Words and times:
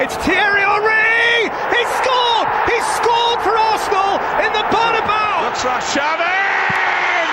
It's 0.00 0.16
Thierry 0.24 0.64
Henry! 0.64 1.52
He 1.76 1.82
scored! 2.00 2.48
He 2.72 2.80
scored 2.96 3.36
for 3.44 3.52
Arsenal 3.52 4.16
in 4.40 4.48
the 4.56 4.64
Bernabeu! 4.72 5.44
Looks 5.44 5.60
like 5.60 5.84
Shannon! 5.92 7.28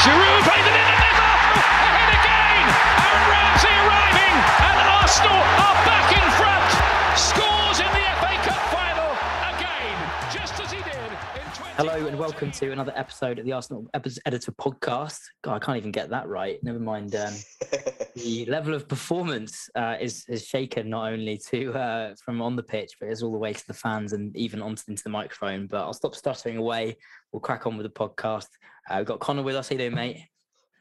Giroud 0.00 0.40
plays 0.40 0.64
it 0.64 0.72
in 0.72 0.88
there's 0.88 1.20
Arsenal 1.20 1.60
ahead 1.84 2.16
again! 2.16 2.64
Aaron 2.96 3.28
Ramsey 3.28 3.76
arriving 3.76 4.36
and 4.40 4.88
Arsenal 4.88 5.36
are 5.36 5.76
back 5.84 6.16
in 6.16 6.24
Hello 11.76 12.06
and 12.06 12.16
welcome 12.16 12.52
to 12.52 12.70
another 12.70 12.92
episode 12.94 13.40
of 13.40 13.44
the 13.44 13.50
Arsenal 13.50 13.84
Editor 13.94 14.52
podcast. 14.52 15.18
God, 15.42 15.56
I 15.56 15.58
can't 15.58 15.76
even 15.76 15.90
get 15.90 16.08
that 16.10 16.28
right. 16.28 16.62
Never 16.62 16.78
mind. 16.78 17.16
Um, 17.16 17.34
the 18.14 18.46
level 18.46 18.74
of 18.74 18.88
performance 18.88 19.68
uh, 19.74 19.96
is 20.00 20.24
is 20.28 20.46
shaken 20.46 20.88
not 20.88 21.12
only 21.12 21.36
to 21.48 21.72
uh, 21.72 22.14
from 22.24 22.40
on 22.40 22.54
the 22.54 22.62
pitch, 22.62 22.92
but 23.00 23.08
it's 23.08 23.22
all 23.22 23.32
the 23.32 23.38
way 23.38 23.52
to 23.52 23.66
the 23.66 23.74
fans 23.74 24.12
and 24.12 24.36
even 24.36 24.62
onto 24.62 24.84
into 24.86 25.02
the 25.02 25.10
microphone. 25.10 25.66
But 25.66 25.82
I'll 25.82 25.92
stop 25.92 26.14
stuttering 26.14 26.58
away. 26.58 26.96
We'll 27.32 27.40
crack 27.40 27.66
on 27.66 27.76
with 27.76 27.86
the 27.86 27.92
podcast. 27.92 28.46
Uh, 28.88 28.98
we've 28.98 29.06
got 29.06 29.18
Connor 29.18 29.42
with 29.42 29.56
us. 29.56 29.68
How 29.68 29.72
you 29.72 29.78
doing, 29.78 29.96
mate? 29.96 30.28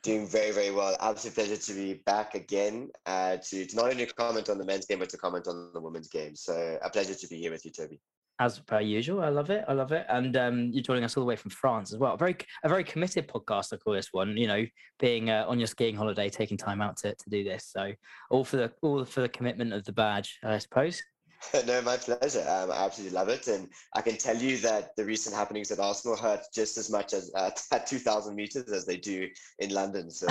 Doing 0.03 0.27
very, 0.27 0.51
very 0.51 0.69
well. 0.69 0.95
Absolute 0.99 1.33
pleasure 1.33 1.57
to 1.57 1.73
be 1.73 1.95
back 2.05 2.35
again 2.35 2.91
uh, 3.07 3.37
to, 3.37 3.65
to 3.65 3.75
not 3.75 3.89
only 3.89 4.05
comment 4.05 4.47
on 4.47 4.59
the 4.59 4.65
men's 4.65 4.85
game, 4.85 4.99
but 4.99 5.09
to 5.09 5.17
comment 5.17 5.47
on 5.47 5.71
the 5.73 5.81
women's 5.81 6.09
game. 6.09 6.35
So 6.35 6.77
a 6.83 6.89
pleasure 6.91 7.15
to 7.15 7.27
be 7.27 7.37
here 7.37 7.49
with 7.49 7.65
you, 7.65 7.71
Toby. 7.71 7.99
As 8.39 8.59
per 8.59 8.81
usual, 8.81 9.21
I 9.21 9.29
love 9.29 9.51
it. 9.51 9.63
I 9.67 9.73
love 9.73 9.91
it. 9.91 10.05
And 10.09 10.35
um, 10.35 10.69
you're 10.73 10.83
joining 10.83 11.03
us 11.03 11.15
all 11.15 11.21
the 11.21 11.27
way 11.27 11.35
from 11.35 11.51
France 11.51 11.93
as 11.93 11.99
well. 11.99 12.15
A 12.15 12.17
very, 12.17 12.35
a 12.63 12.69
very 12.69 12.83
committed 12.83 13.27
podcast. 13.27 13.73
I 13.73 13.77
call 13.77 13.93
this 13.93 14.09
one. 14.11 14.35
You 14.35 14.47
know, 14.47 14.65
being 14.99 15.29
uh, 15.29 15.45
on 15.47 15.59
your 15.59 15.67
skiing 15.67 15.95
holiday, 15.95 16.29
taking 16.29 16.57
time 16.57 16.81
out 16.81 16.97
to, 16.97 17.13
to 17.13 17.29
do 17.29 17.43
this. 17.43 17.69
So 17.71 17.91
all 18.31 18.43
for 18.43 18.57
the 18.57 18.71
all 18.81 19.05
for 19.05 19.21
the 19.21 19.29
commitment 19.29 19.71
of 19.71 19.85
the 19.85 19.93
badge, 19.93 20.39
I 20.43 20.57
suppose. 20.57 21.01
no, 21.65 21.81
my 21.81 21.97
pleasure. 21.97 22.45
Um, 22.47 22.71
I 22.71 22.85
absolutely 22.85 23.15
love 23.15 23.29
it. 23.29 23.47
And 23.47 23.69
I 23.93 24.01
can 24.01 24.17
tell 24.17 24.35
you 24.35 24.57
that 24.59 24.95
the 24.95 25.05
recent 25.05 25.35
happenings 25.35 25.71
at 25.71 25.79
Arsenal 25.79 26.17
hurt 26.17 26.41
just 26.53 26.77
as 26.77 26.89
much 26.89 27.13
as 27.13 27.31
uh, 27.35 27.51
at 27.71 27.87
2,000 27.87 28.35
meters 28.35 28.71
as 28.71 28.85
they 28.85 28.97
do 28.97 29.27
in 29.59 29.71
London. 29.71 30.09
So 30.09 30.27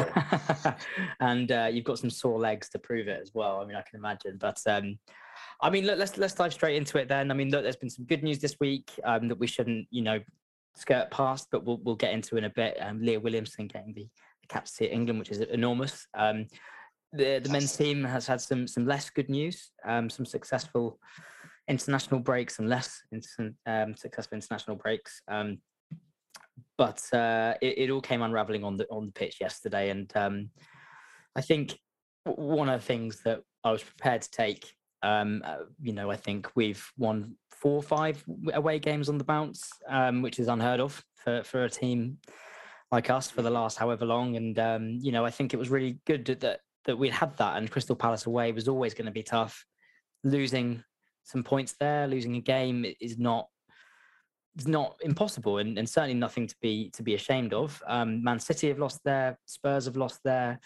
and 1.21 1.51
uh, 1.51 1.69
you've 1.71 1.85
got 1.85 1.99
some 1.99 2.11
sore 2.11 2.39
legs 2.39 2.69
to 2.71 2.79
prove 2.79 3.09
it 3.09 3.21
as 3.21 3.33
well. 3.35 3.61
I 3.61 3.67
mean, 3.67 3.77
I 3.77 3.83
can 3.83 3.99
imagine. 3.99 4.39
But 4.41 4.59
um, 4.67 4.99
I 5.63 5.71
mean, 5.71 5.87
look, 5.87 5.99
let's 5.99 6.19
let's 6.19 6.35
dive 6.35 6.53
straight 6.53 6.77
into 6.77 6.99
it 6.99 7.09
then. 7.09 7.31
I 7.31 7.35
mean, 7.35 7.51
look, 7.51 7.63
there's 7.63 7.77
been 7.77 7.91
some 7.91 8.05
good 8.05 8.23
news 8.23 8.41
this 8.41 8.57
week 8.59 8.91
um, 9.05 9.29
that 9.29 9.39
we 9.39 9.47
shouldn't, 9.47 9.87
you 9.91 10.03
know, 10.03 10.21
skirt 10.75 11.11
past, 11.11 11.49
but 11.53 11.65
we'll 11.65 11.81
we'll 11.85 11.95
get 11.95 12.13
into 12.13 12.37
in 12.37 12.45
a 12.45 12.51
bit. 12.51 12.77
Um, 12.81 13.01
Leah 13.01 13.21
Williamson 13.21 13.69
getting 13.69 13.95
the, 13.95 14.03
the 14.03 14.49
captaincy 14.49 14.87
at 14.87 14.93
England, 14.93 15.21
which 15.21 15.31
is 15.31 15.41
enormous. 15.41 16.07
Um, 16.15 16.47
the 17.13 17.41
the 17.43 17.51
men's 17.51 17.77
team 17.77 18.03
has 18.05 18.27
had 18.27 18.41
some 18.41 18.67
some 18.67 18.87
less 18.87 19.09
good 19.11 19.29
news, 19.29 19.71
um, 19.85 20.11
some 20.11 20.27
successful 20.27 20.99
international 21.69 22.21
breaks, 22.21 22.59
and 22.59 22.69
less 22.69 23.01
in- 23.13 23.55
um, 23.67 23.95
successful 23.97 24.37
international 24.37 24.77
breaks. 24.77 25.23
Um, 25.29 25.59
but 26.77 27.03
uh, 27.13 27.55
it, 27.61 27.79
it 27.79 27.91
all 27.91 28.01
came 28.01 28.23
unraveling 28.23 28.65
on 28.65 28.77
the 28.77 28.87
on 28.91 29.07
the 29.07 29.13
pitch 29.13 29.37
yesterday, 29.41 29.91
and 29.91 30.11
um, 30.17 30.51
I 31.37 31.41
think 31.41 31.79
one 32.25 32.69
of 32.69 32.81
the 32.81 32.87
things 32.87 33.21
that 33.25 33.43
I 33.63 33.71
was 33.71 33.83
prepared 33.83 34.23
to 34.23 34.31
take, 34.31 34.73
um, 35.03 35.43
uh, 35.45 35.59
you 35.81 35.93
know, 35.93 36.11
I 36.11 36.17
think 36.17 36.51
we've 36.55 36.85
won 36.97 37.37
four 37.51 37.77
or 37.77 37.83
five 37.83 38.25
away 38.55 38.79
games 38.79 39.09
on 39.09 39.19
the 39.19 39.25
bounce, 39.25 39.71
um, 39.89 40.23
which 40.23 40.39
is 40.39 40.49
unheard 40.49 40.81
of 40.81 41.05
for 41.17 41.43
for 41.45 41.65
a 41.65 41.71
team 41.71 42.19
like 42.91 43.09
us 43.11 43.31
for 43.31 43.43
the 43.43 43.51
last 43.51 43.79
however 43.79 44.05
long. 44.05 44.37
And 44.37 44.59
um, 44.59 44.99
you 45.01 45.13
know, 45.13 45.25
I 45.25 45.31
think 45.31 45.55
it 45.55 45.59
was 45.59 45.71
really 45.71 45.99
good 46.07 46.27
that- 46.27 46.61
that 46.85 46.99
we'd 46.99 47.13
had 47.13 47.37
that. 47.37 47.57
And 47.57 47.71
Crystal 47.71 47.95
Palace 47.95 48.27
away 48.27 48.51
was 48.51 48.67
always 48.67 48.93
going 48.93 49.07
to 49.07 49.13
be 49.13 49.23
tough. 49.23 49.65
Losing 50.25 50.83
some 51.23 51.45
points 51.45 51.75
there, 51.79 52.09
losing 52.09 52.35
a 52.35 52.41
game 52.41 52.85
is 53.01 53.19
not 53.19 53.47
it's 54.57 54.67
not 54.67 54.97
impossible 55.01 55.59
and, 55.59 55.79
and 55.79 55.89
certainly 55.89 56.15
nothing 56.15 56.47
to 56.47 56.55
be 56.61 56.91
to 56.91 57.03
be 57.03 57.15
ashamed 57.15 57.55
of. 57.55 57.83
Um, 57.87 58.23
Man 58.23 58.39
City 58.39 58.69
have 58.69 58.79
lost 58.79 59.01
there, 59.05 59.39
Spurs 59.47 59.87
have 59.87 59.97
lost 59.97 60.21
there. 60.25 60.61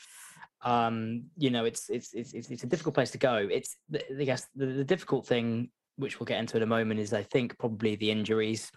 Um, 0.63 1.25
you 1.37 1.51
know, 1.51 1.65
it's 1.65 1.89
it's 1.91 2.13
it's 2.15 2.33
it's 2.33 2.65
a 2.65 2.67
difficult 2.67 2.95
place 2.95 3.11
to 3.13 3.19
go. 3.19 3.49
It's 3.51 3.77
the- 3.89 4.05
I 4.21 4.25
guess 4.25 4.47
the, 4.55 4.67
the 4.67 4.85
difficult 4.85 5.27
thing, 5.27 5.71
which 5.97 6.19
we'll 6.19 6.25
get 6.27 6.41
into 6.41 6.57
in 6.57 6.63
a 6.63 6.67
moment, 6.67 7.01
is 7.01 7.13
I 7.13 7.23
think 7.23 7.59
probably 7.59 7.97
the 7.97 8.11
injuries 8.11 8.71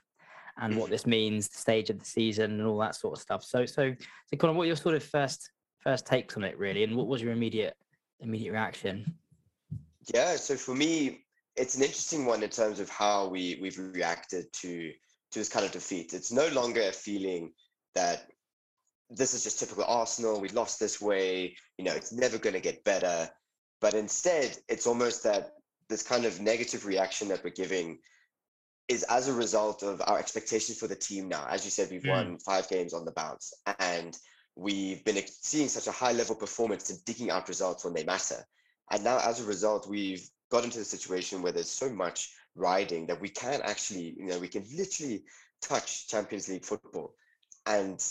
and 0.62 0.76
what 0.76 0.90
this 0.90 1.06
means, 1.06 1.48
the 1.48 1.58
stage 1.58 1.90
of 1.90 2.00
the 2.00 2.06
season, 2.06 2.60
and 2.60 2.68
all 2.68 2.78
that 2.80 2.96
sort 2.96 3.18
of 3.18 3.22
stuff. 3.22 3.44
So 3.44 3.66
so 3.66 3.96
so 4.28 4.38
Colin, 4.38 4.56
what 4.56 4.64
are 4.64 4.68
your 4.68 4.76
sort 4.76 4.96
of 4.96 5.04
first 5.04 5.50
first 5.80 6.06
takes 6.06 6.36
on 6.36 6.44
it 6.44 6.58
really, 6.58 6.84
and 6.84 6.96
what 6.96 7.08
was 7.08 7.22
your 7.22 7.32
immediate 7.32 7.76
immediate 8.20 8.52
reaction? 8.52 9.18
yeah, 10.14 10.36
so 10.36 10.56
for 10.56 10.76
me, 10.76 11.26
it's 11.56 11.76
an 11.76 11.84
interesting 11.84 12.26
one 12.26 12.44
in 12.44 12.50
terms 12.50 12.80
of 12.80 12.90
how 12.90 13.28
we 13.28 13.58
we've 13.62 13.78
reacted 13.78 14.52
to 14.54 14.92
to 15.32 15.40
this 15.40 15.50
kind 15.50 15.66
of 15.66 15.72
defeat. 15.72 16.14
It's 16.14 16.32
no 16.32 16.48
longer 16.50 16.82
a 16.82 16.92
feeling 16.92 17.54
that 17.96 18.28
this 19.10 19.34
is 19.34 19.44
just 19.44 19.60
typical 19.60 19.84
Arsenal. 19.86 20.40
We 20.40 20.50
lost 20.50 20.80
this 20.80 21.02
way. 21.02 21.56
You 21.78 21.86
know, 21.86 21.94
it's 21.94 22.12
never 22.12 22.38
going 22.38 22.54
to 22.54 22.60
get 22.60 22.84
better. 22.84 23.30
But 23.82 23.94
instead, 23.94 24.58
it's 24.68 24.88
almost 24.88 25.24
that 25.24 25.52
this 25.88 26.04
kind 26.04 26.26
of 26.26 26.40
negative 26.42 26.86
reaction 26.86 27.30
that 27.30 27.44
we're 27.44 27.50
giving 27.50 28.00
is 28.88 29.04
as 29.04 29.28
a 29.28 29.34
result 29.34 29.84
of 29.84 30.02
our 30.06 30.20
expectations 30.20 30.78
for 30.78 30.88
the 30.88 30.96
team 30.96 31.28
now. 31.28 31.46
As 31.48 31.64
you 31.64 31.72
said, 31.72 31.90
we've 31.90 32.04
Mm. 32.04 32.10
won 32.10 32.40
five 32.40 32.68
games 32.70 32.94
on 32.94 33.06
the 33.06 33.12
bounce, 33.12 33.54
and 33.80 34.18
we've 34.56 35.04
been 35.06 35.24
seeing 35.28 35.70
such 35.70 35.88
a 35.88 35.92
high 35.92 36.12
level 36.12 36.36
performance 36.36 36.90
and 36.90 37.04
digging 37.06 37.32
out 37.32 37.48
results 37.48 37.84
when 37.86 37.94
they 37.94 38.04
matter. 38.04 38.46
And 38.92 39.04
now, 39.04 39.20
as 39.20 39.40
a 39.40 39.46
result, 39.46 39.88
we've 39.88 40.28
got 40.50 40.64
into 40.64 40.80
the 40.80 40.86
situation 40.86 41.42
where 41.42 41.52
there's 41.52 41.70
so 41.70 41.90
much 41.90 42.34
riding 42.56 43.06
that 43.08 43.22
we 43.22 43.30
can 43.30 43.62
actually, 43.62 44.16
you 44.18 44.26
know, 44.26 44.40
we 44.40 44.48
can 44.48 44.66
literally 44.76 45.24
touch 45.62 46.08
Champions 46.08 46.50
League 46.50 46.66
football. 46.66 47.16
And 47.66 48.04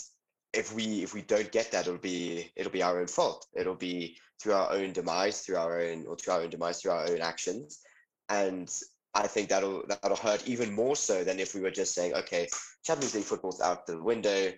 if 0.53 0.75
we 0.75 1.03
if 1.03 1.14
we 1.14 1.22
don't 1.22 1.53
get 1.53 1.70
that, 1.72 1.86
it'll 1.86 1.98
be 1.98 2.50
it'll 2.56 2.72
be 2.72 2.82
our 2.82 3.00
own 3.00 3.06
fault. 3.06 3.47
It'll 3.54 3.75
be 3.75 4.16
through 4.41 4.54
our 4.54 4.72
own 4.72 4.92
demise, 4.92 5.41
through 5.41 5.56
our 5.56 5.81
own 5.81 6.06
or 6.06 6.16
through 6.16 6.34
our 6.34 6.41
own 6.42 6.50
demise, 6.50 6.81
through 6.81 6.92
our 6.92 7.09
own 7.09 7.20
actions. 7.20 7.81
And 8.28 8.70
I 9.14 9.26
think 9.26 9.48
that'll 9.48 9.84
that'll 9.88 10.16
hurt 10.16 10.47
even 10.47 10.72
more 10.75 10.97
so 10.97 11.25
than 11.25 11.41
if 11.41 11.54
we 11.54 11.60
were 11.60 11.70
just 11.70 11.94
saying, 11.94 12.14
okay, 12.14 12.48
Champions 12.84 13.14
League 13.14 13.25
football's 13.25 13.60
out 13.60 13.86
the 13.86 14.03
window. 14.03 14.53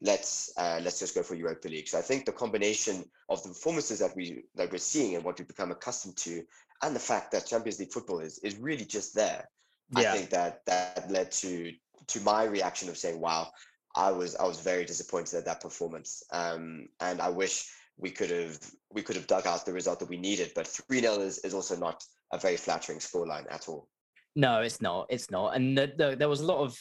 Let's 0.00 0.52
uh, 0.56 0.80
let's 0.82 0.98
just 0.98 1.14
go 1.14 1.22
for 1.22 1.36
Europa 1.36 1.68
League. 1.68 1.88
So 1.88 1.98
I 1.98 2.02
think 2.02 2.24
the 2.24 2.32
combination 2.32 3.04
of 3.28 3.42
the 3.42 3.50
performances 3.50 4.00
that 4.00 4.16
we 4.16 4.44
that 4.56 4.72
we're 4.72 4.78
seeing 4.78 5.14
and 5.14 5.24
what 5.24 5.38
we've 5.38 5.46
become 5.46 5.70
accustomed 5.70 6.16
to, 6.18 6.42
and 6.82 6.96
the 6.96 7.00
fact 7.00 7.30
that 7.32 7.46
Champions 7.46 7.78
League 7.78 7.92
football 7.92 8.18
is 8.18 8.38
is 8.40 8.56
really 8.56 8.84
just 8.84 9.14
there. 9.14 9.48
I 9.94 10.04
think 10.04 10.30
that 10.30 10.64
that 10.66 11.10
led 11.10 11.30
to 11.32 11.72
to 12.08 12.20
my 12.22 12.44
reaction 12.44 12.88
of 12.88 12.96
saying, 12.96 13.20
"Wow, 13.20 13.52
I 13.94 14.10
was 14.10 14.36
I 14.36 14.44
was 14.44 14.60
very 14.60 14.84
disappointed 14.84 15.34
at 15.36 15.44
that 15.46 15.60
performance." 15.60 16.22
Um, 16.32 16.88
and 17.00 17.20
I 17.20 17.28
wish 17.28 17.68
we 17.98 18.10
could 18.10 18.30
have 18.30 18.58
we 18.90 19.02
could 19.02 19.16
have 19.16 19.26
dug 19.26 19.46
out 19.46 19.64
the 19.66 19.72
result 19.72 20.00
that 20.00 20.08
we 20.08 20.16
needed. 20.16 20.52
But 20.54 20.66
three 20.66 21.00
0 21.00 21.20
is 21.20 21.38
is 21.38 21.54
also 21.54 21.76
not 21.76 22.04
a 22.32 22.38
very 22.38 22.56
flattering 22.56 22.98
scoreline 22.98 23.46
at 23.52 23.68
all. 23.68 23.88
No, 24.34 24.62
it's 24.62 24.80
not. 24.80 25.06
It's 25.10 25.30
not. 25.30 25.54
And 25.54 25.76
the, 25.76 25.92
the, 25.96 26.16
there 26.16 26.28
was 26.28 26.40
a 26.40 26.46
lot 26.46 26.60
of 26.60 26.78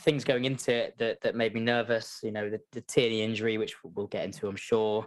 things 0.00 0.22
going 0.22 0.44
into 0.44 0.72
it 0.72 0.94
that, 0.98 1.20
that 1.22 1.34
made 1.34 1.54
me 1.54 1.60
nervous. 1.60 2.20
You 2.22 2.30
know, 2.30 2.48
the, 2.48 2.60
the 2.72 2.80
Tierney 2.82 3.22
injury, 3.22 3.58
which 3.58 3.74
we'll 3.82 4.06
get 4.06 4.24
into, 4.24 4.46
I'm 4.48 4.56
sure. 4.56 5.06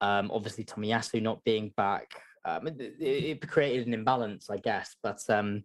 Um, 0.00 0.30
obviously, 0.32 0.64
Tomiyasu 0.64 1.22
not 1.22 1.42
being 1.44 1.72
back. 1.76 2.10
Um, 2.44 2.66
it, 2.66 2.76
it- 3.00 3.48
created 3.48 3.86
an 3.86 3.94
imbalance, 3.94 4.50
I 4.50 4.58
guess. 4.58 4.94
But 5.02 5.20
um, 5.28 5.64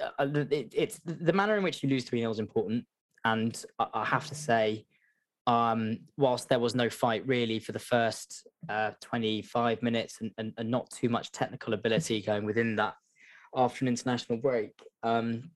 uh, 0.00 0.26
it, 0.50 0.72
it's 0.76 1.00
the 1.04 1.32
manner 1.32 1.56
in 1.56 1.64
which 1.64 1.82
you 1.82 1.88
lose 1.88 2.04
3 2.04 2.20
0 2.20 2.30
is 2.30 2.38
important. 2.38 2.84
And 3.26 3.64
I, 3.80 3.86
I 3.92 4.04
have 4.04 4.28
to 4.28 4.34
say, 4.34 4.86
um, 5.48 5.98
whilst 6.16 6.48
there 6.48 6.58
was 6.60 6.74
no 6.74 6.88
fight 6.88 7.26
really 7.26 7.58
for 7.58 7.72
the 7.72 7.78
first 7.78 8.46
uh, 8.68 8.92
25 9.00 9.82
minutes 9.82 10.18
and, 10.20 10.30
and, 10.38 10.52
and 10.58 10.70
not 10.70 10.90
too 10.90 11.08
much 11.08 11.32
technical 11.32 11.74
ability 11.74 12.22
going 12.22 12.44
within 12.44 12.76
that 12.76 12.94
after 13.54 13.84
an 13.84 13.88
international 13.88 14.38
break. 14.38 14.72
Um, 15.02 15.50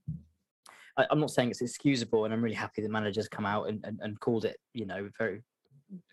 I, 0.97 1.07
I'm 1.11 1.21
not 1.21 1.31
saying 1.31 1.51
it's 1.51 1.61
excusable, 1.61 2.25
and 2.25 2.35
I'm 2.35 2.43
really 2.43 2.57
happy 2.57 2.83
the 2.83 2.89
manager's 2.89 3.29
come 3.29 3.47
out 3.47 3.69
and, 3.69 3.81
and, 3.85 4.01
and 4.03 4.19
called 4.19 4.45
it, 4.45 4.57
you 4.75 4.87
know, 4.87 5.09
very 5.17 5.43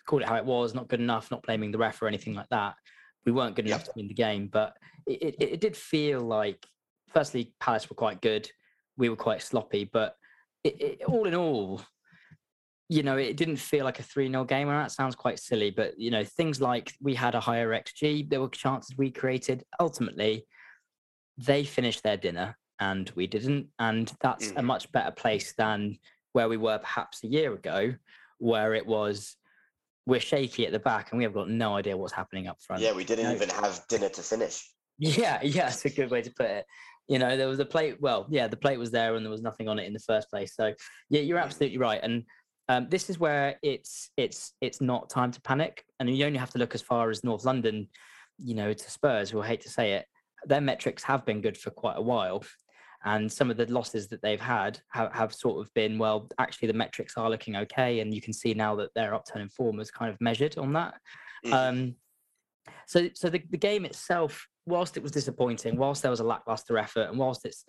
called 0.05 0.21
it 0.21 0.27
how 0.27 0.35
it 0.35 0.45
was, 0.45 0.75
not 0.75 0.87
good 0.87 1.01
enough, 1.01 1.31
not 1.31 1.43
blaming 1.43 1.71
the 1.71 1.77
ref 1.77 2.01
or 2.01 2.07
anything 2.07 2.35
like 2.35 2.49
that. 2.49 2.75
We 3.25 3.31
weren't 3.31 3.55
good 3.55 3.67
enough 3.67 3.83
to 3.85 3.91
win 3.95 4.07
the 4.07 4.13
game, 4.13 4.47
but 4.51 4.73
it, 5.05 5.35
it, 5.39 5.43
it 5.53 5.61
did 5.61 5.75
feel 5.75 6.21
like, 6.21 6.65
firstly, 7.13 7.53
Palace 7.59 7.89
were 7.89 7.95
quite 7.95 8.21
good, 8.21 8.49
we 8.97 9.09
were 9.09 9.15
quite 9.15 9.41
sloppy, 9.41 9.89
but 9.91 10.15
it, 10.63 10.81
it, 10.81 11.03
all 11.05 11.27
in 11.27 11.35
all, 11.35 11.81
you 12.89 13.03
know, 13.03 13.17
it 13.17 13.37
didn't 13.37 13.57
feel 13.57 13.85
like 13.85 13.99
a 13.99 14.03
3 14.03 14.29
0 14.29 14.45
game. 14.45 14.69
And 14.69 14.77
that 14.77 14.91
sounds 14.91 15.15
quite 15.15 15.39
silly, 15.39 15.71
but, 15.71 15.99
you 15.99 16.11
know, 16.11 16.23
things 16.23 16.61
like 16.61 16.93
we 17.01 17.15
had 17.15 17.35
a 17.35 17.39
higher 17.39 17.69
XG, 17.69 18.29
there 18.29 18.41
were 18.41 18.49
chances 18.49 18.97
we 18.97 19.11
created. 19.11 19.63
Ultimately, 19.79 20.45
they 21.37 21.63
finished 21.63 22.03
their 22.03 22.17
dinner 22.17 22.57
and 22.79 23.11
we 23.15 23.27
didn't. 23.27 23.67
And 23.79 24.11
that's 24.21 24.51
a 24.51 24.55
Mhm. 24.55 24.63
much 24.65 24.91
better 24.91 25.11
place 25.11 25.53
than 25.57 25.97
where 26.33 26.49
we 26.49 26.57
were 26.57 26.77
perhaps 26.79 27.23
a 27.23 27.27
year 27.27 27.53
ago, 27.53 27.93
where 28.39 28.73
it 28.73 28.85
was 28.85 29.35
we're 30.05 30.21
shaky 30.21 30.65
at 30.65 30.71
the 30.71 30.79
back 30.79 31.11
and 31.11 31.17
we 31.17 31.25
have 31.25 31.33
got 31.33 31.49
no 31.49 31.75
idea 31.75 31.97
what's 31.97 32.13
happening 32.13 32.47
up 32.47 32.61
front. 32.61 32.81
Yeah, 32.81 32.93
we 32.93 33.03
didn't 33.03 33.25
No. 33.25 33.33
even 33.33 33.49
have 33.49 33.85
dinner 33.89 34.07
to 34.09 34.21
finish. 34.23 34.71
Yeah, 34.99 35.41
yeah, 35.43 35.67
it's 35.67 35.83
a 35.85 35.89
good 35.89 36.09
way 36.09 36.21
to 36.21 36.31
put 36.31 36.45
it. 36.47 36.65
You 37.07 37.19
know, 37.19 37.37
there 37.37 37.47
was 37.47 37.59
a 37.59 37.65
plate. 37.65 37.97
Well, 38.01 38.25
yeah, 38.29 38.47
the 38.47 38.57
plate 38.57 38.79
was 38.79 38.91
there, 38.91 39.15
and 39.15 39.25
there 39.25 39.31
was 39.31 39.41
nothing 39.41 39.67
on 39.67 39.79
it 39.79 39.85
in 39.85 39.93
the 39.93 39.99
first 39.99 40.29
place. 40.29 40.55
So, 40.55 40.73
yeah, 41.09 41.21
you're 41.21 41.37
absolutely 41.37 41.77
right. 41.77 42.01
And 42.03 42.23
um, 42.69 42.87
this 42.89 43.09
is 43.09 43.17
where 43.17 43.55
it's 43.63 44.09
it's 44.17 44.53
it's 44.59 44.81
not 44.81 45.09
time 45.09 45.31
to 45.31 45.41
panic, 45.41 45.85
and 45.99 46.15
you 46.15 46.25
only 46.25 46.39
have 46.39 46.51
to 46.51 46.59
look 46.59 46.75
as 46.75 46.81
far 46.81 47.09
as 47.09 47.23
North 47.23 47.45
London. 47.45 47.87
You 48.37 48.55
know, 48.55 48.73
to 48.73 48.91
Spurs, 48.91 49.29
who 49.29 49.41
I 49.41 49.47
hate 49.47 49.61
to 49.61 49.69
say 49.69 49.93
it, 49.93 50.05
their 50.45 50.61
metrics 50.61 51.03
have 51.03 51.25
been 51.25 51.41
good 51.41 51.57
for 51.57 51.71
quite 51.71 51.97
a 51.97 52.01
while, 52.01 52.43
and 53.05 53.31
some 53.31 53.49
of 53.49 53.57
the 53.57 53.71
losses 53.71 54.07
that 54.09 54.21
they've 54.21 54.39
had 54.39 54.79
have, 54.89 55.13
have 55.13 55.33
sort 55.33 55.65
of 55.65 55.73
been 55.73 55.97
well. 55.97 56.27
Actually, 56.39 56.67
the 56.67 56.73
metrics 56.73 57.15
are 57.17 57.29
looking 57.29 57.55
okay, 57.55 58.01
and 58.01 58.13
you 58.13 58.21
can 58.21 58.33
see 58.33 58.53
now 58.53 58.75
that 58.75 58.93
their 58.95 59.13
upturn 59.13 59.41
in 59.41 59.49
form 59.49 59.79
is 59.79 59.89
kind 59.89 60.11
of 60.11 60.19
measured 60.19 60.57
on 60.57 60.73
that. 60.73 60.95
Mm-hmm. 61.45 61.53
Um, 61.53 61.95
so, 62.85 63.09
so 63.13 63.29
the, 63.29 63.41
the 63.49 63.57
game 63.57 63.85
itself, 63.85 64.47
whilst 64.67 64.97
it 64.97 65.03
was 65.03 65.11
disappointing, 65.11 65.77
whilst 65.77 66.03
there 66.03 66.11
was 66.11 66.19
a 66.19 66.25
lackluster 66.25 66.77
effort, 66.77 67.09
and 67.09 67.17
whilst 67.17 67.45
it's 67.45 67.65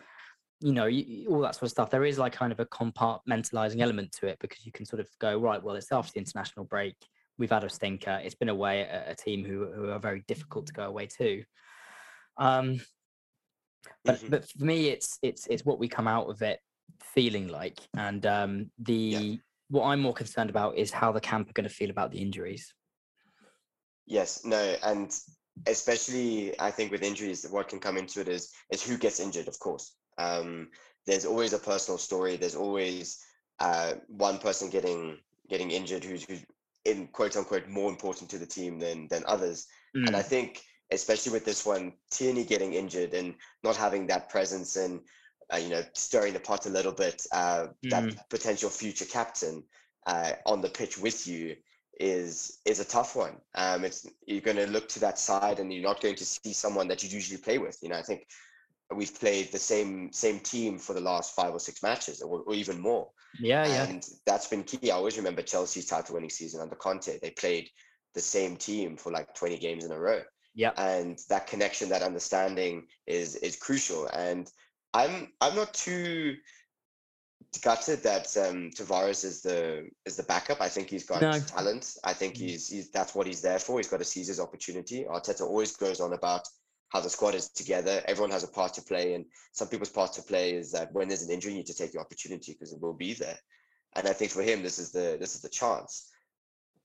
you 0.60 0.72
know, 0.72 0.86
you, 0.86 1.28
all 1.28 1.40
that 1.40 1.54
sort 1.54 1.64
of 1.64 1.70
stuff. 1.70 1.90
There 1.90 2.04
is 2.04 2.18
like 2.18 2.32
kind 2.32 2.52
of 2.52 2.60
a 2.60 2.66
compartmentalizing 2.66 3.80
element 3.80 4.12
to 4.20 4.26
it 4.26 4.38
because 4.40 4.66
you 4.66 4.72
can 4.72 4.84
sort 4.84 5.00
of 5.00 5.08
go, 5.20 5.38
right, 5.38 5.62
well, 5.62 5.76
it's 5.76 5.92
after 5.92 6.12
the 6.12 6.18
international 6.18 6.64
break. 6.64 6.96
We've 7.38 7.50
had 7.50 7.64
a 7.64 7.70
stinker. 7.70 8.20
It's 8.22 8.34
been 8.34 8.48
away 8.48 8.82
at 8.82 9.08
a 9.08 9.14
team 9.14 9.44
who, 9.44 9.70
who 9.72 9.90
are 9.90 10.00
very 10.00 10.24
difficult 10.26 10.66
to 10.66 10.72
go 10.72 10.84
away 10.84 11.06
to. 11.18 11.44
Um, 12.36 12.80
but 14.04 14.16
mm-hmm. 14.16 14.28
but 14.28 14.48
for 14.48 14.64
me, 14.64 14.88
it's 14.88 15.18
it's 15.22 15.46
it's 15.46 15.64
what 15.64 15.78
we 15.78 15.88
come 15.88 16.08
out 16.08 16.28
of 16.28 16.42
it 16.42 16.58
feeling 17.00 17.48
like, 17.48 17.78
and 17.96 18.26
um, 18.26 18.70
the 18.80 18.92
yeah. 18.92 19.36
what 19.70 19.84
I'm 19.84 20.00
more 20.00 20.12
concerned 20.12 20.50
about 20.50 20.76
is 20.76 20.90
how 20.90 21.12
the 21.12 21.20
camp 21.20 21.48
are 21.48 21.52
going 21.52 21.68
to 21.68 21.74
feel 21.74 21.90
about 21.90 22.10
the 22.10 22.18
injuries. 22.18 22.74
Yes, 24.06 24.44
no, 24.44 24.76
and 24.82 25.16
especially 25.66 26.58
I 26.60 26.70
think 26.70 26.90
with 26.90 27.02
injuries, 27.02 27.46
what 27.50 27.68
can 27.68 27.80
come 27.80 27.96
into 27.96 28.20
it 28.20 28.28
is 28.28 28.52
is 28.70 28.82
who 28.82 28.96
gets 28.96 29.20
injured, 29.20 29.48
of 29.48 29.58
course. 29.58 29.94
Um, 30.18 30.68
there's 31.06 31.24
always 31.24 31.52
a 31.52 31.58
personal 31.58 31.98
story. 31.98 32.36
There's 32.36 32.56
always 32.56 33.24
uh, 33.60 33.94
one 34.08 34.38
person 34.38 34.70
getting 34.70 35.18
getting 35.48 35.70
injured 35.70 36.04
who's, 36.04 36.24
who's 36.24 36.44
in 36.84 37.08
quote 37.08 37.36
unquote 37.36 37.68
more 37.68 37.90
important 37.90 38.30
to 38.30 38.38
the 38.38 38.46
team 38.46 38.78
than 38.78 39.08
than 39.08 39.24
others. 39.26 39.66
Mm. 39.96 40.08
And 40.08 40.16
I 40.16 40.22
mm. 40.22 40.26
think 40.26 40.62
especially 40.90 41.32
with 41.32 41.44
this 41.44 41.66
one, 41.66 41.92
Tierney 42.10 42.44
getting 42.44 42.72
injured 42.74 43.12
and 43.12 43.34
not 43.62 43.76
having 43.76 44.06
that 44.06 44.30
presence 44.30 44.76
and 44.76 45.00
uh, 45.52 45.58
you 45.58 45.70
know 45.70 45.82
stirring 45.94 46.34
the 46.34 46.40
pot 46.40 46.66
a 46.66 46.70
little 46.70 46.92
bit, 46.92 47.26
uh, 47.32 47.66
mm. 47.84 47.90
that 47.90 48.28
potential 48.30 48.70
future 48.70 49.06
captain 49.06 49.62
uh, 50.06 50.32
on 50.46 50.60
the 50.60 50.68
pitch 50.68 50.98
with 50.98 51.26
you 51.26 51.56
is 51.98 52.58
is 52.64 52.80
a 52.80 52.84
tough 52.84 53.16
one. 53.16 53.36
Um, 53.54 53.84
it's 53.84 54.06
you're 54.26 54.40
going 54.40 54.56
to 54.56 54.66
look 54.66 54.88
to 54.90 55.00
that 55.00 55.18
side 55.18 55.58
and 55.58 55.72
you're 55.72 55.82
not 55.82 56.00
going 56.00 56.16
to 56.16 56.24
see 56.24 56.52
someone 56.52 56.88
that 56.88 57.02
you 57.02 57.08
usually 57.08 57.40
play 57.40 57.58
with. 57.58 57.78
You 57.82 57.88
know, 57.88 57.96
I 57.96 58.02
think 58.02 58.26
we've 58.94 59.18
played 59.18 59.52
the 59.52 59.58
same 59.58 60.12
same 60.12 60.40
team 60.40 60.78
for 60.78 60.94
the 60.94 61.00
last 61.00 61.34
five 61.34 61.52
or 61.52 61.60
six 61.60 61.82
matches 61.82 62.22
or, 62.22 62.40
or 62.40 62.54
even 62.54 62.80
more. 62.80 63.08
Yeah, 63.38 63.66
yeah. 63.66 63.84
And 63.84 64.06
that's 64.26 64.46
been 64.46 64.64
key. 64.64 64.90
I 64.90 64.96
always 64.96 65.16
remember 65.16 65.42
Chelsea's 65.42 65.86
title 65.86 66.14
winning 66.14 66.30
season 66.30 66.60
under 66.60 66.76
Conte. 66.76 67.18
They 67.18 67.30
played 67.30 67.68
the 68.14 68.20
same 68.20 68.56
team 68.56 68.96
for 68.96 69.12
like 69.12 69.34
20 69.34 69.58
games 69.58 69.84
in 69.84 69.92
a 69.92 69.98
row. 69.98 70.22
Yeah. 70.54 70.70
And 70.76 71.18
that 71.28 71.46
connection, 71.46 71.88
that 71.90 72.02
understanding 72.02 72.86
is 73.06 73.36
is 73.36 73.56
crucial. 73.56 74.08
And 74.12 74.50
I'm 74.94 75.28
I'm 75.40 75.54
not 75.54 75.74
too 75.74 76.36
gutted 77.62 78.02
that 78.02 78.36
um, 78.36 78.70
Tavares 78.70 79.24
is 79.24 79.42
the 79.42 79.88
is 80.04 80.16
the 80.16 80.22
backup. 80.24 80.60
I 80.60 80.68
think 80.68 80.90
he's 80.90 81.06
got 81.06 81.22
no. 81.22 81.38
talent. 81.40 81.96
I 82.04 82.12
think 82.12 82.34
mm. 82.34 82.40
he's, 82.40 82.68
he's 82.68 82.90
that's 82.90 83.14
what 83.14 83.26
he's 83.26 83.40
there 83.40 83.58
for. 83.58 83.78
He's 83.78 83.88
got 83.88 83.98
to 83.98 84.04
seize 84.04 84.28
his 84.28 84.40
opportunity. 84.40 85.04
Arteta 85.08 85.42
always 85.42 85.74
goes 85.74 86.00
on 86.00 86.12
about 86.12 86.46
how 86.90 87.00
the 87.00 87.10
squad 87.10 87.34
is 87.34 87.48
together. 87.50 88.02
Everyone 88.06 88.30
has 88.30 88.44
a 88.44 88.48
part 88.48 88.74
to 88.74 88.82
play, 88.82 89.14
and 89.14 89.24
some 89.52 89.68
people's 89.68 89.90
part 89.90 90.12
to 90.14 90.22
play 90.22 90.54
is 90.54 90.72
that 90.72 90.92
when 90.92 91.08
there's 91.08 91.22
an 91.22 91.30
injury, 91.30 91.52
you 91.52 91.58
need 91.58 91.66
to 91.66 91.74
take 91.74 91.92
the 91.92 92.00
opportunity 92.00 92.52
because 92.52 92.72
it 92.72 92.80
will 92.80 92.94
be 92.94 93.14
there. 93.14 93.38
And 93.96 94.06
I 94.06 94.12
think 94.12 94.30
for 94.30 94.42
him, 94.42 94.62
this 94.62 94.78
is 94.78 94.92
the 94.92 95.16
this 95.18 95.34
is 95.34 95.40
the 95.40 95.48
chance. 95.48 96.10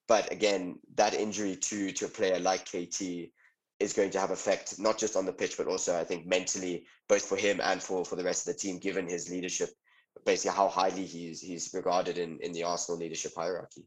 But 0.08 0.32
again, 0.32 0.80
that 0.96 1.14
injury 1.14 1.56
to 1.56 1.92
to 1.92 2.06
a 2.06 2.10
player 2.10 2.40
like 2.40 2.66
KT 2.66 3.32
is 3.80 3.94
going 3.94 4.12
to 4.12 4.20
have 4.20 4.32
effect 4.32 4.80
not 4.80 4.98
just 4.98 5.18
on 5.18 5.26
the 5.26 5.34
pitch, 5.34 5.58
but 5.58 5.68
also 5.68 6.00
I 6.00 6.06
think 6.06 6.26
mentally, 6.26 6.86
both 7.10 7.26
for 7.26 7.36
him 7.36 7.60
and 7.62 7.82
for 7.82 8.06
for 8.06 8.16
the 8.16 8.24
rest 8.24 8.48
of 8.48 8.54
the 8.54 8.60
team, 8.60 8.80
given 8.80 9.08
his 9.08 9.30
leadership, 9.30 9.70
basically 10.26 10.56
how 10.56 10.68
highly 10.68 11.06
he's 11.06 11.42
he's 11.42 11.72
regarded 11.74 12.18
in 12.18 12.40
in 12.42 12.52
the 12.52 12.64
Arsenal 12.64 13.00
leadership 13.00 13.34
hierarchy. 13.36 13.86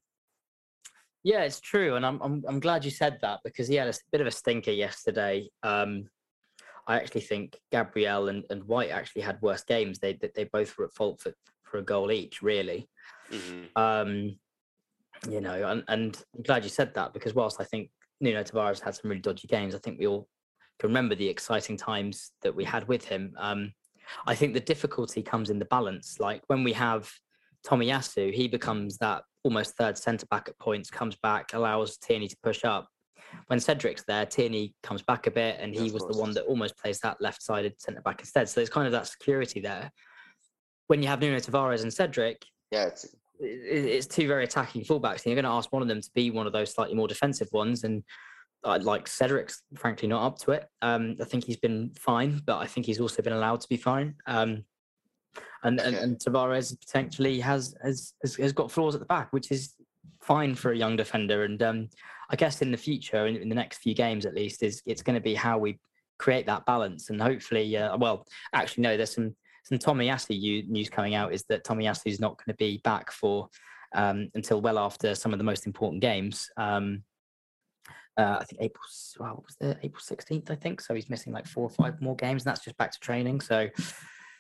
Yeah, 1.24 1.42
it's 1.42 1.60
true, 1.60 1.96
and 1.96 2.06
I'm 2.06 2.20
I'm 2.22 2.44
I'm 2.48 2.60
glad 2.60 2.84
you 2.84 2.90
said 2.90 3.18
that 3.22 3.40
because 3.44 3.68
he 3.68 3.74
had 3.74 3.88
a 3.88 3.94
bit 4.12 4.20
of 4.20 4.26
a 4.26 4.30
stinker 4.30 4.70
yesterday. 4.70 5.48
Um, 5.62 6.08
I 6.86 6.96
actually 6.96 7.22
think 7.22 7.56
Gabriel 7.72 8.28
and, 8.28 8.44
and 8.48 8.62
White 8.64 8.90
actually 8.90 9.22
had 9.22 9.42
worse 9.42 9.64
games. 9.64 9.98
They 9.98 10.18
they 10.34 10.44
both 10.44 10.76
were 10.78 10.84
at 10.84 10.94
fault 10.94 11.20
for, 11.20 11.32
for 11.64 11.78
a 11.78 11.84
goal 11.84 12.12
each, 12.12 12.42
really. 12.42 12.88
Mm-hmm. 13.30 13.82
Um, 13.82 14.38
you 15.28 15.40
know, 15.40 15.68
and, 15.68 15.82
and 15.88 16.22
I'm 16.36 16.42
glad 16.42 16.62
you 16.62 16.70
said 16.70 16.94
that 16.94 17.12
because 17.12 17.34
whilst 17.34 17.60
I 17.60 17.64
think 17.64 17.90
Nuno 18.20 18.44
Tavares 18.44 18.80
had 18.80 18.94
some 18.94 19.10
really 19.10 19.20
dodgy 19.20 19.48
games, 19.48 19.74
I 19.74 19.78
think 19.78 19.98
we 19.98 20.06
all 20.06 20.28
can 20.78 20.90
remember 20.90 21.14
the 21.14 21.28
exciting 21.28 21.76
times 21.76 22.32
that 22.42 22.54
we 22.54 22.64
had 22.64 22.86
with 22.86 23.04
him. 23.04 23.34
Um, 23.38 23.72
I 24.26 24.34
think 24.34 24.54
the 24.54 24.60
difficulty 24.60 25.22
comes 25.22 25.50
in 25.50 25.58
the 25.58 25.64
balance. 25.66 26.18
Like 26.20 26.42
when 26.46 26.64
we 26.64 26.72
have 26.74 27.10
Tomiyasu, 27.66 28.32
he 28.32 28.48
becomes 28.48 28.98
that 28.98 29.22
almost 29.42 29.76
third 29.76 29.98
centre 29.98 30.26
back 30.26 30.48
at 30.48 30.58
points, 30.58 30.90
comes 30.90 31.16
back, 31.16 31.52
allows 31.52 31.96
Tierney 31.98 32.28
to 32.28 32.36
push 32.42 32.64
up. 32.64 32.88
When 33.48 33.58
Cedric's 33.58 34.04
there, 34.06 34.24
Tierney 34.24 34.74
comes 34.82 35.02
back 35.02 35.26
a 35.26 35.30
bit, 35.30 35.56
and 35.60 35.74
he 35.74 35.90
was 35.90 36.04
the 36.06 36.16
one 36.16 36.32
that 36.34 36.44
almost 36.44 36.76
plays 36.78 37.00
that 37.00 37.20
left-sided 37.20 37.80
centre 37.80 38.00
back 38.00 38.20
instead. 38.20 38.48
So 38.48 38.60
there's 38.60 38.70
kind 38.70 38.86
of 38.86 38.92
that 38.92 39.08
security 39.08 39.60
there. 39.60 39.90
When 40.86 41.02
you 41.02 41.08
have 41.08 41.20
Nuno 41.20 41.38
Tavares 41.38 41.82
and 41.82 41.92
Cedric, 41.92 42.44
yeah, 42.70 42.86
it's, 42.86 43.14
it's 43.40 44.06
two 44.06 44.28
very 44.28 44.44
attacking 44.44 44.84
fullbacks, 44.84 45.24
and 45.24 45.26
you're 45.26 45.34
going 45.34 45.44
to 45.44 45.50
ask 45.50 45.72
one 45.72 45.82
of 45.82 45.88
them 45.88 46.00
to 46.00 46.10
be 46.14 46.30
one 46.30 46.46
of 46.46 46.52
those 46.52 46.72
slightly 46.72 46.94
more 46.94 47.08
defensive 47.08 47.48
ones. 47.52 47.82
And 47.82 48.04
uh, 48.66 48.78
like 48.82 49.06
Cedric's, 49.06 49.62
frankly, 49.76 50.08
not 50.08 50.26
up 50.26 50.38
to 50.40 50.50
it. 50.50 50.68
Um, 50.82 51.16
I 51.20 51.24
think 51.24 51.44
he's 51.44 51.56
been 51.56 51.92
fine, 51.96 52.42
but 52.44 52.58
I 52.58 52.66
think 52.66 52.84
he's 52.84 53.00
also 53.00 53.22
been 53.22 53.32
allowed 53.32 53.60
to 53.60 53.68
be 53.68 53.76
fine. 53.76 54.16
Um, 54.26 54.64
and, 55.62 55.80
and, 55.80 55.96
and 55.96 56.18
Tavares 56.18 56.78
potentially 56.78 57.38
has, 57.40 57.74
has 57.82 58.12
has 58.20 58.52
got 58.52 58.70
flaws 58.70 58.94
at 58.94 59.00
the 59.00 59.06
back, 59.06 59.32
which 59.32 59.52
is 59.52 59.74
fine 60.20 60.54
for 60.54 60.72
a 60.72 60.76
young 60.76 60.96
defender. 60.96 61.44
And 61.44 61.62
um, 61.62 61.88
I 62.28 62.36
guess 62.36 62.60
in 62.60 62.72
the 62.72 62.76
future, 62.76 63.26
in, 63.26 63.36
in, 63.36 63.48
the 63.48 63.54
next 63.54 63.78
few 63.78 63.94
games 63.94 64.26
at 64.26 64.34
least, 64.34 64.62
is 64.62 64.82
it's 64.84 65.02
going 65.02 65.14
to 65.14 65.20
be 65.20 65.34
how 65.34 65.58
we 65.58 65.78
create 66.18 66.46
that 66.46 66.66
balance. 66.66 67.10
And 67.10 67.22
hopefully, 67.22 67.76
uh, 67.76 67.96
well, 67.96 68.26
actually, 68.52 68.82
no, 68.82 68.96
there's 68.96 69.14
some 69.14 69.34
some 69.62 69.78
Tomiyasu 69.78 70.68
news 70.68 70.88
coming 70.88 71.14
out 71.14 71.32
is 71.32 71.44
that 71.48 71.64
Tomiyasu 71.64 72.06
is 72.06 72.20
not 72.20 72.36
going 72.38 72.52
to 72.52 72.54
be 72.54 72.80
back 72.84 73.10
for 73.10 73.48
um, 73.94 74.28
until 74.34 74.60
well 74.60 74.78
after 74.78 75.14
some 75.14 75.32
of 75.32 75.38
the 75.38 75.44
most 75.44 75.66
important 75.66 76.00
games. 76.00 76.48
Um, 76.56 77.02
uh, 78.16 78.38
I 78.40 78.44
think 78.44 78.62
April, 78.62 78.84
well, 79.18 79.34
what 79.34 79.44
was 79.46 79.56
there 79.60 79.78
April 79.82 80.02
16th, 80.02 80.50
I 80.50 80.54
think. 80.54 80.80
So 80.80 80.94
he's 80.94 81.10
missing 81.10 81.32
like 81.32 81.46
four 81.46 81.64
or 81.64 81.70
five 81.70 82.00
more 82.00 82.16
games, 82.16 82.44
and 82.44 82.50
that's 82.50 82.64
just 82.64 82.76
back 82.76 82.92
to 82.92 83.00
training. 83.00 83.40
So 83.40 83.68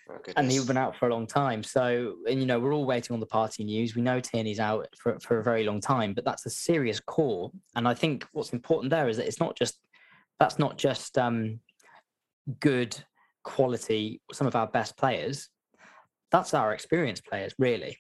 Oh, 0.08 0.18
and 0.36 0.50
he's 0.50 0.64
been 0.64 0.76
out 0.76 0.96
for 0.96 1.08
a 1.08 1.12
long 1.12 1.26
time. 1.26 1.62
So, 1.62 2.14
and, 2.28 2.38
you 2.38 2.46
know, 2.46 2.60
we're 2.60 2.72
all 2.72 2.84
waiting 2.84 3.14
on 3.14 3.20
the 3.20 3.26
Partey 3.26 3.64
news. 3.64 3.96
We 3.96 4.02
know 4.02 4.20
Tierney's 4.20 4.60
out 4.60 4.86
for, 4.96 5.18
for 5.20 5.38
a 5.38 5.42
very 5.42 5.64
long 5.64 5.80
time, 5.80 6.14
but 6.14 6.24
that's 6.24 6.46
a 6.46 6.50
serious 6.50 7.00
core. 7.00 7.50
And 7.74 7.88
I 7.88 7.94
think 7.94 8.24
what's 8.32 8.52
important 8.52 8.90
there 8.90 9.08
is 9.08 9.16
that 9.16 9.26
it's 9.26 9.40
not 9.40 9.56
just, 9.56 9.80
that's 10.38 10.58
not 10.58 10.78
just 10.78 11.18
um, 11.18 11.58
good 12.60 12.96
quality, 13.42 14.20
some 14.32 14.46
of 14.46 14.54
our 14.54 14.68
best 14.68 14.96
players. 14.96 15.48
That's 16.30 16.54
our 16.54 16.72
experienced 16.72 17.24
players, 17.26 17.52
really. 17.58 17.98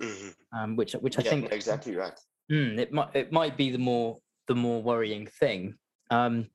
Mm-hmm. 0.00 0.58
Um, 0.58 0.76
which, 0.76 0.92
which 0.92 1.18
I 1.18 1.22
yeah, 1.22 1.30
think 1.30 1.52
exactly 1.52 1.96
right. 1.96 2.18
Mm, 2.50 2.78
it 2.78 2.92
might, 2.92 3.08
it 3.14 3.32
might 3.32 3.56
be 3.56 3.70
the 3.70 3.78
more, 3.78 4.18
the 4.46 4.54
more 4.54 4.82
worrying 4.82 5.26
thing. 5.26 5.74
Um, 6.10 6.48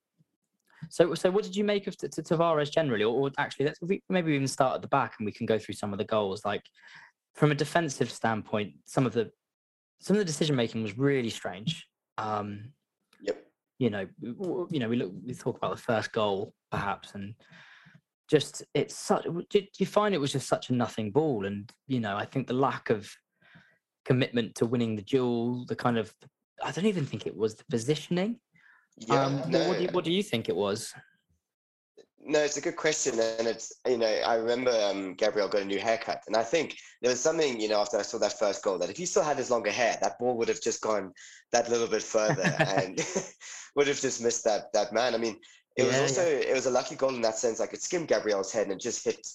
so, 0.89 1.13
so 1.13 1.29
what 1.29 1.43
did 1.43 1.55
you 1.55 1.63
make 1.63 1.88
of 1.88 1.98
t- 1.98 2.08
t- 2.08 2.22
Tavares 2.22 2.72
generally, 2.72 3.03
or, 3.03 3.13
or 3.13 3.31
actually, 3.38 3.65
let's 3.65 3.79
maybe 4.10 4.34
even 4.34 4.48
start 4.48 4.75
at 4.75 4.81
the 4.81 4.88
back 4.88 5.15
and 5.19 5.25
we 5.25 5.31
can 5.31 5.46
go 5.46 5.60
through 5.60 5.75
some 5.75 5.91
of 5.91 6.00
the 6.00 6.05
goals. 6.05 6.46
Like 6.46 6.63
from 7.36 7.51
a 7.51 7.55
defensive 7.55 8.12
standpoint, 8.12 8.74
some 8.86 9.05
of 9.05 9.13
the 9.13 9.31
some 10.01 10.15
of 10.15 10.19
the 10.19 10.25
decision 10.25 10.55
making 10.55 10.81
was 10.81 10.98
really 10.98 11.29
strange. 11.29 11.86
Um, 12.17 12.72
yep. 13.22 13.46
You 13.79 13.89
know, 13.89 14.08
you 14.22 14.79
know, 14.79 14.88
we 14.88 14.96
look, 14.96 15.12
we 15.25 15.34
talk 15.34 15.58
about 15.58 15.75
the 15.75 15.81
first 15.81 16.13
goal 16.13 16.53
perhaps, 16.72 17.15
and 17.15 17.34
just 18.29 18.63
it's 18.74 18.96
such. 18.96 19.25
Did 19.50 19.67
you 19.77 19.86
find 19.86 20.13
it 20.15 20.19
was 20.19 20.31
just 20.31 20.48
such 20.48 20.69
a 20.69 20.74
nothing 20.74 21.12
ball? 21.12 21.46
And 21.46 21.69
you 21.88 22.00
know, 22.00 22.15
I 22.15 22.25
think 22.25 22.48
the 22.48 22.53
lack 22.53 22.89
of 22.89 23.12
commitment 24.05 24.55
to 24.55 24.65
winning 24.65 24.96
the 24.96 25.01
duel, 25.01 25.65
the 25.65 25.75
kind 25.75 25.98
of 25.98 26.13
I 26.63 26.72
don't 26.72 26.86
even 26.86 27.06
think 27.06 27.25
it 27.25 27.36
was 27.36 27.56
the 27.56 27.63
positioning. 27.66 28.39
Yeah, 28.98 29.25
um, 29.25 29.50
no, 29.50 29.68
what, 29.68 29.78
do 29.78 29.84
you, 29.84 29.89
what 29.92 30.06
do 30.06 30.12
you 30.12 30.24
think 30.24 30.50
it 30.50 30.56
was? 30.56 30.94
No, 32.22 32.39
it's 32.39 32.58
a 32.58 32.62
good 32.62 32.75
question, 32.75 33.18
and 33.20 33.48
it's 33.48 33.72
you 33.88 33.98
know 33.98 34.08
I 34.08 34.36
remember 34.36 34.72
um, 34.72 35.13
Gabriel 35.16 35.48
got 35.48 35.62
a 35.62 35.66
new 35.66 35.80
haircut, 35.80 36.22
and 36.28 36.36
I 36.36 36.44
think 36.44 36.78
there 37.01 37.10
was 37.12 37.22
something 37.22 37.60
you 37.60 37.70
know 37.70 37.80
after 37.80 37.98
I 37.98 38.01
saw 38.01 38.18
that 38.20 38.38
first 38.38 38.63
goal 38.63 38.78
that 38.80 38.89
if 38.89 38.98
he 38.98 39.06
still 39.06 39.24
had 39.24 39.38
his 39.38 39.50
longer 39.50 39.72
hair, 39.72 39.98
that 40.01 40.20
ball 40.20 40.38
would 40.38 40.50
have 40.50 40.62
just 40.62 40.82
gone 40.82 41.13
that 41.54 41.70
little 41.70 41.88
bit 41.88 42.04
further 42.04 42.44
and 42.60 43.00
would 43.75 43.88
have 43.88 44.00
just 44.00 44.22
missed 44.22 44.44
that 44.44 44.72
that 44.74 44.92
man. 44.92 45.16
I 45.16 45.18
mean, 45.18 45.38
It 45.78 45.84
was 45.84 45.96
Yeah, 45.96 46.01
also 46.01 46.22
it 46.25 46.54
was 46.54 46.66
a 46.66 46.72
lucky 46.72 46.96
goal 46.96 47.16
in 47.16 47.22
that 47.22 47.38
sense. 47.38 47.60
Like 47.60 47.74
it 47.74 47.82
skimmed 47.82 48.10
Gabriel's 48.10 48.51
head 48.51 48.68
and 48.68 48.82
just 48.82 49.06
hit. 49.06 49.25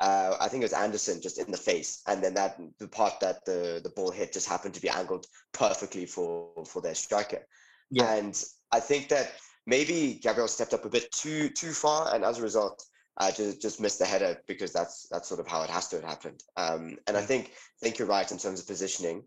Uh, 0.00 0.36
I 0.40 0.48
think 0.48 0.62
it 0.62 0.64
was 0.64 0.72
Anderson 0.72 1.22
just 1.22 1.38
in 1.38 1.50
the 1.50 1.56
face, 1.56 2.02
and 2.06 2.22
then 2.22 2.34
that 2.34 2.58
the 2.78 2.88
part 2.88 3.20
that 3.20 3.44
the 3.44 3.80
the 3.82 3.90
ball 3.90 4.10
hit 4.10 4.32
just 4.32 4.48
happened 4.48 4.74
to 4.74 4.82
be 4.82 4.88
angled 4.88 5.26
perfectly 5.52 6.06
for 6.06 6.50
for 6.66 6.82
their 6.82 6.94
striker. 6.94 7.46
Yeah. 7.90 8.12
And 8.14 8.44
I 8.72 8.80
think 8.80 9.08
that 9.08 9.32
maybe 9.66 10.18
Gabriel 10.22 10.48
stepped 10.48 10.74
up 10.74 10.84
a 10.84 10.90
bit 10.90 11.10
too 11.12 11.48
too 11.48 11.72
far, 11.72 12.14
and 12.14 12.24
as 12.24 12.38
a 12.38 12.42
result, 12.42 12.84
uh, 13.18 13.30
just 13.30 13.62
just 13.62 13.80
missed 13.80 13.98
the 13.98 14.06
header 14.06 14.40
because 14.46 14.72
that's 14.72 15.06
that's 15.10 15.28
sort 15.28 15.40
of 15.40 15.46
how 15.46 15.62
it 15.62 15.70
has 15.70 15.88
to 15.88 15.96
have 15.96 16.04
happened. 16.04 16.42
Um, 16.56 16.98
and 17.06 17.16
I 17.16 17.22
think 17.22 17.52
think 17.80 17.98
you're 17.98 18.08
right 18.08 18.30
in 18.30 18.38
terms 18.38 18.60
of 18.60 18.66
positioning 18.66 19.22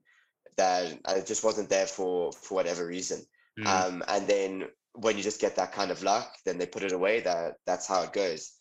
that 0.57 0.99
it 1.09 1.25
just 1.25 1.43
wasn't 1.43 1.69
there 1.69 1.87
for 1.87 2.33
for 2.33 2.55
whatever 2.55 2.85
reason. 2.85 3.21
Mm. 3.59 3.67
Um, 3.67 4.03
and 4.07 4.27
then 4.27 4.63
when 4.93 5.15
you 5.15 5.23
just 5.23 5.39
get 5.39 5.55
that 5.55 5.71
kind 5.71 5.91
of 5.91 6.03
luck, 6.03 6.35
then 6.45 6.57
they 6.57 6.65
put 6.65 6.83
it 6.83 6.91
away. 6.91 7.21
That 7.21 7.55
that's 7.65 7.87
how 7.87 8.03
it 8.03 8.13
goes. 8.13 8.51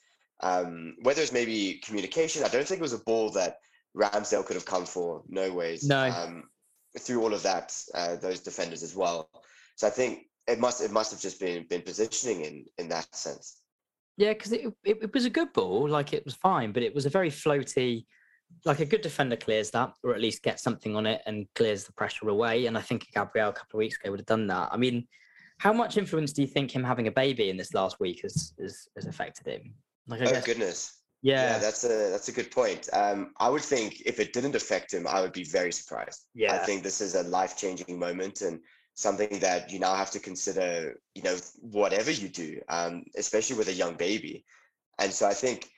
Um, 0.42 0.96
whether 1.02 1.22
it's 1.22 1.32
maybe 1.32 1.80
communication, 1.84 2.44
I 2.44 2.48
don't 2.48 2.66
think 2.66 2.80
it 2.80 2.82
was 2.82 2.92
a 2.92 2.98
ball 2.98 3.30
that 3.30 3.58
Ramsdale 3.96 4.44
could 4.44 4.56
have 4.56 4.66
come 4.66 4.84
for. 4.84 5.22
No 5.28 5.52
ways. 5.52 5.84
No. 5.84 6.08
Um, 6.08 6.44
through 6.98 7.22
all 7.22 7.34
of 7.34 7.42
that, 7.42 7.76
uh, 7.94 8.16
those 8.16 8.40
defenders 8.40 8.82
as 8.82 8.94
well. 8.94 9.28
So 9.76 9.86
I 9.86 9.90
think 9.90 10.26
it 10.46 10.58
must 10.58 10.82
it 10.82 10.90
must 10.90 11.10
have 11.10 11.20
just 11.20 11.40
been 11.40 11.66
been 11.68 11.82
positioning 11.82 12.42
in 12.42 12.64
in 12.78 12.88
that 12.88 13.14
sense. 13.14 13.60
Yeah, 14.16 14.32
because 14.32 14.52
it, 14.52 14.72
it 14.84 14.98
it 15.02 15.14
was 15.14 15.24
a 15.24 15.30
good 15.30 15.52
ball, 15.52 15.88
like 15.88 16.12
it 16.12 16.24
was 16.24 16.34
fine, 16.34 16.72
but 16.72 16.82
it 16.82 16.94
was 16.94 17.06
a 17.06 17.10
very 17.10 17.30
floaty. 17.30 18.06
Like 18.64 18.78
a 18.78 18.84
good 18.84 19.00
defender 19.00 19.34
clears 19.34 19.72
that, 19.72 19.92
or 20.04 20.14
at 20.14 20.20
least 20.20 20.44
gets 20.44 20.62
something 20.62 20.94
on 20.94 21.04
it 21.04 21.20
and 21.26 21.46
clears 21.56 21.84
the 21.84 21.92
pressure 21.92 22.28
away. 22.28 22.66
And 22.66 22.78
I 22.78 22.80
think 22.80 23.08
Gabriel 23.12 23.48
a 23.48 23.52
couple 23.52 23.76
of 23.76 23.78
weeks 23.78 23.96
ago 23.96 24.12
would 24.12 24.20
have 24.20 24.26
done 24.26 24.46
that. 24.46 24.68
I 24.70 24.76
mean, 24.76 25.08
how 25.58 25.72
much 25.72 25.96
influence 25.96 26.32
do 26.32 26.42
you 26.42 26.48
think 26.48 26.70
him 26.70 26.84
having 26.84 27.08
a 27.08 27.10
baby 27.10 27.50
in 27.50 27.56
this 27.56 27.74
last 27.74 27.98
week 27.98 28.20
has 28.22 28.54
has, 28.60 28.88
has 28.94 29.06
affected 29.06 29.46
him? 29.46 29.74
Like, 30.06 30.20
I 30.20 30.26
oh 30.26 30.32
guess, 30.32 30.46
goodness. 30.46 30.92
yeah, 31.22 31.58
that's 31.58 31.84
a 31.84 32.10
that's 32.10 32.28
a 32.28 32.32
good 32.32 32.50
point. 32.50 32.88
Um, 32.92 33.32
I 33.38 33.48
would 33.48 33.62
think 33.62 34.02
if 34.06 34.20
it 34.20 34.32
didn't 34.32 34.54
affect 34.54 34.92
him, 34.94 35.06
I 35.06 35.20
would 35.20 35.32
be 35.32 35.44
very 35.44 35.72
surprised. 35.72 36.22
Yeah, 36.34 36.54
I 36.54 36.58
think 36.58 36.82
this 36.82 37.00
is 37.00 37.14
a 37.14 37.22
life 37.24 37.56
changing 37.56 37.98
moment 37.98 38.42
and 38.42 38.60
something 38.94 39.38
that 39.40 39.70
you 39.70 39.78
now 39.78 39.94
have 39.94 40.10
to 40.12 40.20
consider. 40.20 41.00
You 41.14 41.22
know, 41.22 41.36
whatever 41.60 42.10
you 42.10 42.28
do, 42.28 42.60
um, 42.68 43.04
especially 43.16 43.56
with 43.56 43.68
a 43.68 43.72
young 43.72 43.96
baby. 43.96 44.44
And 44.98 45.12
so 45.12 45.26
I 45.26 45.34
think 45.34 45.68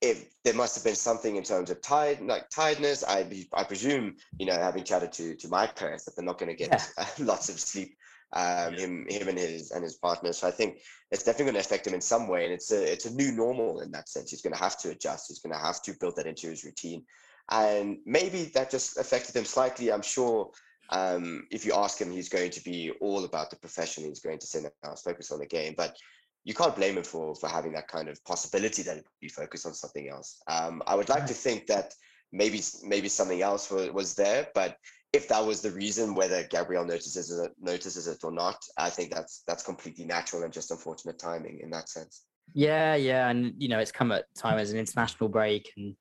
if 0.00 0.34
there 0.42 0.54
must 0.54 0.74
have 0.74 0.84
been 0.84 0.96
something 0.96 1.36
in 1.36 1.44
terms 1.44 1.70
of 1.70 1.80
tired 1.80 2.20
like 2.20 2.50
tiredness. 2.50 3.04
I 3.04 3.22
be- 3.22 3.48
I 3.54 3.64
presume 3.64 4.16
you 4.38 4.46
know, 4.46 4.54
having 4.54 4.84
chatted 4.84 5.12
to 5.12 5.36
to 5.36 5.48
my 5.48 5.66
parents, 5.66 6.04
that 6.04 6.16
they're 6.16 6.24
not 6.24 6.38
going 6.38 6.50
to 6.50 6.56
get 6.56 6.86
lots 7.18 7.48
of 7.48 7.60
sleep. 7.60 7.96
Um, 8.34 8.74
him 8.74 9.06
him 9.08 9.28
and 9.28 9.38
his 9.38 9.72
and 9.72 9.84
his 9.84 9.96
partner. 9.96 10.32
So 10.32 10.48
I 10.48 10.50
think 10.50 10.78
it's 11.10 11.22
definitely 11.22 11.52
going 11.52 11.62
to 11.62 11.68
affect 11.68 11.86
him 11.86 11.94
in 11.94 12.00
some 12.00 12.28
way, 12.28 12.44
and 12.44 12.52
it's 12.52 12.72
a 12.72 12.92
it's 12.92 13.04
a 13.04 13.14
new 13.14 13.32
normal 13.32 13.80
in 13.80 13.90
that 13.92 14.08
sense. 14.08 14.30
He's 14.30 14.40
going 14.40 14.54
to 14.54 14.62
have 14.62 14.78
to 14.78 14.90
adjust. 14.90 15.26
He's 15.28 15.40
going 15.40 15.52
to 15.52 15.58
have 15.58 15.82
to 15.82 15.92
build 16.00 16.16
that 16.16 16.26
into 16.26 16.48
his 16.48 16.64
routine, 16.64 17.04
and 17.50 17.98
maybe 18.06 18.44
that 18.54 18.70
just 18.70 18.96
affected 18.98 19.36
him 19.36 19.44
slightly. 19.44 19.92
I'm 19.92 20.02
sure 20.02 20.50
um, 20.88 21.46
if 21.50 21.66
you 21.66 21.74
ask 21.74 22.00
him, 22.00 22.10
he's 22.10 22.28
going 22.28 22.50
to 22.50 22.64
be 22.64 22.90
all 23.00 23.24
about 23.24 23.50
the 23.50 23.56
profession. 23.56 24.04
He's 24.04 24.20
going 24.20 24.38
to 24.38 24.46
say, 24.46 24.62
"No, 24.62 24.70
I'll 24.84 24.96
focus 24.96 25.30
on 25.30 25.38
the 25.38 25.46
game." 25.46 25.74
But 25.76 25.96
you 26.44 26.54
can't 26.54 26.76
blame 26.76 26.96
him 26.96 27.04
for 27.04 27.34
for 27.34 27.48
having 27.48 27.72
that 27.72 27.88
kind 27.88 28.08
of 28.08 28.24
possibility 28.24 28.82
that 28.82 29.04
he 29.20 29.28
focused 29.28 29.66
on 29.66 29.74
something 29.74 30.08
else. 30.08 30.42
Um, 30.48 30.82
I 30.86 30.94
would 30.94 31.08
like 31.08 31.26
to 31.26 31.34
think 31.34 31.66
that 31.66 31.94
maybe 32.32 32.60
maybe 32.82 33.08
something 33.08 33.42
else 33.42 33.70
was, 33.70 33.90
was 33.90 34.14
there, 34.14 34.48
but 34.54 34.76
if 35.12 35.28
that 35.28 35.44
was 35.44 35.60
the 35.60 35.70
reason, 35.70 36.14
whether 36.14 36.42
Gabriel 36.44 36.84
notices 36.84 37.30
it, 37.30 37.52
notices 37.60 38.08
it 38.08 38.24
or 38.24 38.32
not, 38.32 38.64
I 38.78 38.88
think 38.90 39.12
that's 39.12 39.42
that's 39.46 39.62
completely 39.62 40.04
natural 40.04 40.42
and 40.42 40.52
just 40.52 40.70
unfortunate 40.70 41.18
timing 41.18 41.60
in 41.62 41.70
that 41.70 41.88
sense. 41.88 42.24
yeah, 42.54 42.94
yeah. 42.94 43.28
And 43.28 43.54
you 43.58 43.68
know, 43.68 43.78
it's 43.78 43.92
come 43.92 44.12
at 44.12 44.34
time 44.34 44.58
as 44.58 44.72
an 44.72 44.78
international 44.78 45.28
break, 45.28 45.70
and 45.76 45.94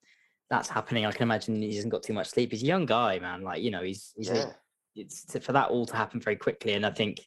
that's 0.49 0.69
happening. 0.69 1.05
I 1.05 1.11
can 1.11 1.23
imagine 1.23 1.61
he 1.61 1.75
hasn't 1.75 1.91
got 1.91 2.03
too 2.03 2.13
much 2.13 2.29
sleep. 2.29 2.51
He's 2.51 2.63
a 2.63 2.67
young 2.67 2.85
guy, 2.85 3.19
man. 3.19 3.43
Like 3.43 3.61
you 3.61 3.71
know, 3.71 3.83
he's 3.83 4.13
he's 4.15 4.29
Yeah, 4.29 4.53
it's 4.95 5.37
for 5.39 5.51
that 5.51 5.69
all 5.69 5.85
to 5.85 5.95
happen 5.95 6.21
very 6.21 6.37
quickly. 6.37 6.73
And 6.73 6.85
I 6.85 6.91
think 6.91 7.19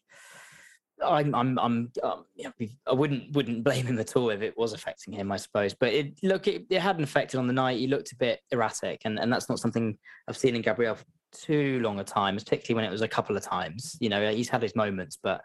I'm 1.05 1.35
I'm 1.35 1.59
I'm 1.59 1.93
um, 2.03 2.25
yeah, 2.35 2.51
I 2.87 2.93
wouldn't 2.93 3.33
wouldn't 3.33 3.63
blame 3.63 3.87
him 3.87 3.99
at 3.99 4.17
all 4.17 4.31
if 4.31 4.41
it 4.41 4.57
was 4.57 4.73
affecting 4.73 5.13
him, 5.13 5.31
I 5.33 5.37
suppose. 5.37 5.75
But 5.75 5.93
it 5.93 6.19
look 6.23 6.49
it, 6.49 6.65
it 6.71 6.81
hadn't 6.81 7.05
affected 7.05 7.39
on 7.39 7.47
the 7.47 7.53
night. 7.53 7.79
He 7.79 7.87
looked 7.89 8.13
a 8.13 8.17
bit 8.17 8.41
erratic, 8.51 9.03
and 9.05 9.19
and 9.19 9.33
that's 9.33 9.51
not 9.51 9.59
something 9.59 9.99
I've 10.29 10.37
seen 10.37 10.57
in 10.57 10.63
Gabriel 10.63 10.97
too 11.35 11.81
long 11.81 12.01
a 12.01 12.05
time, 12.05 12.37
particularly 12.37 12.77
when 12.83 12.89
it 12.89 12.93
was 12.93 13.03
a 13.03 13.09
couple 13.09 13.37
of 13.37 13.43
times. 13.43 13.97
You 14.01 14.09
know, 14.09 14.33
he's 14.33 14.49
had 14.49 14.63
his 14.63 14.75
moments, 14.77 15.19
but 15.23 15.43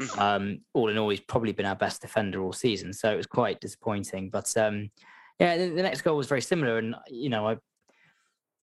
Mhm. 0.00 0.18
um, 0.18 0.58
all 0.72 0.88
in 0.88 0.96
all, 0.98 1.10
he's 1.10 1.20
probably 1.20 1.52
been 1.52 1.66
our 1.66 1.76
best 1.76 2.00
defender 2.00 2.42
all 2.42 2.52
season. 2.52 2.92
So 2.92 3.12
it 3.12 3.16
was 3.16 3.26
quite 3.26 3.60
disappointing. 3.60 4.30
But 4.30 4.56
um, 4.56 4.90
yeah, 5.38 5.56
the, 5.58 5.68
the 5.68 5.82
next 5.82 6.02
goal 6.02 6.16
was 6.16 6.28
very 6.28 6.40
similar, 6.42 6.78
and 6.78 6.94
you 7.08 7.28
know, 7.28 7.48
I 7.48 7.56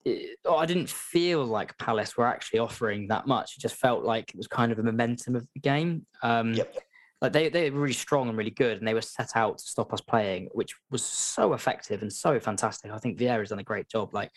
it- 0.05 0.39
I 0.49 0.65
didn't 0.65 0.89
feel 0.89 1.43
like 1.45 1.77
Palace 1.77 2.15
were 2.15 2.27
actually 2.27 2.59
offering 2.59 3.07
that 3.09 3.27
much. 3.27 3.57
It 3.57 3.61
just 3.61 3.75
felt 3.75 4.03
like 4.03 4.29
it 4.29 4.37
was 4.37 4.47
kind 4.47 4.71
of 4.71 4.77
the 4.77 4.83
momentum 4.83 5.35
of 5.35 5.45
the 5.53 5.59
game. 5.59 6.05
Um, 6.23 6.53
Yep. 6.53 6.77
Like 7.19 7.33
they, 7.33 7.49
they 7.49 7.71
were 7.71 7.79
really 7.81 7.93
strong 7.93 8.29
and 8.29 8.37
really 8.37 8.51
good, 8.51 8.77
and 8.77 8.87
they 8.87 8.93
were 8.93 9.01
set 9.01 9.31
out 9.35 9.57
to 9.57 9.63
stop 9.65 9.91
us 9.91 10.01
playing, 10.01 10.49
which 10.53 10.75
was 10.91 11.03
so 11.03 11.53
effective 11.53 12.03
and 12.03 12.13
so 12.13 12.39
fantastic. 12.39 12.91
I 12.91 12.99
think 12.99 13.17
Vieira's 13.17 13.49
done 13.49 13.57
a 13.57 13.63
great 13.63 13.89
job. 13.89 14.13
Like 14.13 14.29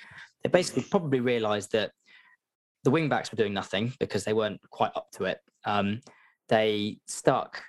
they 0.43 0.49
basically 0.49 0.85
probably 0.85 1.21
realised 1.21 1.73
that 1.73 1.93
the 2.85 2.91
wing 2.91 3.09
backs 3.09 3.31
were 3.31 3.37
doing 3.37 3.55
nothing 3.55 3.93
because 3.99 4.25
they 4.25 4.33
weren't 4.33 4.61
quite 4.71 4.93
up 4.97 5.11
to 5.13 5.25
it. 5.25 5.39
Um, 5.65 6.01
they 6.49 6.99
stuck 7.07 7.63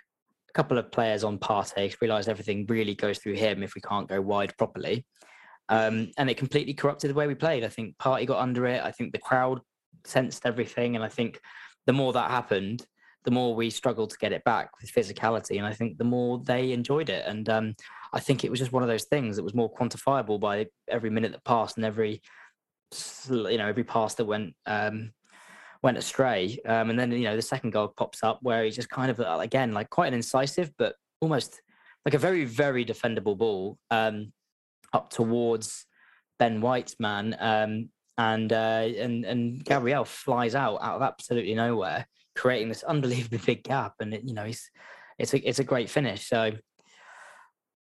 a 0.50 0.54
couple 0.54 0.78
of 0.78 0.92
players 0.92 1.24
on 1.24 1.38
Partey, 1.38 1.96
realised 2.02 2.30
everything 2.30 2.66
really 2.68 2.96
goes 2.96 3.20
through 3.20 3.36
him 3.36 3.64
if 3.64 3.76
we 3.76 3.82
can't 3.82 4.10
go 4.10 4.22
wide 4.22 4.56
properly. 4.58 5.06
Um, 5.70 6.12
and 6.18 6.30
it 6.30 6.38
completely 6.38 6.74
corrupted 6.74 7.10
the 7.10 7.14
way 7.16 7.28
we 7.28 7.36
played. 7.36 7.64
I 7.64 7.70
think 7.70 7.98
Partey 7.98 8.26
got 8.26 8.42
under 8.42 8.66
it. 8.66 8.84
I 8.84 8.92
think 8.92 9.14
the 9.14 9.20
crowd 9.20 9.62
sensed 10.06 10.46
everything. 10.46 10.96
And 10.96 11.06
I 11.06 11.08
think 11.10 11.40
the 11.86 11.94
more 11.94 12.12
that 12.14 12.30
happened, 12.32 12.86
the 13.24 13.32
more 13.32 13.56
we 13.56 13.70
struggled 13.70 14.10
to 14.10 14.18
get 14.18 14.34
it 14.34 14.44
back 14.44 14.72
with 14.82 14.92
physicality. 14.92 15.58
And 15.58 15.66
I 15.66 15.74
think 15.74 15.98
the 15.98 16.04
more 16.04 16.42
they 16.44 16.72
enjoyed 16.72 17.10
it. 17.10 17.26
And 17.26 17.48
um, 17.50 17.76
I 18.12 18.20
think 18.20 18.44
it 18.44 18.50
was 18.50 18.60
just 18.60 18.72
one 18.72 18.84
of 18.84 18.90
those 18.90 19.06
things 19.06 19.36
that 19.36 19.44
was 19.44 19.54
more 19.54 19.74
quantifiable 19.74 20.40
by 20.40 20.68
every 20.90 21.10
minute 21.10 21.32
that 21.32 21.46
passed 21.46 21.78
and 21.78 21.86
every, 21.86 22.22
you 23.30 23.58
know, 23.58 23.68
every 23.68 23.84
pass 23.84 24.16
that 24.16 24.26
went 24.26 24.54
um, 24.66 25.12
went 25.84 25.98
astray. 25.98 26.60
Um, 26.66 26.90
and 26.90 27.00
then, 27.00 27.12
you 27.12 27.24
know, 27.24 27.36
the 27.36 27.42
second 27.42 27.72
goal 27.72 27.94
pops 27.96 28.24
up 28.24 28.40
where 28.42 28.64
he 28.64 28.72
just 28.72 28.90
kind 28.90 29.10
of, 29.10 29.20
uh, 29.20 29.40
again, 29.42 29.74
like 29.74 29.90
quite 29.90 30.08
an 30.08 30.14
incisive, 30.14 30.72
but 30.78 30.96
almost 31.22 31.62
like 32.06 32.14
a 32.14 32.20
very, 32.20 32.46
very 32.46 32.86
defendable 32.86 33.38
ball 33.38 33.78
um, 33.90 34.32
up 34.94 35.10
towards 35.10 35.86
Ben 36.38 36.62
White's 36.62 36.96
man. 37.00 37.36
Um, 37.40 37.90
and, 38.18 38.54
uh, 38.54 38.90
and, 38.98 39.26
and 39.26 39.66
Gabriel 39.66 40.06
flies 40.06 40.54
out 40.54 40.82
out 40.84 40.98
of 40.98 41.02
absolutely 41.02 41.56
nowhere, 41.56 42.06
creating 42.36 42.70
this 42.70 42.84
unbelievably 42.84 43.40
big 43.40 43.64
gap. 43.64 43.94
And, 44.00 44.14
it, 44.14 44.24
you 44.24 44.34
know, 44.34 44.46
he's, 44.46 44.70
it's 45.18 45.34
a, 45.34 45.40
it's 45.48 45.60
a 45.60 45.64
great 45.64 45.90
finish. 45.90 46.28
So 46.28 46.52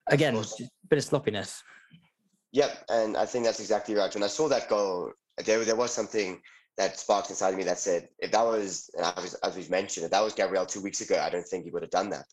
again, 0.07 0.35
a 0.35 0.43
bit 0.89 0.99
of 0.99 1.05
sloppiness. 1.05 1.63
Yep, 2.51 2.85
and 2.89 3.17
I 3.17 3.25
think 3.25 3.45
that's 3.45 3.59
exactly 3.59 3.95
right. 3.95 4.13
When 4.13 4.23
I 4.23 4.27
saw 4.27 4.47
that 4.49 4.69
goal, 4.69 5.11
there 5.45 5.63
there 5.63 5.75
was 5.75 5.91
something 5.91 6.41
that 6.77 6.97
sparked 6.97 7.29
inside 7.29 7.49
of 7.49 7.57
me 7.57 7.63
that 7.63 7.77
said, 7.77 8.07
if 8.19 8.31
that 8.31 8.45
was, 8.45 8.89
and 8.97 9.05
as, 9.17 9.33
as 9.35 9.55
we've 9.55 9.69
mentioned, 9.69 10.05
if 10.05 10.11
that 10.11 10.23
was 10.23 10.33
Gabriel 10.33 10.65
two 10.65 10.81
weeks 10.81 11.01
ago, 11.01 11.19
I 11.21 11.29
don't 11.29 11.45
think 11.45 11.65
he 11.65 11.71
would 11.71 11.83
have 11.83 11.91
done 11.91 12.09
that. 12.11 12.25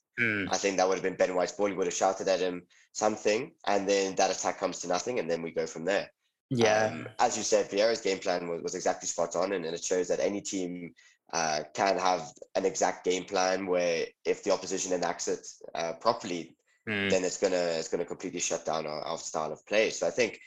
I 0.50 0.56
think 0.56 0.76
that 0.76 0.88
would 0.88 0.94
have 0.94 1.02
been 1.02 1.16
Ben 1.16 1.34
White's 1.34 1.52
ball. 1.52 1.66
He 1.66 1.74
would 1.74 1.86
have 1.86 1.94
shouted 1.94 2.28
at 2.28 2.40
him 2.40 2.62
something, 2.92 3.52
and 3.66 3.88
then 3.88 4.14
that 4.14 4.30
attack 4.30 4.58
comes 4.58 4.78
to 4.80 4.88
nothing, 4.88 5.18
and 5.18 5.28
then 5.28 5.42
we 5.42 5.50
go 5.50 5.66
from 5.66 5.84
there. 5.84 6.10
Yeah. 6.48 6.90
Um, 6.92 7.08
as 7.18 7.36
you 7.36 7.42
said, 7.42 7.68
Vieira's 7.68 8.00
game 8.00 8.18
plan 8.18 8.48
was, 8.48 8.62
was 8.62 8.74
exactly 8.74 9.08
spot 9.08 9.36
on, 9.36 9.52
and, 9.52 9.64
and 9.64 9.74
it 9.74 9.84
shows 9.84 10.08
that 10.08 10.20
any 10.20 10.40
team 10.40 10.94
uh, 11.32 11.62
can 11.74 11.98
have 11.98 12.30
an 12.54 12.64
exact 12.64 13.04
game 13.04 13.24
plan 13.24 13.66
where 13.66 14.06
if 14.24 14.44
the 14.44 14.52
opposition 14.52 14.92
enacts 14.92 15.26
it 15.28 15.46
uh, 15.74 15.92
properly, 15.94 16.55
Mm. 16.88 17.10
then 17.10 17.24
it's 17.24 17.38
gonna 17.38 17.56
it's 17.56 17.88
gonna 17.88 18.04
completely 18.04 18.40
shut 18.40 18.64
down 18.64 18.86
our, 18.86 19.00
our 19.00 19.18
style 19.18 19.52
of 19.52 19.64
play. 19.66 19.90
So 19.90 20.06
I 20.06 20.10
think, 20.10 20.40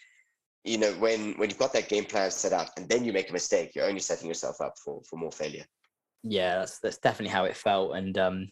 you 0.64 0.78
know, 0.78 0.92
when 0.94 1.34
when 1.34 1.50
you've 1.50 1.60
got 1.60 1.74
that 1.74 1.90
game 1.90 2.06
plan 2.06 2.32
set 2.32 2.54
up 2.54 2.70
and 2.78 2.88
then 2.88 3.04
you 3.04 3.12
make 3.14 3.30
a 3.30 3.34
mistake, 3.34 3.76
you're 3.76 3.88
only 3.88 4.00
setting 4.00 4.28
yourself 4.28 4.62
up 4.62 4.76
for 4.84 5.02
for 5.10 5.18
more 5.18 5.32
failure. 5.32 5.66
yeah, 6.24 6.60
that's 6.60 6.80
that's 6.80 6.98
definitely 6.98 7.34
how 7.34 7.46
it 7.46 7.58
felt. 7.58 7.96
And 7.96 8.18
um, 8.18 8.50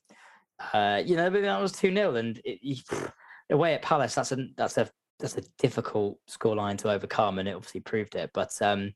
uh, 0.73 1.01
you 1.05 1.15
know, 1.15 1.29
but 1.29 1.41
that 1.41 1.61
was 1.61 1.71
two 1.71 1.93
0 1.93 2.15
and 2.15 2.41
it, 2.43 2.59
you, 2.61 2.75
away 3.49 3.73
at 3.73 3.81
Palace, 3.81 4.15
that's 4.15 4.31
a 4.31 4.47
that's 4.57 4.77
a 4.77 4.89
that's 5.19 5.37
a 5.37 5.43
difficult 5.57 6.19
scoreline 6.29 6.77
to 6.79 6.91
overcome, 6.91 7.39
and 7.39 7.47
it 7.47 7.55
obviously 7.55 7.81
proved 7.81 8.15
it. 8.15 8.31
But 8.33 8.51
um, 8.61 8.93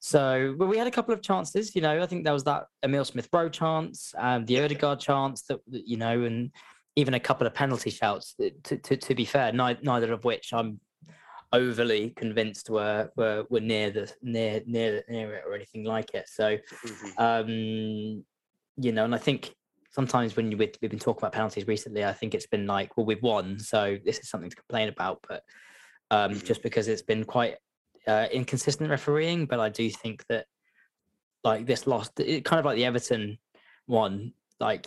so, 0.00 0.54
but 0.58 0.66
we 0.66 0.76
had 0.76 0.86
a 0.86 0.90
couple 0.90 1.14
of 1.14 1.22
chances. 1.22 1.74
You 1.74 1.82
know, 1.82 2.02
I 2.02 2.06
think 2.06 2.24
there 2.24 2.32
was 2.32 2.44
that 2.44 2.66
Emil 2.82 3.04
Smith 3.04 3.28
Rowe 3.32 3.48
chance, 3.48 4.14
um, 4.18 4.44
the 4.44 4.62
Odegaard 4.62 5.00
chance 5.00 5.42
that, 5.42 5.60
you 5.66 5.96
know, 5.96 6.22
and 6.24 6.50
even 6.96 7.14
a 7.14 7.20
couple 7.20 7.46
of 7.46 7.54
penalty 7.54 7.90
shouts. 7.90 8.34
To 8.64 8.76
to, 8.76 8.96
to 8.96 9.14
be 9.14 9.24
fair, 9.24 9.52
neither, 9.52 9.80
neither 9.82 10.12
of 10.12 10.24
which 10.24 10.52
I'm 10.52 10.80
overly 11.52 12.10
convinced 12.10 12.68
were 12.70 13.10
were 13.16 13.44
were 13.50 13.60
near 13.60 13.90
the 13.90 14.12
near 14.22 14.62
near 14.66 15.02
near 15.08 15.34
it 15.36 15.44
or 15.46 15.54
anything 15.54 15.84
like 15.84 16.14
it. 16.14 16.28
So 16.28 16.58
um, 17.18 17.48
you 18.76 18.92
know, 18.92 19.04
and 19.04 19.14
I 19.14 19.18
think 19.18 19.54
sometimes 19.90 20.34
when 20.34 20.50
you, 20.50 20.56
we've 20.56 20.90
been 20.90 20.98
talking 20.98 21.20
about 21.20 21.32
penalties 21.32 21.68
recently, 21.68 22.04
I 22.04 22.12
think 22.12 22.34
it's 22.34 22.48
been 22.48 22.66
like, 22.66 22.96
well, 22.96 23.06
we've 23.06 23.22
won, 23.22 23.60
so 23.60 23.96
this 24.04 24.18
is 24.18 24.28
something 24.28 24.50
to 24.50 24.56
complain 24.56 24.88
about. 24.88 25.24
But 25.28 25.42
um, 26.10 26.32
Mm-hmm. 26.32 26.46
just 26.46 26.62
because 26.62 26.88
it's 26.88 27.02
been 27.02 27.24
quite 27.24 27.56
uh, 28.06 28.26
inconsistent 28.32 28.90
refereeing, 28.90 29.46
but 29.46 29.60
I 29.60 29.68
do 29.68 29.88
think 29.90 30.24
that 30.28 30.46
like 31.44 31.66
this 31.66 31.86
loss, 31.86 32.10
it, 32.18 32.44
kind 32.44 32.58
of 32.58 32.66
like 32.66 32.76
the 32.76 32.84
Everton 32.84 33.38
one, 33.86 34.32
like 34.60 34.86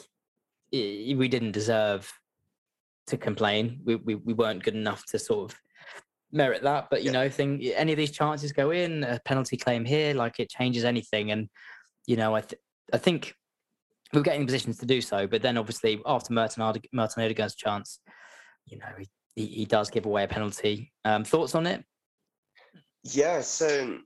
we 0.71 1.27
didn't 1.27 1.51
deserve 1.51 2.11
to 3.07 3.17
complain. 3.17 3.79
We, 3.85 3.95
we 3.95 4.15
we 4.15 4.33
weren't 4.33 4.63
good 4.63 4.75
enough 4.75 5.05
to 5.07 5.19
sort 5.19 5.51
of 5.51 5.59
merit 6.31 6.61
that. 6.63 6.89
But 6.89 7.03
you 7.03 7.11
Yeah. 7.11 7.23
know, 7.23 7.29
thing 7.29 7.63
any 7.67 7.93
of 7.93 7.97
these 7.97 8.11
chances 8.11 8.51
go 8.51 8.71
in, 8.71 9.03
a 9.03 9.19
penalty 9.23 9.57
claim 9.57 9.85
here, 9.85 10.13
like 10.13 10.39
it 10.39 10.49
changes 10.49 10.83
anything. 10.83 11.31
And 11.31 11.49
you 12.05 12.17
know, 12.17 12.35
I 12.35 12.41
th- 12.41 12.61
I 12.93 12.97
think 12.97 13.33
we 14.13 14.19
we're 14.19 14.23
getting 14.23 14.41
in 14.41 14.47
positions 14.47 14.77
to 14.79 14.85
do 14.85 15.01
so. 15.01 15.27
But 15.27 15.41
then 15.41 15.57
obviously 15.57 16.01
after 16.05 16.33
Merton 16.33 16.63
Ode- 16.63 16.87
Martin 16.93 17.23
Odegaard's 17.23 17.55
chance, 17.55 17.99
you 18.65 18.77
know, 18.77 18.85
he, 18.97 19.07
he, 19.35 19.45
he 19.47 19.65
does 19.65 19.89
give 19.89 20.05
away 20.05 20.23
a 20.23 20.27
penalty. 20.27 20.91
Um, 21.05 21.23
thoughts 21.23 21.55
on 21.55 21.67
it? 21.67 21.83
Yeah, 23.03 23.41
so 23.41 23.99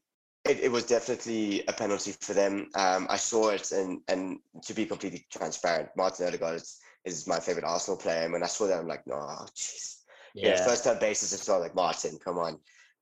it, 0.47 0.59
it 0.61 0.71
was 0.71 0.85
definitely 0.85 1.63
a 1.67 1.73
penalty 1.73 2.13
for 2.19 2.33
them. 2.33 2.67
Um, 2.75 3.07
I 3.09 3.17
saw 3.17 3.49
it, 3.49 3.71
and 3.71 4.01
and 4.07 4.39
to 4.63 4.73
be 4.73 4.85
completely 4.85 5.25
transparent, 5.31 5.89
Martin 5.95 6.27
Odegaard 6.27 6.55
is, 6.55 6.79
is 7.05 7.27
my 7.27 7.39
favorite 7.39 7.65
Arsenal 7.65 7.97
player. 7.97 8.23
And 8.23 8.33
when 8.33 8.43
I 8.43 8.47
saw 8.47 8.67
that, 8.67 8.79
I'm 8.79 8.87
like, 8.87 9.05
no, 9.05 9.15
jeez. 9.55 9.97
Yeah. 10.33 10.55
first 10.65 10.83
time 10.83 10.99
basis, 10.99 11.33
it's 11.33 11.47
not 11.47 11.59
like 11.59 11.75
Martin, 11.75 12.17
come 12.23 12.37
on. 12.37 12.59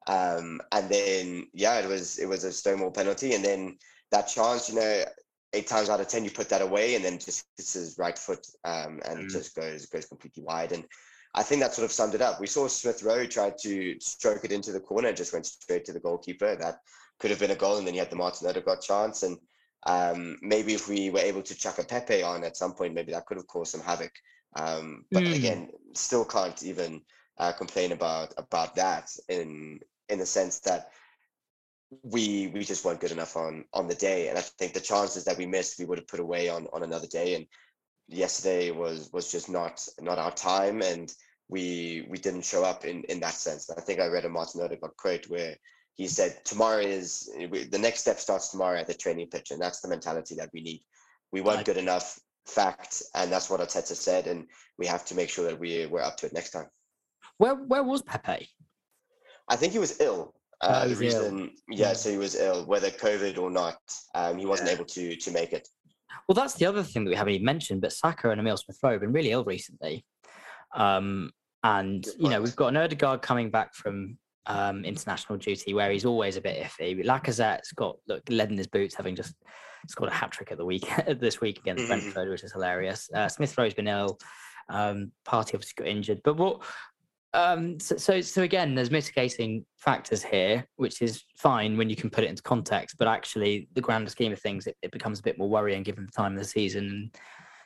Um, 0.07 0.59
and 0.71 0.89
then 0.89 1.47
yeah, 1.53 1.79
it 1.79 1.87
was 1.87 2.19
it 2.19 2.27
was 2.27 2.43
a 2.43 2.51
Stonewall 2.51 2.91
penalty, 2.91 3.33
and 3.33 3.43
then 3.43 3.77
that 4.11 4.27
chance, 4.27 4.69
you 4.69 4.75
know, 4.75 5.03
eight 5.53 5.67
times 5.67 5.89
out 5.89 6.01
of 6.01 6.07
ten 6.07 6.23
you 6.23 6.31
put 6.31 6.49
that 6.49 6.61
away, 6.61 6.95
and 6.95 7.05
then 7.05 7.19
just 7.19 7.45
hits 7.57 7.73
his 7.73 7.97
right 7.97 8.17
foot, 8.17 8.45
um, 8.65 8.99
and 9.05 9.23
Mm. 9.23 9.31
just 9.31 9.55
goes 9.55 9.85
goes 9.85 10.05
completely 10.05 10.43
wide. 10.43 10.71
And 10.71 10.85
I 11.35 11.43
think 11.43 11.61
that 11.61 11.73
sort 11.73 11.85
of 11.85 11.91
summed 11.91 12.15
it 12.15 12.21
up. 12.21 12.39
We 12.41 12.47
saw 12.47 12.67
Smith 12.67 13.03
Rowe 13.03 13.27
try 13.27 13.53
to 13.61 13.99
stroke 13.99 14.43
it 14.43 14.51
into 14.51 14.71
the 14.71 14.79
corner, 14.79 15.13
just 15.13 15.31
went 15.31 15.45
straight 15.45 15.85
to 15.85 15.93
the 15.93 15.99
goalkeeper. 15.99 16.55
That 16.55 16.79
could 17.19 17.31
have 17.31 17.39
been 17.39 17.51
a 17.51 17.55
goal, 17.55 17.77
and 17.77 17.85
then 17.85 17.93
you 17.93 17.99
had 17.99 18.09
the 18.09 18.15
Martin 18.15 18.47
Odegaard 18.47 18.81
chance. 18.81 19.23
And 19.23 19.37
um, 19.85 20.37
maybe 20.41 20.73
if 20.73 20.87
we 20.87 21.09
were 21.09 21.19
able 21.19 21.41
to 21.43 21.55
chuck 21.55 21.79
a 21.79 21.83
Pepe 21.83 22.23
on 22.23 22.43
at 22.43 22.57
some 22.57 22.73
point, 22.73 22.93
maybe 22.93 23.11
that 23.11 23.25
could 23.25 23.37
have 23.37 23.47
caused 23.47 23.71
some 23.71 23.81
havoc. 23.81 24.11
Um, 24.55 25.05
but 25.11 25.23
Mm. 25.23 25.35
again, 25.35 25.69
still 25.93 26.25
can't 26.25 26.63
even 26.63 27.01
uh, 27.37 27.51
complain 27.53 27.91
about 27.91 28.33
about 28.37 28.75
that 28.75 29.09
in 29.27 29.79
in 30.09 30.19
the 30.19 30.25
sense 30.25 30.59
that 30.61 30.91
we 32.03 32.47
we 32.47 32.63
just 32.63 32.83
weren't 32.85 32.99
good 32.99 33.11
enough 33.11 33.35
on 33.35 33.65
on 33.73 33.87
the 33.87 33.95
day. 33.95 34.29
And 34.29 34.37
I 34.37 34.41
think 34.41 34.73
the 34.73 34.79
chances 34.79 35.23
that 35.25 35.37
we 35.37 35.45
missed, 35.45 35.79
we 35.79 35.85
would 35.85 35.97
have 35.97 36.07
put 36.07 36.19
away 36.19 36.49
on 36.49 36.67
on 36.73 36.83
another 36.83 37.07
day. 37.07 37.35
And 37.35 37.45
yesterday 38.07 38.71
was 38.71 39.09
was 39.13 39.31
just 39.31 39.49
not 39.49 39.87
not 39.99 40.17
our 40.17 40.31
time, 40.31 40.81
and 40.81 41.13
we 41.47 42.05
we 42.09 42.17
didn't 42.17 42.45
show 42.45 42.63
up 42.63 42.85
in 42.85 43.03
in 43.03 43.19
that 43.21 43.33
sense. 43.33 43.69
I 43.69 43.81
think 43.81 43.99
I 43.99 44.07
read 44.07 44.25
a 44.25 44.29
Martin 44.29 44.61
Odegaard 44.61 44.97
quote 44.97 45.29
where 45.29 45.55
he 45.99 46.07
said, 46.07 46.39
"Tomorrow 46.45 46.79
is 46.79 47.29
the 47.37 47.77
next 47.77 47.99
step 47.99 48.19
starts 48.19 48.47
tomorrow 48.51 48.79
at 48.79 48.87
the 48.87 48.93
training 48.93 49.27
pitch, 49.27 49.51
and 49.51 49.61
that's 49.61 49.81
the 49.81 49.89
mentality 49.89 50.33
that 50.35 50.49
we 50.53 50.61
need. 50.61 50.81
We 51.33 51.41
weren't 51.41 51.65
good 51.65 51.75
enough, 51.75 52.17
fact, 52.45 53.03
and 53.15 53.29
that's 53.29 53.49
what 53.49 53.59
Arteta 53.59 53.95
said, 53.95 54.27
and 54.27 54.47
we 54.77 54.87
have 54.87 55.03
to 55.07 55.13
make 55.13 55.29
sure 55.29 55.43
that 55.49 55.59
we 55.59 55.87
we're 55.87 56.01
up 56.01 56.15
to 56.17 56.25
it 56.27 56.31
next 56.33 56.51
time." 56.51 56.67
Where 57.37 57.55
where 57.55 57.83
was 57.83 58.01
Pepe? 58.01 58.47
I 59.49 59.55
think 59.57 59.73
he 59.73 59.79
was 59.79 59.99
ill. 59.99 60.33
Oh, 60.61 60.67
Uh, 60.69 60.87
he 60.87 60.93
the 60.93 61.05
was 61.05 61.13
ill. 61.15 61.31
reason, 61.31 61.51
yeah, 61.69 61.91
so 61.91 62.09
he 62.09 62.17
was 62.17 62.35
ill, 62.35 62.65
whether 62.65 62.89
COVID 62.91 63.37
or 63.37 63.51
not. 63.51 63.79
Um, 64.15 64.37
he 64.37 64.45
wasn't 64.45 64.69
Yeah. 64.69 64.75
able 64.75 64.85
to 64.85 65.17
to 65.17 65.31
make 65.31 65.51
it. 65.51 65.67
Well, 66.27 66.35
that's 66.35 66.53
the 66.53 66.65
other 66.65 66.81
thing 66.83 67.03
that 67.03 67.09
we 67.09 67.17
haven't 67.17 67.33
even 67.33 67.45
mentioned. 67.45 67.81
But 67.81 67.91
Saka 67.91 68.29
and 68.29 68.39
Emil 68.39 68.55
Smith 68.55 68.77
Rowe 68.81 68.91
have 68.93 69.01
been 69.01 69.11
really 69.11 69.31
ill 69.31 69.43
recently, 69.43 70.05
um, 70.73 71.33
and 71.63 72.07
you 72.17 72.29
know 72.29 72.41
we've 72.41 72.55
got 72.55 72.69
an 72.69 72.77
Odegaard 72.77 73.21
coming 73.21 73.51
back 73.51 73.73
from 73.73 74.17
um, 74.49 74.83
international 74.83 75.37
duty 75.37 75.73
where 75.73 75.91
he's 75.91 76.05
always 76.05 76.35
a 76.35 76.41
bit 76.41 76.61
iffy. 76.61 77.05
Lacazette's 77.05 77.71
got 77.71 77.97
look 78.07 78.23
lead 78.29 78.49
in 78.51 78.57
his 78.57 78.67
boots, 78.67 78.95
having 78.95 79.15
just 79.15 79.35
scored 79.87 80.09
a 80.09 80.13
hat 80.13 80.31
trick 80.31 80.51
at 80.51 80.57
the 80.57 80.65
week 80.65 80.89
this 81.19 81.39
week 81.39 81.59
against 81.59 81.85
Mhm. 81.85 81.87
Brentford, 81.87 82.29
which 82.29 82.43
is 82.43 82.51
hilarious. 82.51 83.09
Uh, 83.13 83.29
Smith 83.29 83.57
Rowe's 83.57 83.75
been 83.75 83.87
ill. 83.87 84.19
Um, 84.67 85.11
Partey 85.25 85.55
obviously 85.55 85.73
got 85.77 85.87
injured, 85.87 86.21
but 86.23 86.35
what? 86.35 86.61
Um, 87.33 87.79
so, 87.79 87.95
so, 87.97 88.21
so 88.21 88.41
again, 88.41 88.73
there's 88.73 88.89
mitigating 88.89 89.63
factors 89.77 90.23
here, 90.23 90.65
which 90.77 91.01
is 91.03 91.23
fine 91.37 91.77
when 91.77 91.87
you 91.89 91.95
can 91.95 92.09
put 92.09 92.23
it 92.23 92.29
into 92.29 92.41
context. 92.41 92.95
But 92.97 93.07
actually, 93.07 93.69
the 93.75 93.81
grander 93.81 94.09
scheme 94.09 94.31
of 94.33 94.41
things, 94.41 94.65
it, 94.65 94.75
it 94.81 94.91
becomes 94.91 95.19
a 95.19 95.23
bit 95.23 95.37
more 95.37 95.49
worrying 95.49 95.83
given 95.83 96.07
the 96.07 96.11
time 96.11 96.33
of 96.33 96.39
the 96.39 96.47
season 96.47 96.85
and 96.85 97.15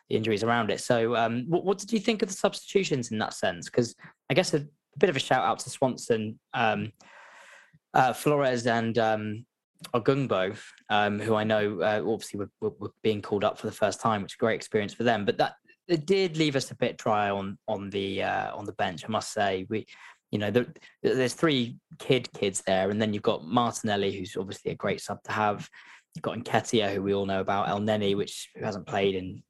the 0.10 0.17
injuries 0.17 0.43
around 0.43 0.69
it. 0.69 0.82
So, 0.82 1.15
um, 1.15 1.46
what, 1.48 1.63
what 1.63 1.78
did 1.78 1.93
you 1.93 2.00
think 2.02 2.22
of 2.22 2.28
the 2.28 2.36
substitutions 2.36 3.12
in 3.12 3.19
that 3.19 3.34
sense? 3.34 3.69
Because 3.69 3.96
I 4.30 4.34
guess 4.34 4.54
a, 4.54 4.65
bit 4.97 5.10
of 5.10 5.15
a 5.15 5.19
shout 5.19 5.43
out 5.43 5.60
to 5.60 5.69
Swanson, 5.69 6.39
um, 6.53 6.91
uh, 7.93 8.13
Flores, 8.13 8.67
and 8.67 8.97
um, 8.97 9.45
Ogungbo, 9.93 10.58
um, 10.89 11.19
who 11.19 11.36
I 11.36 11.43
know 11.43 11.79
uh, 11.82 12.01
obviously 12.06 12.39
were, 12.39 12.49
were, 12.62 12.73
were 12.79 12.91
being 13.03 13.21
called 13.21 13.43
up 13.43 13.58
for 13.58 13.67
the 13.67 13.73
first 13.73 14.01
time, 14.01 14.21
which 14.21 14.34
is 14.34 14.38
a 14.38 14.43
great 14.43 14.56
experience 14.56 14.93
for 14.93 15.03
them. 15.03 15.25
But 15.25 15.38
that 15.38 15.53
it 15.88 16.06
did 16.06 16.38
leave 16.38 16.56
us 16.56 16.71
a 16.71 16.75
bit 16.75 16.97
dry 16.97 17.29
on 17.29 17.58
on 17.67 17.89
the 17.89 18.23
uh, 18.23 18.56
on 18.56 18.65
the 18.65 18.73
bench. 18.73 19.03
I 19.06 19.10
must 19.10 19.34
say, 19.34 19.65
we, 19.69 19.86
you 20.32 20.39
know, 20.39 20.51
there, 20.51 20.67
there's 21.01 21.34
three 21.34 21.77
kid 21.99 22.32
kids 22.34 22.62
there, 22.65 22.89
and 22.89 23.01
then 23.01 23.13
you've 23.13 23.23
got 23.23 23.45
Martinelli, 23.45 24.17
who's 24.17 24.38
obviously 24.38 24.71
a 24.71 24.75
great 24.75 25.01
sub 25.01 25.21
to 25.23 25.32
have. 25.32 25.69
You've 26.15 26.23
got 26.23 26.38
Nketiah, 26.38 26.93
who 26.93 27.01
we 27.01 27.13
all 27.13 27.25
know 27.25 27.41
about, 27.41 27.69
El 27.69 27.79
Neni, 27.79 28.15
which 28.15 28.49
who 28.56 28.63
hasn't 28.63 28.88
played 28.88 29.15
in 29.15 29.43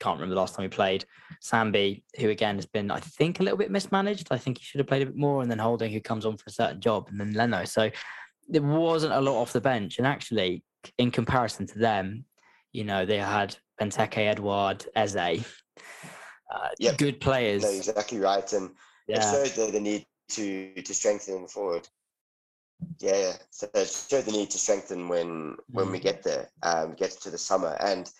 can't 0.00 0.16
remember 0.16 0.34
the 0.34 0.40
last 0.40 0.54
time 0.54 0.64
he 0.64 0.68
played. 0.68 1.04
Sambi, 1.42 2.02
who 2.18 2.30
again 2.30 2.56
has 2.56 2.66
been, 2.66 2.90
I 2.90 3.00
think, 3.00 3.40
a 3.40 3.42
little 3.42 3.58
bit 3.58 3.70
mismanaged. 3.70 4.28
I 4.30 4.38
think 4.38 4.58
he 4.58 4.64
should 4.64 4.78
have 4.78 4.86
played 4.86 5.02
a 5.02 5.06
bit 5.06 5.16
more, 5.16 5.42
and 5.42 5.50
then 5.50 5.58
Holding, 5.58 5.92
who 5.92 6.00
comes 6.00 6.26
on 6.26 6.36
for 6.36 6.44
a 6.46 6.52
certain 6.52 6.80
job, 6.80 7.08
and 7.08 7.20
then 7.20 7.32
Leno. 7.32 7.64
So 7.64 7.90
there 8.48 8.62
wasn't 8.62 9.12
a 9.12 9.20
lot 9.20 9.40
off 9.40 9.52
the 9.52 9.60
bench, 9.60 9.98
and 9.98 10.06
actually, 10.06 10.62
in 10.98 11.10
comparison 11.10 11.66
to 11.66 11.78
them, 11.78 12.24
you 12.72 12.84
know, 12.84 13.06
they 13.06 13.18
had 13.18 13.56
Benteke, 13.80 14.18
Edouard, 14.18 14.84
Eze, 14.94 15.16
uh, 15.16 16.68
Yep. 16.78 16.98
good 16.98 17.20
players. 17.20 17.62
No, 17.62 17.70
exactly 17.70 18.18
right, 18.18 18.52
and 18.52 18.70
it 19.08 19.16
yeah, 19.16 19.32
showed 19.32 19.50
the, 19.52 19.72
the 19.72 19.80
need 19.80 20.06
to 20.30 20.72
to 20.82 20.94
strengthen 20.94 21.48
forward. 21.48 21.88
Yeah. 22.98 23.36
So 23.50 23.68
it 23.74 23.88
showed 23.88 24.24
the 24.24 24.32
need 24.32 24.50
to 24.50 24.58
strengthen 24.58 25.08
when 25.08 25.56
when 25.72 25.90
we 25.90 25.98
Mm. 25.98 26.02
get 26.02 26.22
there, 26.22 26.50
um, 26.62 26.94
get 26.94 27.12
to 27.22 27.30
the 27.30 27.38
summer, 27.38 27.76
and 27.80 28.10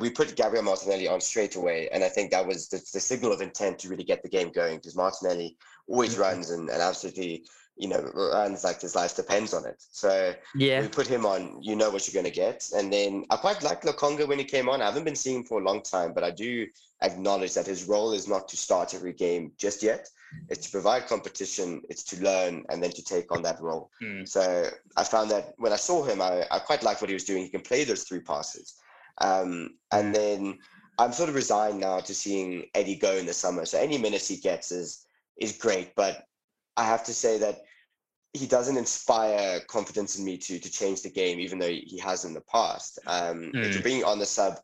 we 0.00 0.10
put 0.10 0.36
Gabriel 0.36 0.64
Martinelli 0.64 1.08
on 1.08 1.20
straight 1.20 1.56
away, 1.56 1.88
and 1.92 2.04
I 2.04 2.08
think 2.08 2.30
that 2.30 2.46
was 2.46 2.68
the, 2.68 2.78
the 2.92 3.00
signal 3.00 3.32
of 3.32 3.40
intent 3.40 3.78
to 3.80 3.88
really 3.88 4.04
get 4.04 4.22
the 4.22 4.28
game 4.28 4.50
going 4.50 4.76
because 4.76 4.96
Martinelli 4.96 5.56
always 5.88 6.14
Mhm. 6.14 6.20
runs 6.20 6.50
and, 6.50 6.68
and 6.68 6.82
absolutely, 6.82 7.46
you 7.76 7.88
know, 7.88 8.00
runs 8.14 8.64
like 8.64 8.80
his 8.80 8.94
life 8.94 9.16
depends 9.16 9.54
on 9.54 9.64
it. 9.64 9.82
So 9.92 10.34
yeah, 10.54 10.80
we 10.82 10.88
put 10.88 11.06
him 11.06 11.24
on, 11.24 11.62
you 11.62 11.74
know 11.74 11.90
what 11.90 12.06
you're 12.06 12.20
going 12.20 12.30
to 12.30 12.40
get. 12.46 12.68
And 12.74 12.92
then 12.92 13.24
I 13.30 13.36
quite 13.36 13.62
like 13.62 13.82
Lokonga 13.82 14.28
when 14.28 14.38
he 14.38 14.44
came 14.44 14.68
on. 14.68 14.82
I 14.82 14.86
haven't 14.86 15.04
been 15.04 15.16
seeing 15.16 15.38
him 15.38 15.44
for 15.44 15.60
a 15.60 15.64
long 15.64 15.82
time, 15.82 16.12
but 16.12 16.22
I 16.24 16.32
do 16.32 16.66
acknowledge 17.00 17.54
that 17.54 17.66
his 17.66 17.84
role 17.84 18.12
is 18.12 18.28
not 18.28 18.48
to 18.48 18.56
start 18.56 18.94
every 18.94 19.12
game 19.12 19.52
just 19.56 19.82
yet. 19.82 20.08
It's 20.50 20.66
to 20.66 20.72
provide 20.72 21.06
competition, 21.06 21.80
it's 21.88 22.02
to 22.10 22.22
learn, 22.22 22.64
and 22.68 22.82
then 22.82 22.90
to 22.90 23.02
take 23.02 23.32
on 23.32 23.40
that 23.42 23.60
role. 23.62 23.90
Mm. 24.02 24.28
So 24.28 24.68
I 24.96 25.04
found 25.04 25.30
that 25.30 25.54
when 25.56 25.72
I 25.72 25.76
saw 25.76 26.02
him, 26.04 26.20
I, 26.20 26.44
I 26.50 26.58
quite 26.58 26.82
liked 26.82 27.00
what 27.00 27.08
he 27.08 27.14
was 27.14 27.24
doing. 27.24 27.44
He 27.44 27.48
can 27.48 27.62
play 27.62 27.84
those 27.84 28.02
three 28.04 28.20
passes. 28.20 28.74
Um, 29.20 29.78
and 29.92 30.14
then 30.14 30.58
I'm 30.98 31.12
sort 31.12 31.28
of 31.28 31.34
resigned 31.34 31.80
now 31.80 32.00
to 32.00 32.14
seeing 32.14 32.66
Eddie 32.74 32.96
go 32.96 33.12
in 33.14 33.26
the 33.26 33.32
summer. 33.32 33.64
So 33.64 33.78
any 33.78 33.98
minutes 33.98 34.28
he 34.28 34.36
gets 34.36 34.72
is 34.72 35.06
is 35.36 35.56
great, 35.56 35.94
but 35.94 36.24
I 36.76 36.84
have 36.84 37.04
to 37.04 37.14
say 37.14 37.38
that 37.38 37.62
he 38.32 38.46
doesn't 38.46 38.76
inspire 38.76 39.60
confidence 39.60 40.18
in 40.18 40.24
me 40.24 40.36
to 40.38 40.58
to 40.58 40.70
change 40.70 41.02
the 41.02 41.10
game, 41.10 41.40
even 41.40 41.58
though 41.58 41.68
he 41.68 41.98
has 41.98 42.24
in 42.24 42.34
the 42.34 42.42
past. 42.42 42.98
Um, 43.06 43.50
If 43.66 43.74
you're 43.74 43.82
bringing 43.82 44.04
on 44.04 44.18
the 44.18 44.26
sub, 44.26 44.60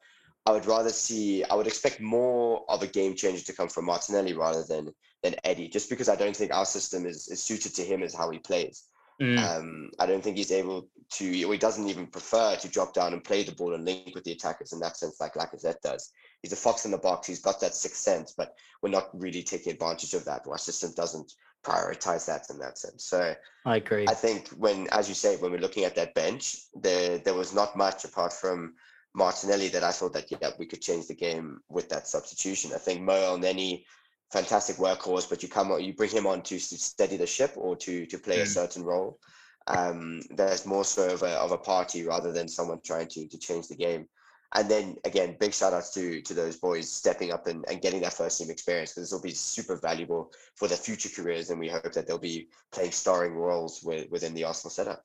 I 0.46 0.52
would 0.52 0.66
rather 0.66 0.90
see. 0.90 1.44
I 1.44 1.54
would 1.54 1.66
expect 1.66 2.00
more 2.00 2.64
of 2.68 2.82
a 2.82 2.86
game 2.86 3.14
changer 3.14 3.44
to 3.44 3.52
come 3.52 3.68
from 3.68 3.86
Martinelli 3.86 4.34
rather 4.34 4.62
than 4.62 4.92
than 5.22 5.34
Eddie, 5.44 5.68
just 5.68 5.88
because 5.88 6.08
I 6.08 6.16
don't 6.16 6.36
think 6.36 6.52
our 6.52 6.66
system 6.66 7.06
is, 7.06 7.28
is 7.28 7.42
suited 7.42 7.74
to 7.76 7.82
him 7.82 8.02
as 8.02 8.14
how 8.14 8.30
he 8.30 8.38
plays. 8.38 8.84
Mm. 9.20 9.38
Um, 9.38 9.90
I 9.98 10.07
don't 10.07 10.22
think 10.22 10.37
he's 10.37 10.53
able 10.53 10.88
to, 11.12 11.44
or 11.44 11.53
he 11.53 11.59
doesn't 11.59 11.88
even 11.88 12.07
prefer 12.07 12.57
to 12.57 12.68
drop 12.68 12.94
down 12.94 13.12
and 13.12 13.22
play 13.22 13.42
the 13.42 13.53
ball 13.53 13.74
and 13.74 13.85
link 13.85 14.14
with 14.14 14.24
the 14.24 14.33
attackers 14.33 14.72
in 14.72 14.81
that 14.81 14.96
sense, 14.96 15.20
like 15.20 15.35
Lacazette 15.35 15.81
does. 15.83 16.12
He's 16.42 16.53
a 16.53 16.57
fox 16.57 16.85
in 16.85 16.90
the 16.90 16.98
box. 16.98 17.27
He's 17.27 17.40
got 17.40 17.61
that 17.61 17.74
sixth 17.74 18.00
sense, 18.00 18.35
but 18.37 18.55
we're 18.83 18.90
not 18.90 19.09
really 19.14 19.42
taking 19.42 19.72
advantage 19.72 20.14
of 20.14 20.24
that. 20.24 20.46
Our 20.46 20.59
system 20.59 20.92
doesn't 20.96 21.33
prioritize 21.64 22.27
that 22.27 22.50
in 22.50 22.59
that 22.59 22.79
sense. 22.79 23.05
So 23.05 23.35
I 23.64 23.77
agree. 23.77 24.07
I 24.09 24.14
think 24.14 24.48
when, 24.50 24.88
as 24.92 25.09
you 25.09 25.14
say, 25.14 25.37
when 25.37 25.53
we're 25.53 25.59
looking 25.59 25.85
at 25.85 25.96
that 25.96 26.14
bench, 26.14 26.57
there 26.74 27.18
there 27.18 27.35
was 27.35 27.55
not 27.55 27.77
much 27.77 28.05
apart 28.05 28.33
from 28.33 28.74
Martinelli 29.14 29.68
that 29.68 29.85
I 29.85 29.92
thought 29.92 30.12
that 30.12 30.31
yeah 30.31 30.50
we 30.59 30.66
could 30.66 30.83
change 30.83 31.07
the 31.07 31.14
game 31.14 31.61
with 31.68 31.88
that 31.88 32.07
substitution. 32.07 32.72
I 32.74 32.79
think 32.79 33.00
Mo 33.00 33.14
El 33.14 33.38
Neni, 33.38 33.85
fantastic 34.32 34.76
workhorse, 34.76 35.28
but 35.28 35.42
you 35.42 35.48
come 35.48 35.70
on, 35.72 35.84
you 35.84 35.94
bring 35.94 36.10
him 36.10 36.26
on 36.26 36.42
to 36.42 36.58
steady 36.58 37.16
the 37.16 37.26
ship 37.26 37.52
or 37.56 37.76
to 37.76 38.06
to 38.06 38.18
play 38.18 38.40
a 38.40 38.44
Mm. 38.44 38.48
certain 38.48 38.82
role. 38.84 39.18
Um, 39.66 40.20
there's 40.30 40.66
more 40.66 40.84
so 40.84 41.14
of 41.14 41.22
a 41.22 41.30
of 41.38 41.52
a 41.52 41.58
Partey 41.58 42.06
rather 42.06 42.32
than 42.32 42.48
someone 42.48 42.80
trying 42.84 43.08
to 43.08 43.26
to 43.28 43.38
change 43.38 43.68
the 43.68 43.76
game. 43.76 44.08
And 44.56 44.70
then 44.70 44.96
again, 45.04 45.37
big 45.40 45.52
shout 45.52 45.72
outs 45.72 45.92
to 45.94 46.20
to 46.22 46.34
those 46.34 46.58
boys 46.58 46.92
stepping 46.92 47.32
up 47.32 47.46
and, 47.46 47.64
and 47.68 47.80
getting 47.80 48.00
that 48.02 48.12
first 48.12 48.38
team 48.38 48.50
experience 48.50 48.90
because 48.92 49.04
this 49.04 49.12
will 49.12 49.22
be 49.22 49.34
super 49.34 49.76
valuable 49.76 50.32
for 50.56 50.68
their 50.68 50.76
future 50.78 51.08
careers. 51.08 51.50
And 51.50 51.58
we 51.58 51.68
hope 51.68 51.92
that 51.92 52.06
they'll 52.06 52.18
be 52.18 52.48
playing 52.72 52.92
starring 52.92 53.34
roles 53.34 53.82
with, 53.82 54.08
within 54.10 54.34
the 54.34 54.44
Arsenal 54.44 54.70
setup. 54.70 55.02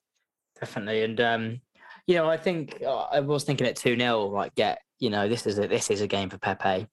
Definitely. 0.60 1.04
And 1.04 1.22
um, 1.22 1.62
you 2.06 2.16
know, 2.16 2.30
I 2.30 2.38
think 2.38 2.82
uh, 2.86 3.08
I 3.12 3.20
was 3.22 3.44
thinking 3.44 3.66
at 3.68 3.76
2 3.76 3.96
0, 3.98 4.26
like 4.28 4.54
get, 4.56 4.80
you 5.00 5.10
know, 5.10 5.30
this 5.30 5.48
is 5.48 5.58
a 5.58 5.68
this 5.68 5.90
is 5.90 6.02
a 6.02 6.08
game 6.08 6.30
for 6.30 6.38
Pepe. 6.38 6.88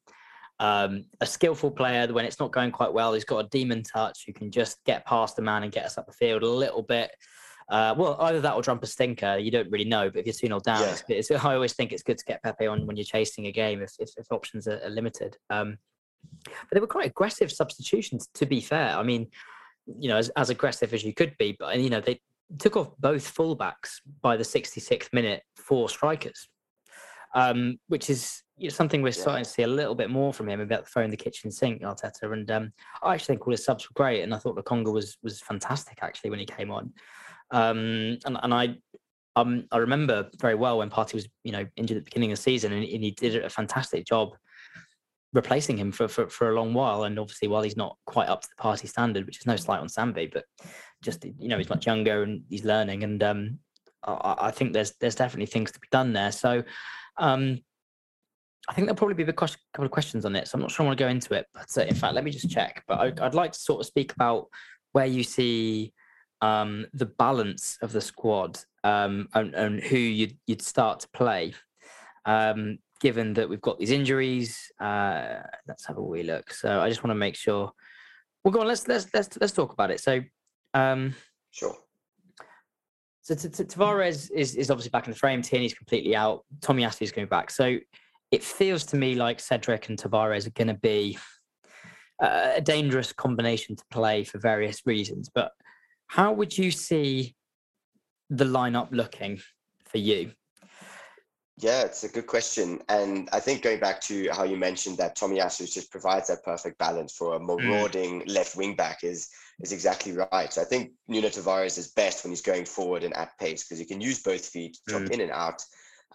Um, 0.58 1.04
a 1.20 1.26
skillful 1.26 1.70
player 1.70 2.10
when 2.12 2.24
it's 2.24 2.40
not 2.40 2.50
going 2.50 2.70
quite 2.70 2.92
well, 2.92 3.12
he's 3.12 3.24
got 3.24 3.44
a 3.44 3.48
demon 3.48 3.82
touch 3.82 4.24
who 4.26 4.32
can 4.32 4.50
just 4.50 4.82
get 4.84 5.04
past 5.04 5.36
the 5.36 5.42
man 5.42 5.64
and 5.64 5.72
get 5.72 5.84
us 5.84 5.98
up 5.98 6.06
the 6.06 6.12
field 6.12 6.42
a 6.42 6.48
little 6.48 6.82
bit. 6.82 7.10
Uh, 7.68 7.94
well, 7.98 8.16
either 8.20 8.40
that 8.40 8.54
or 8.54 8.62
jump 8.62 8.82
a 8.82 8.86
stinker. 8.86 9.36
You 9.38 9.50
don't 9.50 9.70
really 9.70 9.84
know, 9.84 10.08
but 10.08 10.20
if 10.20 10.26
you're 10.26 10.32
2 10.32 10.46
0 10.46 10.60
down, 10.60 10.80
Yeah. 10.82 10.96
it's, 11.08 11.30
it's, 11.30 11.44
I 11.44 11.54
always 11.54 11.72
think 11.74 11.92
it's 11.92 12.02
good 12.02 12.18
to 12.18 12.24
get 12.24 12.42
Pepe 12.42 12.66
on 12.66 12.86
when 12.86 12.96
you're 12.96 13.04
chasing 13.04 13.46
a 13.46 13.52
game 13.52 13.82
if, 13.82 13.92
if, 13.98 14.10
if 14.16 14.30
options 14.30 14.68
are, 14.68 14.80
are 14.84 14.90
limited. 14.90 15.36
Um, 15.50 15.76
but 16.44 16.70
they 16.72 16.80
were 16.80 16.86
quite 16.86 17.06
aggressive 17.06 17.50
substitutions, 17.52 18.28
to 18.34 18.46
be 18.46 18.60
fair. 18.60 18.96
I 18.96 19.02
mean, 19.02 19.28
you 19.86 20.08
know, 20.08 20.16
as, 20.16 20.28
as 20.30 20.50
aggressive 20.50 20.94
as 20.94 21.04
you 21.04 21.12
could 21.12 21.36
be, 21.38 21.56
but, 21.58 21.78
you 21.78 21.90
know, 21.90 22.00
they 22.00 22.20
took 22.58 22.76
off 22.76 22.92
both 22.98 23.34
fullbacks 23.34 24.00
by 24.22 24.36
the 24.36 24.44
66th 24.44 25.12
minute 25.12 25.42
for 25.56 25.88
strikers, 25.88 26.48
um, 27.34 27.78
which 27.88 28.10
is 28.10 28.42
you 28.56 28.68
know, 28.68 28.72
something 28.74 29.02
we're 29.02 29.08
Yeah. 29.08 29.22
starting 29.22 29.44
to 29.44 29.50
see 29.50 29.62
a 29.62 29.68
little 29.68 29.94
bit 29.94 30.10
more 30.10 30.32
from 30.32 30.48
him 30.48 30.60
about 30.60 30.88
throwing 30.88 31.10
the 31.10 31.16
kitchen 31.16 31.50
sink, 31.50 31.82
Arteta. 31.82 32.32
And 32.32 32.50
um, 32.50 32.72
I 33.02 33.14
actually 33.14 33.34
think 33.36 33.46
all 33.46 33.52
his 33.52 33.64
subs 33.64 33.88
were 33.88 33.94
great, 33.94 34.22
and 34.22 34.34
I 34.34 34.38
thought 34.38 34.56
Lokonga 34.56 34.92
was 34.92 35.18
was 35.22 35.40
fantastic 35.40 35.98
actually 36.02 36.30
when 36.30 36.38
he 36.38 36.46
came 36.46 36.70
on. 36.70 36.92
Um, 37.50 38.18
and 38.24 38.38
and 38.42 38.54
I 38.54 38.76
um 39.36 39.66
I 39.70 39.76
remember 39.78 40.30
very 40.40 40.54
well 40.54 40.78
when 40.78 40.90
Partey 40.90 41.14
was 41.14 41.28
you 41.44 41.52
know 41.52 41.66
injured 41.76 41.98
at 41.98 42.04
the 42.04 42.10
beginning 42.10 42.32
of 42.32 42.38
the 42.38 42.42
season, 42.42 42.72
and, 42.72 42.82
and 42.82 43.04
he 43.04 43.10
did 43.10 43.44
a 43.44 43.50
fantastic 43.50 44.06
job 44.06 44.30
replacing 45.34 45.76
him 45.76 45.92
for, 45.92 46.08
for 46.08 46.28
for 46.28 46.50
a 46.50 46.54
long 46.54 46.72
while. 46.72 47.04
And 47.04 47.18
obviously, 47.18 47.48
while 47.48 47.62
he's 47.62 47.76
not 47.76 47.98
quite 48.06 48.28
up 48.28 48.40
to 48.42 48.48
the 48.56 48.62
Partey 48.62 48.88
standard, 48.88 49.26
which 49.26 49.38
is 49.38 49.46
no 49.46 49.56
slight 49.56 49.80
on 49.80 49.88
Sambi, 49.88 50.32
but 50.32 50.44
just 51.02 51.24
you 51.24 51.48
know 51.48 51.58
he's 51.58 51.68
much 51.68 51.86
younger 51.86 52.22
and 52.22 52.42
he's 52.48 52.64
learning, 52.64 53.04
and 53.04 53.22
um, 53.22 53.58
I, 54.02 54.34
I 54.38 54.50
think 54.50 54.72
there's 54.72 54.94
there's 54.98 55.14
definitely 55.14 55.46
things 55.46 55.72
to 55.72 55.80
be 55.80 55.88
done 55.90 56.14
there. 56.14 56.32
So. 56.32 56.62
Um, 57.18 57.60
I 58.68 58.74
think 58.74 58.87
there'll 58.87 58.96
probably 58.96 59.14
be 59.14 59.22
a 59.22 59.33
couple 59.33 59.85
of 59.85 59.90
questions 59.90 60.24
on 60.24 60.35
it, 60.35 60.48
so 60.48 60.57
I'm 60.57 60.62
not 60.62 60.70
sure 60.70 60.85
I 60.85 60.88
want 60.88 60.98
to 60.98 61.05
go 61.05 61.09
into 61.09 61.35
it. 61.35 61.46
But 61.55 61.68
uh, 61.76 61.83
in 61.83 61.94
fact, 61.94 62.14
let 62.14 62.24
me 62.24 62.31
just 62.31 62.50
check. 62.50 62.83
But 62.88 62.98
I, 62.98 63.26
I'd 63.26 63.35
like 63.35 63.52
to 63.52 63.59
sort 63.59 63.81
of 63.81 63.87
speak 63.87 64.12
about 64.12 64.48
where 64.92 65.07
you 65.07 65.22
see 65.22 65.92
um, 66.40 66.87
the 66.92 67.07
balance 67.07 67.79
of 67.83 67.92
the 67.92 68.00
squad 68.00 68.59
um, 68.83 69.29
and, 69.35 69.55
and 69.55 69.81
who 69.81 69.96
you'd, 69.96 70.37
you'd 70.46 70.62
start 70.62 71.00
to 71.00 71.09
play, 71.11 71.55
um, 72.24 72.79
given 73.00 73.35
that 73.35 73.48
we've 73.48 73.61
got 73.61 73.79
these 73.79 73.92
injuries. 73.92 74.70
Uh, 74.81 75.37
let's 75.68 75.87
have 75.87 75.98
a 75.98 76.02
wee 76.02 76.24
look. 76.24 76.52
So 76.52 76.81
I 76.81 76.88
just 76.88 77.05
want 77.05 77.12
to 77.12 77.16
make 77.16 77.37
sure. 77.37 77.70
Well, 78.42 78.52
go 78.52 78.61
on. 78.61 78.66
Let's 78.66 78.88
let's 78.88 79.07
let's 79.14 79.38
let's 79.40 79.52
talk 79.52 79.72
about 79.72 79.90
it. 79.90 80.00
So. 80.00 80.22
Um, 80.74 81.14
Sure. 81.57 81.74
so 83.22 83.35
Tavares 83.35 84.31
is, 84.31 84.55
is 84.57 84.70
obviously 84.70 84.90
back 84.90 85.07
in 85.07 85.12
the 85.12 85.18
frame. 85.18 85.40
Tierney's 85.40 85.72
completely 85.72 86.14
out. 86.14 86.44
Tommy 86.61 86.85
is 86.85 87.12
going 87.12 87.29
back. 87.29 87.50
So 87.50 87.79
it 88.30 88.42
feels 88.42 88.84
to 88.86 88.96
me 88.96 89.14
like 89.14 89.40
Cedric 89.40 89.88
and 89.88 89.98
Tavares 89.98 90.46
are 90.46 90.50
going 90.50 90.68
to 90.68 90.74
be 90.74 91.18
uh, 92.22 92.52
a 92.56 92.60
dangerous 92.60 93.12
combination 93.12 93.76
to 93.76 93.84
play 93.90 94.24
for 94.24 94.38
various 94.38 94.82
reasons. 94.86 95.30
But 95.32 95.52
how 96.08 96.32
would 96.32 96.56
you 96.56 96.70
see 96.70 97.34
the 98.30 98.44
lineup 98.44 98.88
looking 98.90 99.40
for 99.84 99.98
you? 99.98 100.32
Yeah, 101.58 101.82
it's 101.84 102.04
a 102.04 102.08
good 102.08 102.26
question. 102.26 102.82
And 102.90 103.30
I 103.32 103.40
think 103.40 103.62
going 103.62 103.80
back 103.80 104.00
to 104.02 104.28
how 104.30 104.44
you 104.44 104.58
mentioned 104.58 104.98
that 104.98 105.16
Tomiyasu 105.16 105.72
just 105.72 105.90
provides 105.90 106.28
that 106.28 106.44
perfect 106.44 106.76
balance 106.76 107.14
for 107.14 107.34
a 107.34 107.40
marauding 107.40 108.24
left 108.26 108.56
wing 108.56 108.76
back 108.76 109.04
is 109.04 109.30
is 109.60 109.72
exactly 109.72 110.12
right. 110.12 110.52
So 110.52 110.60
I 110.60 110.66
think 110.66 110.92
Nuno 111.08 111.28
Tavares 111.28 111.78
is 111.78 111.92
best 111.92 112.22
when 112.22 112.30
he's 112.30 112.42
going 112.42 112.66
forward 112.66 113.04
and 113.04 113.16
at 113.16 113.38
pace 113.38 113.64
because 113.64 113.78
he 113.78 113.86
can 113.86 114.02
use 114.02 114.22
both 114.22 114.46
feet, 114.46 114.76
jump 114.86 115.10
in 115.10 115.22
and 115.22 115.30
out. 115.30 115.62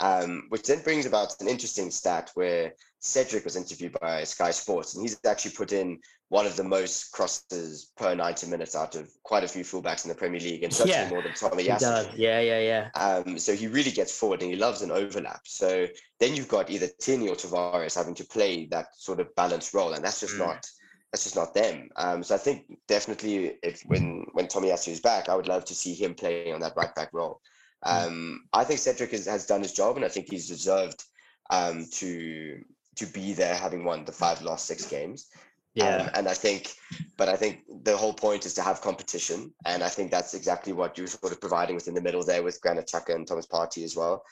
Um, 0.02 0.46
which 0.50 0.64
then 0.64 0.82
brings 0.82 1.06
about 1.06 1.40
an 1.42 1.48
interesting 1.48 1.92
stat 1.92 2.32
where 2.34 2.74
Cedric 3.00 3.46
was 3.46 3.56
interviewed 3.56 3.96
by 4.00 4.24
Sky 4.24 4.52
Sports, 4.52 4.96
and 4.96 5.04
he's 5.04 5.18
actually 5.26 5.52
put 5.52 5.72
in 5.72 6.00
one 6.30 6.46
of 6.46 6.56
the 6.56 6.64
most 6.64 7.12
crosses 7.12 7.92
per 7.98 8.16
90 8.16 8.48
minutes 8.48 8.76
out 8.76 8.96
of 8.96 9.12
quite 9.24 9.44
a 9.44 9.48
few 9.48 9.64
fullbacks 9.64 10.06
in 10.06 10.10
the 10.10 10.16
Premier 10.16 10.40
League, 10.40 10.64
and 10.64 10.74
certainly 10.74 10.98
Yeah, 10.98 11.10
more 11.10 11.22
than 11.22 11.34
Tommy 11.34 11.64
He 11.64 11.70
Yeah, 11.70 12.40
yeah, 12.40 12.60
yeah. 12.60 12.90
Um, 12.96 13.38
so 13.38 13.54
he 13.54 13.68
really 13.68 13.92
gets 13.92 14.18
forward 14.18 14.42
and 14.42 14.52
he 14.52 14.58
loves 14.58 14.82
an 14.82 14.92
overlap. 14.92 15.42
So 15.46 15.88
then 16.20 16.36
you've 16.36 16.48
got 16.48 16.70
either 16.70 16.88
Tierney 17.00 17.28
or 17.30 17.36
Tavares 17.36 17.96
having 17.96 18.16
to 18.16 18.26
play 18.26 18.66
that 18.68 18.88
sort 18.96 19.20
of 19.20 19.34
balanced 19.36 19.74
role, 19.74 19.94
and 19.94 20.04
that's 20.04 20.20
just 20.20 20.36
Mm. 20.36 20.40
not 20.40 20.66
that's 21.12 21.24
just 21.26 21.36
not 21.36 21.54
them. 21.54 21.90
Um, 21.98 22.24
so 22.24 22.36
I 22.36 22.38
think 22.38 22.66
definitely 22.88 23.58
if 23.64 23.82
when 23.88 24.26
when 24.32 24.48
Tomiyasu 24.48 24.90
is 24.90 25.02
back, 25.02 25.28
I 25.28 25.36
would 25.36 25.48
love 25.48 25.66
to 25.66 25.76
see 25.76 25.94
him 25.94 26.16
playing 26.16 26.54
on 26.54 26.62
that 26.62 26.78
right 26.78 26.94
back 26.96 27.10
role. 27.12 27.42
Um, 27.84 28.44
I 28.54 28.64
think 28.64 28.80
Cedric 28.80 29.12
has, 29.12 29.26
has 29.26 29.46
done 29.46 29.62
his 29.62 29.74
job, 29.74 29.96
and 29.96 30.06
I 30.06 30.10
think 30.10 30.30
he's 30.30 30.48
deserved 30.48 31.04
um, 31.50 31.86
to 31.94 32.64
to 32.98 33.06
be 33.06 33.34
there, 33.34 33.56
having 33.56 33.84
won 33.84 34.06
the 34.06 34.12
five 34.12 34.42
last 34.42 34.66
six 34.66 34.86
games. 34.86 35.28
Yeah. 35.74 35.96
Um, 35.98 36.10
and 36.16 36.28
I 36.28 36.34
think, 36.34 36.74
but 37.18 37.30
I 37.30 37.38
think 37.38 37.62
the 37.84 37.96
whole 37.96 38.14
point 38.14 38.46
is 38.46 38.54
to 38.56 38.62
have 38.62 38.82
competition. 38.82 39.54
And 39.66 39.82
I 39.82 39.88
think 39.88 40.12
that's 40.12 40.34
exactly 40.34 40.74
what 40.74 40.98
you're 40.98 41.08
sort 41.08 41.32
of 41.32 41.40
providing 41.40 41.76
within 41.76 41.94
the 41.94 42.02
middle 42.02 42.24
there 42.24 42.44
with 42.44 42.60
Granit 42.62 42.88
Xhaka 42.88 43.16
and 43.16 43.26
Thomas 43.26 43.48
Partey 43.48 43.84
as 43.84 43.96
well. 43.96 44.24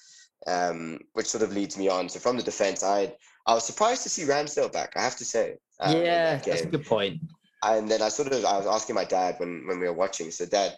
Um, 0.47 0.99
which 1.13 1.27
sort 1.27 1.43
of 1.43 1.53
leads 1.53 1.77
me 1.77 1.89
on. 1.89 2.07
So 2.07 2.19
from 2.19 2.37
the 2.37 2.43
defense, 2.43 2.83
I 2.83 3.13
I 3.45 3.53
was 3.53 3.65
surprised 3.65 4.03
to 4.03 4.09
see 4.09 4.23
Ramsdale 4.23 4.71
back, 4.71 4.93
I 4.95 5.01
have 5.01 5.17
to 5.17 5.25
say. 5.25 5.57
um, 5.81 5.97
yeah, 5.97 6.35
that 6.35 6.43
that's 6.45 6.61
a 6.61 6.67
good 6.67 6.85
point. 6.85 7.21
And 7.63 7.89
then 7.89 8.01
I 8.01 8.07
sort 8.07 8.31
of 8.31 8.45
I 8.45 8.57
was 8.57 8.65
asking 8.65 8.95
my 8.95 9.03
dad 9.03 9.35
when 9.39 9.67
when 9.67 9.79
we 9.79 9.87
were 9.87 9.93
watching. 9.93 10.31
So 10.31 10.45
dad, 10.45 10.75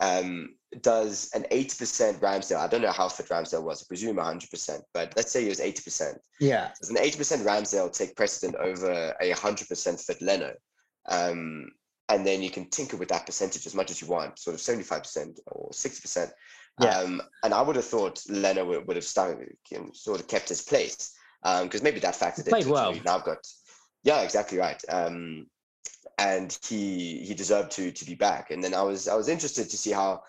um, 0.00 0.56
does 0.82 1.30
an 1.34 1.44
80% 1.50 2.20
Ramsdale, 2.20 2.58
I 2.58 2.66
don't 2.66 2.82
know 2.82 2.92
how 2.92 3.08
fit 3.08 3.28
Ramsdale 3.28 3.62
was, 3.62 3.82
I 3.82 3.86
presume 3.86 4.16
100%, 4.16 4.80
but 4.92 5.12
let's 5.16 5.32
say 5.32 5.42
he 5.42 5.48
was 5.48 5.60
80%. 5.60 6.16
Yeah. 6.40 6.70
Does 6.80 6.90
an 6.90 6.96
80% 6.96 7.44
Ramsdale 7.44 7.92
take 7.92 8.16
precedent 8.16 8.56
over 8.56 9.14
a 9.20 9.32
100% 9.32 10.04
fit 10.04 10.22
Leno? 10.22 10.54
Um, 11.08 11.68
and 12.08 12.26
then 12.26 12.42
you 12.42 12.50
can 12.50 12.68
tinker 12.68 12.96
with 12.96 13.08
that 13.08 13.26
percentage 13.26 13.66
as 13.66 13.74
much 13.74 13.90
as 13.90 14.00
you 14.00 14.08
want, 14.08 14.38
sort 14.38 14.54
of 14.54 14.60
75% 14.60 15.38
or 15.46 15.70
60%. 15.70 16.30
Yeah. 16.80 16.98
Um, 16.98 17.22
and 17.42 17.54
I 17.54 17.62
would 17.62 17.76
have 17.76 17.84
thought 17.84 18.22
Leno 18.28 18.64
would, 18.64 18.86
would 18.86 18.96
have 18.96 19.04
started, 19.04 19.56
you 19.70 19.78
know, 19.78 19.90
sort 19.92 20.20
of 20.20 20.28
kept 20.28 20.48
his 20.48 20.62
place 20.62 21.14
because 21.42 21.82
maybe 21.82 22.00
that 22.00 22.14
factored 22.14 22.48
played 22.48 22.62
into 22.62 22.70
it. 22.70 22.72
well. 22.72 22.94
Now 23.04 23.18
got, 23.18 23.38
yeah, 24.02 24.22
exactly 24.22 24.58
right. 24.58 24.82
Um, 24.88 25.46
and 26.18 26.56
he 26.66 27.24
he 27.24 27.34
deserved 27.34 27.72
to 27.72 27.90
to 27.90 28.04
be 28.04 28.14
back. 28.14 28.50
And 28.50 28.62
then 28.62 28.74
I 28.74 28.82
was 28.82 29.08
I 29.08 29.14
was 29.14 29.28
interested 29.28 29.68
to 29.70 29.78
see 29.78 29.90
how 29.90 30.22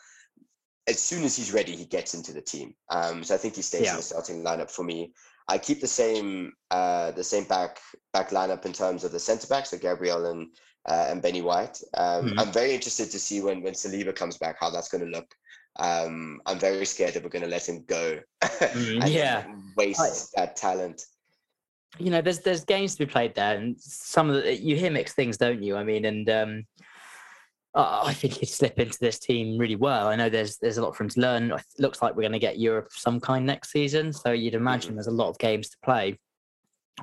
as 0.88 1.00
soon 1.02 1.24
as 1.24 1.36
he's 1.36 1.52
ready, 1.52 1.76
he 1.76 1.86
gets 1.86 2.14
into 2.14 2.32
the 2.32 2.42
team. 2.42 2.76
Um, 2.90 3.24
so 3.24 3.34
I 3.34 3.38
think 3.38 3.56
he 3.56 3.62
stays 3.62 3.86
Yeah. 3.86 3.92
in 3.92 3.98
the 3.98 4.04
starting 4.04 4.44
lineup 4.44 4.70
for 4.70 4.84
me. 4.84 5.14
I 5.48 5.58
keep 5.58 5.80
the 5.82 5.88
same 5.88 6.54
uh, 6.72 7.12
the 7.12 7.24
same 7.24 7.44
back 7.46 7.80
back 8.14 8.30
lineup 8.30 8.66
in 8.66 8.74
terms 8.74 9.04
of 9.04 9.12
the 9.12 9.20
centre 9.20 9.48
backs, 9.48 9.70
so 9.72 9.78
Gabriel 9.78 10.26
and 10.28 10.48
uh, 10.88 11.08
and 11.10 11.22
Benny 11.22 11.42
White. 11.42 11.82
Um, 11.96 12.30
Mhm. 12.32 12.40
I'm 12.40 12.52
very 12.52 12.74
interested 12.74 13.12
to 13.12 13.20
see 13.20 13.42
when 13.42 13.62
when 13.62 13.74
Saliba 13.74 14.16
comes 14.16 14.38
back 14.38 14.58
how 14.60 14.70
that's 14.70 14.90
going 14.90 15.04
to 15.06 15.10
look. 15.18 15.34
Um, 15.78 16.42
I'm 16.46 16.58
very 16.58 16.86
scared 16.86 17.14
that 17.14 17.24
we're 17.24 17.30
going 17.30 17.44
to 17.44 17.50
let 17.50 17.68
him 17.68 17.84
go 17.86 18.20
Mm, 18.42 19.02
and 19.04 19.14
yeah. 19.14 19.46
waste 19.76 20.32
that 20.36 20.56
talent. 20.56 21.06
you 22.00 22.10
know, 22.10 22.22
there's 22.22 22.40
there's 22.40 22.66
games 22.66 22.96
to 22.96 23.06
be 23.06 23.12
played 23.12 23.36
there, 23.36 23.58
and 23.58 23.80
some 23.80 24.30
of 24.30 24.44
the 24.44 24.56
you 24.56 24.76
hear 24.76 24.90
mixed 24.92 25.16
things, 25.16 25.38
don't 25.38 25.62
you? 25.62 25.76
I 25.78 25.84
mean, 25.84 26.06
and 26.06 26.30
um, 26.30 26.66
I 27.76 28.08
I 28.08 28.14
think 28.14 28.34
he'd 28.34 28.46
slip 28.48 28.80
into 28.80 28.98
this 29.00 29.20
team 29.20 29.58
really 29.58 29.76
well. 29.76 30.08
I 30.08 30.16
know 30.16 30.30
there's 30.30 30.58
there's 30.58 30.78
a 30.78 30.82
lot 30.82 30.96
for 30.96 31.04
him 31.04 31.10
to 31.10 31.20
learn. 31.20 31.52
It 31.52 31.64
looks 31.80 32.02
like 32.02 32.16
we're 32.16 32.24
going 32.24 32.32
to 32.32 32.40
get 32.40 32.60
Europe 32.60 32.88
of 32.88 32.94
some 32.94 33.20
kind 33.20 33.46
next 33.46 33.72
season, 33.72 34.14
so 34.14 34.32
you'd 34.32 34.56
imagine 34.56 34.96
there's 34.96 35.08
a 35.08 35.12
lot 35.12 35.30
of 35.30 35.38
games 35.38 35.70
to 35.70 35.78
play. 35.84 36.18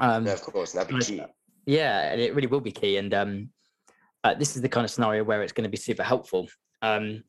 Um, 0.01 0.27
Yeah, 0.27 0.33
of 0.33 0.43
course, 0.43 0.73
that'd 0.73 0.89
be 0.97 1.05
key. 1.05 1.23
yeah, 1.67 2.11
and 2.13 2.21
it 2.21 2.35
really 2.35 2.47
will 2.47 2.61
be 2.61 2.73
key. 2.73 2.97
And 2.97 3.13
um, 3.13 3.51
uh, 4.25 4.35
this 4.35 4.57
is 4.57 4.63
the 4.63 4.69
kind 4.69 4.85
of 4.85 4.91
scenario 4.91 5.25
where 5.25 5.43
it's 5.43 5.53
going 5.53 5.65
to 5.65 5.71
be 5.71 5.77
super 5.77 6.03
helpful. 6.03 6.49
Um, 6.81 7.25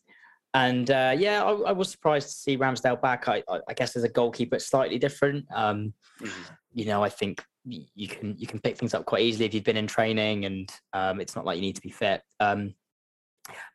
and 0.53 0.89
uh, 0.91 1.15
yeah, 1.17 1.43
I, 1.43 1.51
I 1.69 1.71
was 1.71 1.89
surprised 1.89 2.27
to 2.29 2.33
see 2.35 2.57
Ramsdale 2.57 3.01
back. 3.01 3.27
I, 3.27 3.43
I, 3.67 3.73
guess 3.73 3.95
as 3.95 4.03
a 4.03 4.09
goalkeeper, 4.09 4.55
it's 4.55 4.67
slightly 4.67 4.99
different. 4.99 5.45
Um, 5.53 5.93
Mhm. 6.21 6.31
you 6.73 6.85
know, 6.85 7.03
I 7.03 7.09
think 7.09 7.43
you 7.65 8.07
can 8.07 8.35
you 8.37 8.45
can 8.45 8.59
pick 8.59 8.77
things 8.77 8.93
up 8.93 9.05
quite 9.05 9.23
easily 9.23 9.45
if 9.45 9.53
you've 9.53 9.63
been 9.63 9.77
in 9.77 9.87
training, 9.87 10.45
and 10.45 10.69
um, 10.93 11.19
it's 11.19 11.35
not 11.35 11.45
like 11.45 11.55
you 11.55 11.61
need 11.61 11.75
to 11.75 11.81
be 11.81 11.89
fit. 11.89 12.21
Um, 12.39 12.75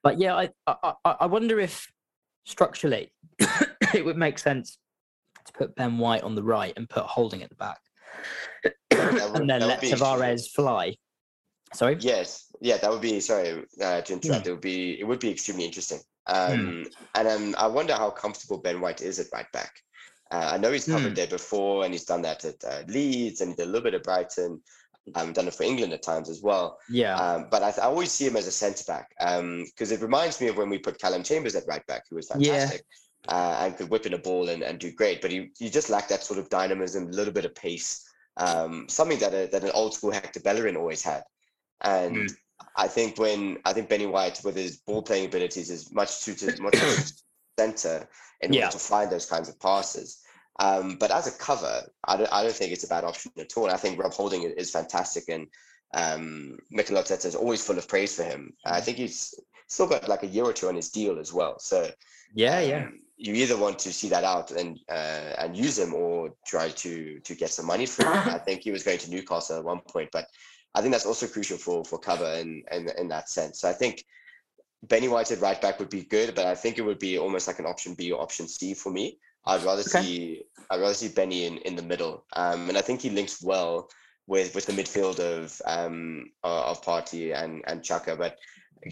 but 0.03 0.19
yeah, 0.19 0.35
I, 0.35 0.51
I 0.67 0.93
I 1.05 1.11
I 1.21 1.27
wonder 1.27 1.59
if 1.61 1.91
structurally 2.45 3.13
it 3.95 4.05
would 4.05 4.17
make 4.17 4.39
sense 4.39 4.79
to 5.47 5.53
put 5.53 5.75
Ben 5.75 5.99
White 5.99 6.23
on 6.23 6.35
the 6.35 6.43
right 6.43 6.73
and 6.77 6.89
put 6.89 7.05
Holding 7.05 7.43
at 7.43 7.49
the 7.51 7.57
back, 7.57 7.81
would- 8.65 9.37
and 9.41 9.49
then 9.51 9.61
let 9.67 9.81
Tavares 9.83 10.51
fly. 10.51 10.97
Sorry. 11.75 11.97
Yes, 12.01 12.47
yeah, 12.63 12.79
that 12.79 12.91
would 12.91 13.03
be. 13.03 13.21
Sorry 13.21 13.63
uh, 13.83 14.01
to 14.01 14.13
Hmm. 14.15 14.21
interrupt. 14.21 14.47
It 14.47 14.51
would 14.53 14.61
be. 14.63 14.99
It 15.01 15.05
would 15.05 15.21
be 15.21 15.31
extremely 15.31 15.65
interesting. 15.67 16.01
Um, 16.27 16.87
And 17.15 17.29
um, 17.29 17.55
I 17.59 17.67
wonder 17.67 17.95
how 17.95 18.09
comfortable 18.11 18.59
Ben 18.59 18.81
White 18.81 19.03
is 19.03 19.19
at 19.19 19.27
right 19.35 19.51
back. 19.53 19.73
Uh, 20.31 20.51
I 20.55 20.59
know 20.59 20.73
he's 20.73 20.87
covered 20.87 21.09
Hmm. 21.11 21.15
there 21.15 21.27
before, 21.27 21.85
and 21.85 21.93
he's 21.93 22.05
done 22.07 22.23
that 22.23 22.45
at 22.47 22.63
uh, 22.65 22.83
Leeds, 22.89 23.41
and 23.43 23.59
a 23.61 23.65
little 23.67 23.83
bit 23.83 23.93
of 23.95 24.03
Brighton. 24.03 24.63
Um, 25.15 25.33
done 25.33 25.49
it 25.49 25.55
for 25.55 25.63
England 25.63 25.93
at 25.93 26.03
times 26.03 26.29
as 26.29 26.43
well. 26.43 26.79
Yeah. 26.91 27.17
Um, 27.17 27.47
but 27.51 27.63
I, 27.63 27.71
I 27.83 27.87
always 27.87 28.11
see 28.11 28.27
him 28.27 28.37
as 28.37 28.47
a 28.47 28.53
centre 28.53 28.85
back 28.87 29.11
because 29.19 29.91
it 29.93 30.01
reminds 30.01 30.41
me 30.41 30.49
of 30.49 30.57
when 30.57 30.69
we 30.71 30.79
put 30.79 30.99
Callum 31.01 31.23
Chambers 31.23 31.55
at 31.55 31.65
right 31.67 31.87
back, 31.87 32.05
who 32.09 32.17
was 32.17 32.31
Yeah. 32.39 32.53
fantastic 32.53 32.85
uh, 33.29 33.59
and 33.61 33.77
could 33.77 33.91
whip 33.91 34.07
in 34.07 34.15
a 34.15 34.19
ball 34.19 34.49
and, 34.49 34.63
and 34.63 34.79
do 34.79 34.93
great. 34.93 35.21
But 35.21 35.31
he, 35.31 35.51
he 35.59 35.71
just 35.71 35.91
lacked 35.91 36.09
that 36.11 36.23
sort 36.23 36.39
of 36.39 36.49
dynamism, 36.49 37.09
a 37.09 37.11
little 37.11 37.33
bit 37.33 37.45
of 37.45 37.55
pace, 37.55 38.05
um, 38.37 38.89
something 38.89 39.19
that 39.19 39.35
a, 39.35 39.49
that 39.53 39.65
an 39.65 39.71
old 39.75 39.95
school 39.95 40.11
Hector 40.11 40.41
Bellerin 40.41 40.77
always 40.77 41.03
had. 41.03 41.23
And 41.83 42.17
Mm. 42.17 42.37
I 42.77 42.89
think 42.89 43.19
when 43.19 43.59
I 43.65 43.73
think 43.73 43.89
Benny 43.89 44.07
White, 44.07 44.41
with 44.45 44.57
his 44.57 44.79
ball 44.79 45.01
playing 45.03 45.27
abilities, 45.27 45.71
is 45.71 45.93
much 45.93 46.09
suited, 46.11 46.59
much 46.61 46.73
to 46.75 47.13
centre 47.59 48.09
in 48.41 48.53
Yeah. 48.53 48.65
order 48.67 48.73
to 48.73 48.79
find 48.79 49.11
those 49.11 49.27
kinds 49.27 49.49
of 49.49 49.59
passes. 49.61 50.19
Um, 50.59 50.97
but 50.99 51.11
as 51.11 51.27
a 51.27 51.39
cover, 51.39 51.83
I 52.05 52.17
don't, 52.17 52.33
I 52.33 52.43
don't 52.43 52.55
think 52.55 52.73
it's 52.73 52.85
a 52.85 52.89
bad 52.89 53.05
option 53.05 53.31
at 53.39 53.57
all. 53.57 53.71
I 53.71 53.77
think 53.77 53.99
Rob 53.99 54.13
Holding 54.13 54.43
i- 54.43 54.55
is 54.57 54.71
fantastic, 54.71 55.25
and 55.29 55.47
um, 55.95 56.59
Mikel 56.71 56.97
Arteta 56.97 57.27
is 57.27 57.35
always 57.37 57.65
full 57.65 57.79
of 57.79 57.87
praise 57.89 58.17
for 58.17 58.25
him. 58.25 58.53
I 58.65 58.81
think 58.81 58.97
he's 58.99 59.35
still 59.69 59.87
got 59.87 60.09
like 60.09 60.23
a 60.25 60.27
year 60.27 60.45
or 60.45 60.53
two 60.53 60.69
on 60.69 60.75
his 60.75 60.91
deal 60.91 61.19
as 61.19 61.33
well. 61.33 61.59
So 61.59 61.91
yeah. 62.35 62.61
Yeah. 62.61 62.85
um, 62.85 63.01
you 63.17 63.35
either 63.35 63.57
want 63.57 63.79
to 63.81 63.93
see 63.93 64.09
that 64.11 64.23
out 64.25 64.51
and 64.53 64.79
uh, 64.89 65.35
and 65.39 65.57
use 65.57 65.79
him, 65.79 65.95
or 65.95 66.35
try 66.47 66.69
to 66.71 67.21
to 67.21 67.35
get 67.35 67.51
some 67.51 67.67
money 67.67 67.87
for 67.87 68.05
him. 68.05 68.13
I 68.35 68.39
think 68.39 68.63
he 68.63 68.71
was 68.71 68.83
going 68.83 68.99
to 68.99 69.11
Newcastle 69.11 69.59
at 69.59 69.65
one 69.65 69.81
point, 69.81 70.11
but 70.13 70.27
I 70.75 70.81
think 70.81 70.93
that's 70.93 71.07
also 71.07 71.27
crucial 71.27 71.59
for 71.59 71.85
for 71.85 71.99
cover 71.99 72.31
in 72.35 72.63
in, 72.73 72.89
in 72.99 73.09
that 73.09 73.29
sense. 73.29 73.61
So 73.61 73.69
I 73.69 73.73
think 73.73 74.05
Benny 74.83 75.09
White 75.09 75.31
at 75.33 75.41
right 75.41 75.61
back 75.61 75.79
would 75.81 75.91
be 75.91 76.03
good, 76.05 76.35
but 76.35 76.47
I 76.47 76.55
think 76.55 76.79
it 76.79 76.83
would 76.83 76.99
be 77.01 77.19
almost 77.19 77.47
like 77.49 77.59
an 77.59 77.67
option 77.67 77.95
B 77.95 78.13
or 78.13 78.21
option 78.21 78.47
C 78.47 78.75
for 78.75 78.91
me. 78.93 79.19
I'd 79.47 79.63
rather 79.63 79.81
Okay. 79.81 80.03
see 80.03 80.43
I'd 80.71 80.81
rather 80.81 80.95
see 80.95 81.09
Benny 81.09 81.47
in, 81.47 81.59
in 81.59 81.77
the 81.77 81.83
middle, 81.83 82.25
um, 82.35 82.69
and 82.69 82.77
I 82.77 82.83
think 82.83 83.01
he 83.01 83.11
links 83.11 83.43
well 83.43 83.89
with 84.27 84.55
with 84.55 84.67
the 84.67 84.73
midfield 84.73 85.19
of 85.21 85.61
um 85.65 86.31
of 86.43 86.83
Partey 86.85 87.35
and 87.35 87.63
and 87.67 87.83
Xhaka. 87.83 88.19
But 88.19 88.37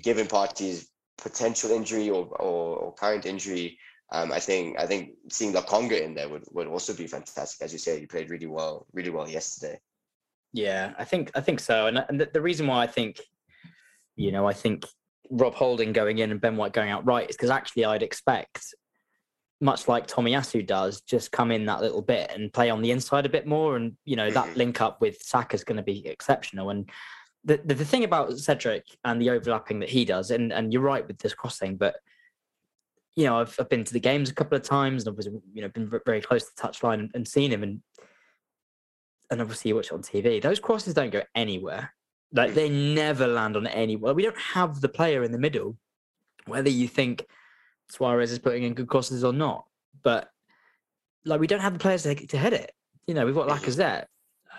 given 0.03 0.27
Partey's 0.27 0.89
potential 1.19 1.71
injury 1.71 2.09
or 2.11 2.27
or, 2.41 2.77
or 2.77 2.95
current 2.95 3.27
injury, 3.27 3.79
um, 4.13 4.33
I 4.33 4.41
think 4.41 4.79
I 4.79 4.87
think 4.87 5.11
seeing 5.31 5.53
Lokonga 5.53 6.01
in 6.01 6.15
there 6.15 6.29
would, 6.29 6.45
would 6.53 6.69
also 6.69 6.95
be 6.95 7.07
fantastic. 7.07 7.65
As 7.65 7.73
you 7.73 7.79
say, 7.79 8.01
he 8.01 8.07
played 8.07 8.31
really 8.31 8.47
well, 8.47 8.87
really 8.93 9.11
well 9.11 9.29
yesterday. 9.29 9.79
Yeah, 10.53 10.95
I 10.99 11.05
think 11.05 11.31
I 11.35 11.41
think 11.43 11.61
so, 11.61 11.87
and 11.87 12.03
and 12.09 12.21
the, 12.21 12.31
the 12.33 12.41
reason 12.41 12.67
why 12.67 12.83
I 12.83 12.87
think, 12.87 13.21
you 14.15 14.33
know, 14.33 14.47
I 14.47 14.55
think 14.55 14.87
Rob 15.31 15.55
Holding 15.55 15.93
going 15.93 16.19
in 16.19 16.31
and 16.31 16.41
Ben 16.41 16.57
White 16.57 16.73
going 16.73 16.91
out 16.91 17.05
right 17.05 17.29
is 17.29 17.37
because 17.37 17.51
actually 17.51 17.85
I'd 17.85 18.03
expect, 18.03 18.65
much 19.61 19.89
like 19.89 20.07
Tomiyasu 20.07 20.67
does, 20.67 21.01
just 21.01 21.33
come 21.33 21.51
in 21.51 21.65
that 21.67 21.81
little 21.81 22.03
bit 22.03 22.31
and 22.35 22.53
play 22.53 22.69
on 22.71 22.83
the 22.83 22.91
inside 22.91 23.25
a 23.27 23.31
bit 23.31 23.47
more, 23.47 23.77
and 23.77 23.97
you 24.05 24.17
know 24.17 24.31
that 24.31 24.49
Mhm. 24.49 24.57
link 24.57 24.81
up 24.81 25.01
with 25.01 25.23
Saka 25.23 25.55
is 25.55 25.65
going 25.65 25.79
to 25.79 25.83
be 25.83 26.07
exceptional. 26.07 26.71
And 26.71 26.91
the, 27.45 27.57
the 27.65 27.75
the 27.75 27.85
thing 27.85 28.05
about 28.05 28.37
Cedric 28.39 28.85
and 29.05 29.21
the 29.21 29.31
overlapping 29.31 29.79
that 29.81 29.89
he 29.89 30.05
does, 30.05 30.31
and 30.31 30.53
and 30.53 30.73
you're 30.73 30.83
right 30.83 31.07
with 31.07 31.19
this 31.19 31.35
crossing, 31.35 31.77
but 31.77 31.97
you 33.15 33.25
know 33.25 33.39
I've 33.41 33.57
I've 33.59 33.69
been 33.71 33.85
to 33.85 33.93
the 33.95 34.01
games 34.01 34.29
a 34.31 34.35
couple 34.35 34.57
of 34.57 34.63
times 34.63 35.07
and 35.07 35.19
I've 35.19 35.25
you 35.55 35.63
know 35.63 35.69
been 35.69 35.91
very 36.05 36.21
close 36.21 36.45
to 36.45 36.51
the 36.55 36.63
touchline 36.63 37.01
and, 37.01 37.11
and 37.15 37.27
seen 37.27 37.51
him 37.51 37.63
and 37.63 37.81
and 39.31 39.41
obviously 39.41 39.71
you 39.71 39.75
watch 39.75 39.87
it 39.87 39.93
on 39.95 40.03
TV. 40.03 40.41
Those 40.41 40.61
crosses 40.61 40.95
don't 40.95 41.11
go 41.11 41.23
anywhere. 41.35 41.93
Like 42.33 42.51
Mm. 42.51 42.55
they 42.55 42.69
never 42.69 43.27
land 43.27 43.57
on 43.57 43.67
anywhere. 43.67 44.13
We 44.15 44.23
don't 44.23 44.39
have 44.39 44.81
the 44.81 44.89
player 44.89 45.23
in 45.25 45.33
the 45.33 45.39
middle, 45.39 45.77
whether 46.47 46.69
you 46.69 46.87
think 46.89 47.27
Soares 47.93 48.31
is 48.31 48.39
putting 48.39 48.65
in 48.65 48.75
good 48.75 48.89
crosses 48.89 49.25
or 49.25 49.33
not. 49.33 49.65
But 50.03 50.29
like 51.25 51.41
we 51.41 51.47
don't 51.47 51.61
have 51.61 51.73
the 51.73 51.79
players 51.79 52.05
to, 52.05 52.15
to 52.15 52.39
hit 52.39 52.53
it. 52.53 52.73
You 53.07 53.15
know, 53.15 53.27
we've 53.27 53.35
got. 53.35 53.49
Lacazette. 53.49 54.07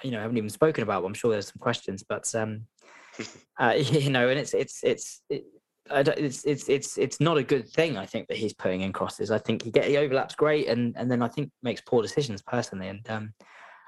You 0.03 0.11
know, 0.11 0.19
I 0.19 0.21
haven't 0.21 0.37
even 0.37 0.49
spoken 0.49 0.83
about. 0.83 1.03
I'm 1.03 1.13
sure 1.13 1.31
there's 1.31 1.47
some 1.47 1.59
questions, 1.59 2.03
but 2.07 2.33
um, 2.35 2.67
uh, 3.59 3.73
you 3.77 4.09
know, 4.09 4.29
and 4.29 4.39
it's 4.39 4.53
it's 4.53 4.83
it's. 4.83 5.21
It, 5.29 5.45
I 5.89 6.03
don't, 6.03 6.19
it's 6.19 6.43
it's 6.43 6.67
it's 6.67 6.97
it's 6.97 7.21
not 7.21 7.37
a 7.37 7.43
good 7.43 7.67
thing. 7.69 7.97
I 7.97 8.05
think 8.05 8.27
that 8.27 8.37
he's 8.37 8.53
putting 8.53 8.81
in 8.81 8.91
crosses. 8.91 9.31
I 9.31 9.37
think 9.37 9.63
he 9.63 9.71
get 9.71 9.85
he 9.85 9.95
overlaps 9.97 10.35
great, 10.35 10.67
and 10.67 10.93
and 10.97 11.09
then 11.09 11.21
I 11.21 11.29
think 11.29 11.49
makes 11.63 11.81
poor 11.81 12.01
decisions 12.01 12.41
personally. 12.41 12.89
And 12.89 13.09
um, 13.09 13.33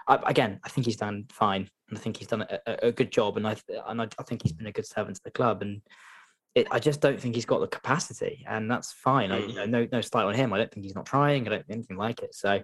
I, 0.08 0.18
again, 0.26 0.62
I 0.64 0.70
think 0.70 0.86
he's 0.86 0.96
done 0.96 1.26
fine, 1.30 1.70
and 1.90 1.98
I 1.98 2.02
think 2.02 2.16
he's 2.16 2.28
done 2.28 2.44
a, 2.44 2.60
a, 2.66 2.88
a 2.88 2.92
good 2.94 3.12
job, 3.12 3.36
and 3.36 3.46
I 3.46 3.58
and 3.88 4.02
I, 4.02 4.08
I 4.18 4.24
think 4.24 4.44
he's 4.44 4.54
been 4.54 4.68
a 4.68 4.72
good 4.72 4.86
servant 4.86 5.18
to 5.18 5.24
the 5.26 5.32
club. 5.32 5.62
And 5.62 5.82
it, 6.56 6.68
I 6.72 6.80
just 6.80 7.02
don't 7.02 7.20
think 7.20 7.36
he's 7.36 7.46
got 7.46 7.60
the 7.60 7.68
capacity, 7.68 8.46
and 8.48 8.70
that's 8.70 8.92
fine. 8.92 9.32
I, 9.32 9.40
you 9.40 9.54
know, 9.54 9.66
no 9.66 9.88
no 9.92 10.02
slight 10.02 10.26
on 10.26 10.34
him. 10.34 10.52
I 10.52 10.58
don't 10.58 10.72
think 10.72 10.84
he's 10.84 10.96
not 10.96 11.06
trying. 11.06 11.48
I 11.48 11.52
don't 11.52 11.66
think 11.66 11.78
anything 11.78 11.98
like 11.98 12.22
it. 12.22 12.34
So 12.34 12.62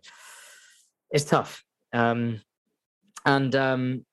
it's 1.12 1.26
tough. 1.26 1.64
Um, 1.94 2.42
and 3.26 3.56
um, 3.56 4.06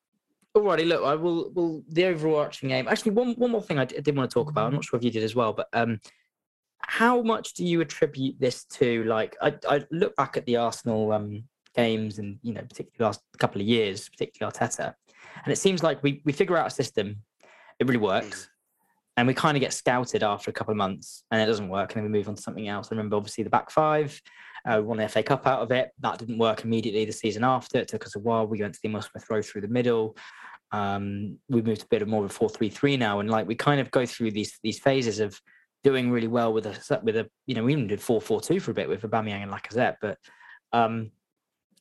alrighty, 0.56 0.86
look, 0.86 1.02
I 1.04 1.14
will. 1.14 1.50
Will 1.52 1.82
the 1.88 2.06
overarching 2.06 2.70
aim? 2.70 2.86
Actually, 2.88 3.12
one 3.12 3.32
one 3.34 3.50
more 3.50 3.62
thing 3.62 3.78
I 3.78 3.84
did 3.84 4.16
want 4.16 4.30
to 4.30 4.34
talk 4.34 4.50
about. 4.50 4.66
I'm 4.66 4.74
not 4.74 4.84
sure 4.84 4.98
if 4.98 5.04
you 5.04 5.10
did 5.10 5.24
as 5.24 5.34
well, 5.34 5.52
but 5.52 5.68
um, 5.72 6.00
how 6.80 7.22
much 7.22 7.54
do 7.54 7.64
you 7.64 7.80
attribute 7.80 8.38
this 8.38 8.64
to? 8.64 9.04
Like, 9.04 9.36
I 9.40 9.54
I 9.68 9.84
look 9.90 10.14
back 10.16 10.36
at 10.36 10.44
the 10.46 10.56
Arsenal 10.56 11.12
um 11.12 11.44
games, 11.74 12.18
and 12.18 12.38
you 12.42 12.52
know, 12.52 12.60
particularly 12.60 12.98
the 12.98 13.04
last 13.04 13.22
couple 13.38 13.60
of 13.60 13.66
years, 13.66 14.08
particularly 14.08 14.52
Arteta, 14.52 14.94
and 15.44 15.52
it 15.52 15.56
seems 15.56 15.82
like 15.82 16.02
we 16.02 16.20
we 16.24 16.32
figure 16.32 16.58
out 16.58 16.66
a 16.66 16.70
system, 16.70 17.16
it 17.78 17.86
really 17.86 17.98
works. 17.98 18.48
And 19.16 19.28
we 19.28 19.34
kind 19.34 19.56
of 19.56 19.60
get 19.60 19.74
scouted 19.74 20.22
after 20.22 20.50
a 20.50 20.54
couple 20.54 20.72
of 20.72 20.78
months, 20.78 21.24
and 21.30 21.40
it 21.40 21.46
doesn't 21.46 21.68
work, 21.68 21.94
and 21.94 22.02
then 22.02 22.10
we 22.10 22.18
move 22.18 22.28
on 22.28 22.34
to 22.34 22.42
something 22.42 22.68
else. 22.68 22.88
I 22.90 22.94
remember, 22.94 23.16
obviously, 23.16 23.44
the 23.44 23.50
back 23.50 23.70
five, 23.70 24.18
uh, 24.64 24.76
we 24.76 24.82
won 24.82 24.98
the 24.98 25.08
FA 25.08 25.22
Cup 25.22 25.46
out 25.46 25.60
of 25.60 25.70
it. 25.70 25.90
That 26.00 26.18
didn't 26.18 26.38
work 26.38 26.64
immediately 26.64 27.04
the 27.04 27.12
season 27.12 27.44
after. 27.44 27.78
It 27.78 27.88
took 27.88 28.06
us 28.06 28.16
a 28.16 28.20
while. 28.20 28.46
We 28.46 28.60
went 28.60 28.74
to 28.74 28.80
the 28.82 28.88
Emil 28.88 29.02
Smith 29.02 29.46
through 29.46 29.60
the 29.60 29.68
middle. 29.68 30.16
Um, 30.70 31.38
we 31.48 31.60
moved 31.60 31.82
a 31.82 31.86
bit 31.86 32.00
of 32.00 32.08
more 32.08 32.24
of 32.24 32.30
a 32.30 32.34
four-three-three 32.34 32.96
now, 32.96 33.20
and 33.20 33.30
like 33.30 33.46
we 33.46 33.54
kind 33.54 33.80
of 33.80 33.90
go 33.90 34.06
through 34.06 34.30
these 34.30 34.58
these 34.62 34.78
phases 34.78 35.20
of 35.20 35.38
doing 35.84 36.10
really 36.10 36.28
well 36.28 36.52
with 36.52 36.66
a 36.66 37.00
with 37.02 37.16
a 37.16 37.28
you 37.46 37.54
know 37.54 37.64
we 37.64 37.72
even 37.72 37.86
did 37.86 38.00
four-four-two 38.00 38.60
for 38.60 38.70
a 38.70 38.74
bit 38.74 38.88
with 38.88 39.02
Aubameyang 39.02 39.42
and 39.42 39.52
Lacazette, 39.52 39.96
but 40.00 40.16
um, 40.72 41.10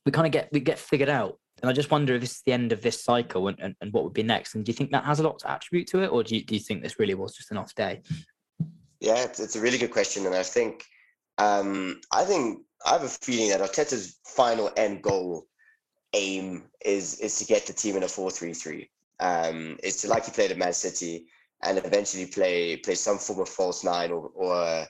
we 0.05 0.11
kind 0.11 0.27
of 0.27 0.33
get 0.33 0.49
we 0.51 0.59
get 0.59 0.79
figured 0.79 1.09
out. 1.09 1.37
And 1.61 1.69
I 1.69 1.73
just 1.73 1.91
wonder 1.91 2.15
if 2.15 2.21
this 2.21 2.31
is 2.31 2.41
the 2.45 2.53
end 2.53 2.71
of 2.71 2.81
this 2.81 3.03
cycle 3.03 3.47
and, 3.47 3.59
and, 3.59 3.75
and 3.81 3.93
what 3.93 4.03
would 4.03 4.13
be 4.13 4.23
next. 4.23 4.55
And 4.55 4.65
do 4.65 4.71
you 4.71 4.75
think 4.75 4.91
that 4.91 5.05
has 5.05 5.19
a 5.19 5.23
lot 5.23 5.39
to 5.39 5.51
attribute 5.51 5.87
to 5.89 6.03
it, 6.03 6.07
or 6.07 6.23
do 6.23 6.35
you, 6.35 6.43
do 6.43 6.55
you 6.55 6.59
think 6.59 6.81
this 6.81 6.99
really 6.99 7.13
was 7.13 7.35
just 7.35 7.51
an 7.51 7.57
off 7.57 7.75
day? 7.75 8.01
Yeah, 8.99 9.23
it's, 9.23 9.39
it's 9.39 9.55
a 9.55 9.61
really 9.61 9.77
good 9.77 9.91
question, 9.91 10.25
and 10.27 10.35
I 10.35 10.43
think 10.43 10.85
um, 11.39 12.01
I 12.13 12.23
think 12.23 12.59
I 12.85 12.91
have 12.93 13.03
a 13.03 13.07
feeling 13.07 13.49
that 13.49 13.59
Arteta's 13.59 14.19
final 14.27 14.71
end 14.77 15.01
goal 15.01 15.47
aim 16.13 16.65
is 16.85 17.19
is 17.19 17.39
to 17.39 17.45
get 17.45 17.65
the 17.65 17.73
team 17.73 17.97
in 17.97 18.03
a 18.03 18.07
four-three-three. 18.07 18.89
Um, 19.19 19.77
is 19.83 19.97
to 20.01 20.07
like 20.07 20.25
he 20.25 20.31
played 20.31 20.51
at 20.51 20.57
Man 20.57 20.73
City 20.73 21.25
and 21.63 21.79
eventually 21.79 22.25
play 22.27 22.77
play 22.77 22.95
some 22.95 23.17
form 23.17 23.39
of 23.39 23.49
false 23.49 23.83
nine 23.83 24.11
or 24.11 24.29
or 24.35 24.85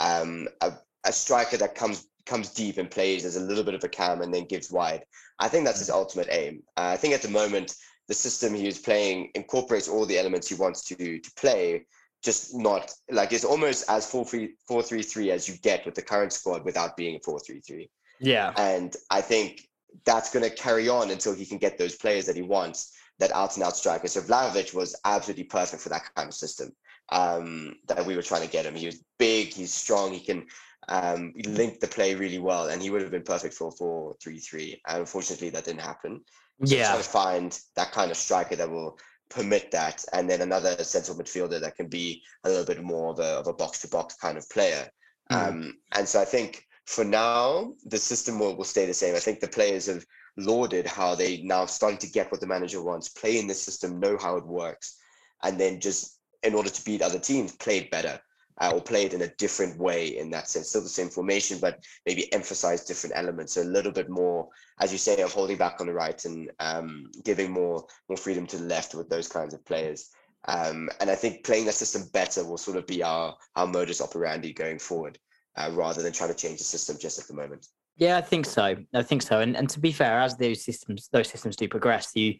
um, 0.00 0.48
a, 0.60 0.72
a 1.06 1.12
striker 1.12 1.56
that 1.56 1.74
comes 1.74 2.06
comes 2.26 2.50
deep 2.50 2.78
and 2.78 2.90
plays 2.90 3.24
as 3.24 3.36
a 3.36 3.40
little 3.40 3.64
bit 3.64 3.74
of 3.74 3.84
a 3.84 3.88
cam 3.88 4.22
and 4.22 4.32
then 4.32 4.44
gives 4.44 4.70
wide. 4.70 5.04
I 5.38 5.48
think 5.48 5.64
that's 5.64 5.78
his 5.78 5.90
ultimate 5.90 6.28
aim. 6.30 6.62
Uh, 6.76 6.92
I 6.92 6.96
think 6.96 7.14
at 7.14 7.22
the 7.22 7.28
moment 7.28 7.74
the 8.08 8.14
system 8.14 8.54
he 8.54 8.66
is 8.66 8.78
playing 8.78 9.30
incorporates 9.34 9.88
all 9.88 10.06
the 10.06 10.18
elements 10.18 10.48
he 10.48 10.54
wants 10.54 10.84
to 10.84 11.18
to 11.18 11.30
play, 11.36 11.86
just 12.22 12.54
not 12.54 12.92
like 13.10 13.32
it's 13.32 13.44
almost 13.44 13.88
as 13.88 14.10
4-3-3 14.10 15.28
as 15.28 15.48
you 15.48 15.56
get 15.62 15.84
with 15.84 15.94
the 15.94 16.02
current 16.02 16.32
squad 16.32 16.64
without 16.64 16.96
being 16.96 17.16
a 17.16 17.20
4-3-3. 17.20 17.88
Yeah, 18.20 18.52
And 18.56 18.94
I 19.10 19.20
think 19.20 19.68
that's 20.04 20.32
going 20.32 20.44
to 20.48 20.54
carry 20.54 20.88
on 20.88 21.10
until 21.10 21.34
he 21.34 21.44
can 21.44 21.58
get 21.58 21.78
those 21.78 21.96
players 21.96 22.26
that 22.26 22.36
he 22.36 22.42
wants, 22.42 22.92
that 23.18 23.32
out 23.32 23.56
and 23.56 23.64
out 23.64 23.76
striker. 23.76 24.08
So 24.08 24.20
Vlahovic 24.20 24.74
was 24.74 24.96
absolutely 25.04 25.44
perfect 25.44 25.82
for 25.82 25.88
that 25.90 26.02
kind 26.14 26.28
of 26.28 26.34
system 26.34 26.72
um, 27.10 27.76
that 27.86 28.04
we 28.04 28.16
were 28.16 28.22
trying 28.22 28.42
to 28.42 28.50
get 28.50 28.66
him. 28.66 28.74
He 28.74 28.86
was 28.86 29.04
big, 29.18 29.52
he's 29.52 29.72
strong, 29.72 30.12
he 30.12 30.20
can 30.20 30.46
um, 30.88 31.32
link 31.46 31.80
the 31.80 31.86
play 31.86 32.14
really 32.14 32.38
well, 32.38 32.68
and 32.68 32.82
he 32.82 32.90
would 32.90 33.02
have 33.02 33.10
been 33.10 33.22
perfect 33.22 33.54
for 33.54 33.72
4-3-3. 33.72 34.80
And 34.86 34.98
unfortunately, 35.00 35.50
that 35.50 35.64
didn't 35.64 35.80
happen. 35.80 36.20
So 36.64 36.76
yeah, 36.76 36.88
trying 36.88 36.98
to 36.98 37.08
find 37.08 37.60
that 37.76 37.92
kind 37.92 38.10
of 38.10 38.16
striker 38.16 38.56
that 38.56 38.70
will 38.70 38.98
permit 39.28 39.70
that, 39.72 40.04
and 40.12 40.28
then 40.28 40.42
another 40.42 40.82
central 40.84 41.16
midfielder 41.16 41.60
that 41.60 41.76
can 41.76 41.88
be 41.88 42.22
a 42.44 42.48
little 42.48 42.64
bit 42.64 42.82
more 42.82 43.10
of 43.10 43.18
a, 43.18 43.38
of 43.38 43.46
a 43.46 43.52
box-to-box 43.52 44.16
kind 44.16 44.38
of 44.38 44.48
player. 44.50 44.88
Mm. 45.32 45.48
Um, 45.48 45.74
and 45.92 46.08
so 46.08 46.20
I 46.20 46.24
think 46.24 46.66
for 46.86 47.04
now, 47.04 47.72
the 47.86 47.98
system 47.98 48.38
will, 48.38 48.56
will 48.56 48.64
stay 48.64 48.86
the 48.86 48.94
same. 48.94 49.14
I 49.14 49.20
think 49.20 49.40
the 49.40 49.48
players 49.48 49.86
have 49.86 50.04
lauded 50.36 50.86
how 50.86 51.14
they 51.14 51.42
now 51.42 51.66
starting 51.66 51.98
to 51.98 52.10
get 52.10 52.30
what 52.30 52.40
the 52.40 52.46
manager 52.46 52.82
wants, 52.82 53.08
play 53.08 53.38
in 53.38 53.46
the 53.46 53.54
system, 53.54 54.00
know 54.00 54.16
how 54.18 54.36
it 54.36 54.46
works, 54.46 54.96
and 55.42 55.58
then 55.58 55.80
just 55.80 56.18
in 56.42 56.54
order 56.54 56.70
to 56.70 56.84
beat 56.84 57.02
other 57.02 57.18
teams, 57.18 57.52
play 57.52 57.78
it 57.78 57.90
better. 57.90 58.20
Uh, 58.60 58.70
or 58.72 58.80
play 58.80 59.04
it 59.04 59.14
in 59.14 59.22
a 59.22 59.34
different 59.36 59.76
way 59.80 60.16
in 60.16 60.30
that 60.30 60.48
sense. 60.48 60.68
Still 60.68 60.82
the 60.82 60.88
same 60.88 61.08
formation, 61.08 61.58
but 61.58 61.84
maybe 62.06 62.32
emphasize 62.32 62.84
different 62.84 63.16
elements. 63.16 63.54
So 63.54 63.62
a 63.62 63.64
little 63.64 63.90
bit 63.90 64.08
more, 64.08 64.48
as 64.78 64.92
you 64.92 64.98
say, 64.98 65.20
of 65.22 65.32
holding 65.32 65.56
back 65.56 65.80
on 65.80 65.88
the 65.88 65.92
right 65.92 66.24
and 66.24 66.48
um, 66.60 67.10
giving 67.24 67.50
more 67.50 67.84
more 68.08 68.16
freedom 68.16 68.46
to 68.46 68.56
the 68.56 68.64
left 68.64 68.94
with 68.94 69.08
those 69.08 69.26
kinds 69.26 69.54
of 69.54 69.64
players. 69.64 70.10
Um, 70.46 70.88
and 71.00 71.10
I 71.10 71.16
think 71.16 71.44
playing 71.44 71.64
that 71.66 71.74
system 71.74 72.02
better 72.12 72.44
will 72.44 72.56
sort 72.56 72.76
of 72.76 72.86
be 72.86 73.02
our 73.02 73.36
our 73.56 73.66
modus 73.66 74.00
operandi 74.00 74.52
going 74.52 74.78
forward, 74.78 75.18
uh, 75.56 75.70
rather 75.72 76.02
than 76.02 76.12
trying 76.12 76.30
to 76.30 76.36
change 76.36 76.58
the 76.58 76.64
system 76.64 76.96
just 77.00 77.18
at 77.18 77.26
the 77.26 77.34
moment. 77.34 77.66
Yeah, 77.96 78.16
I 78.18 78.20
think 78.20 78.46
so. 78.46 78.76
I 78.94 79.02
think 79.02 79.22
so. 79.22 79.40
And 79.40 79.56
and 79.56 79.68
to 79.70 79.80
be 79.80 79.90
fair, 79.90 80.20
as 80.20 80.36
those 80.36 80.64
systems 80.64 81.08
those 81.12 81.28
systems 81.28 81.56
do 81.56 81.66
progress, 81.68 82.12
you 82.14 82.34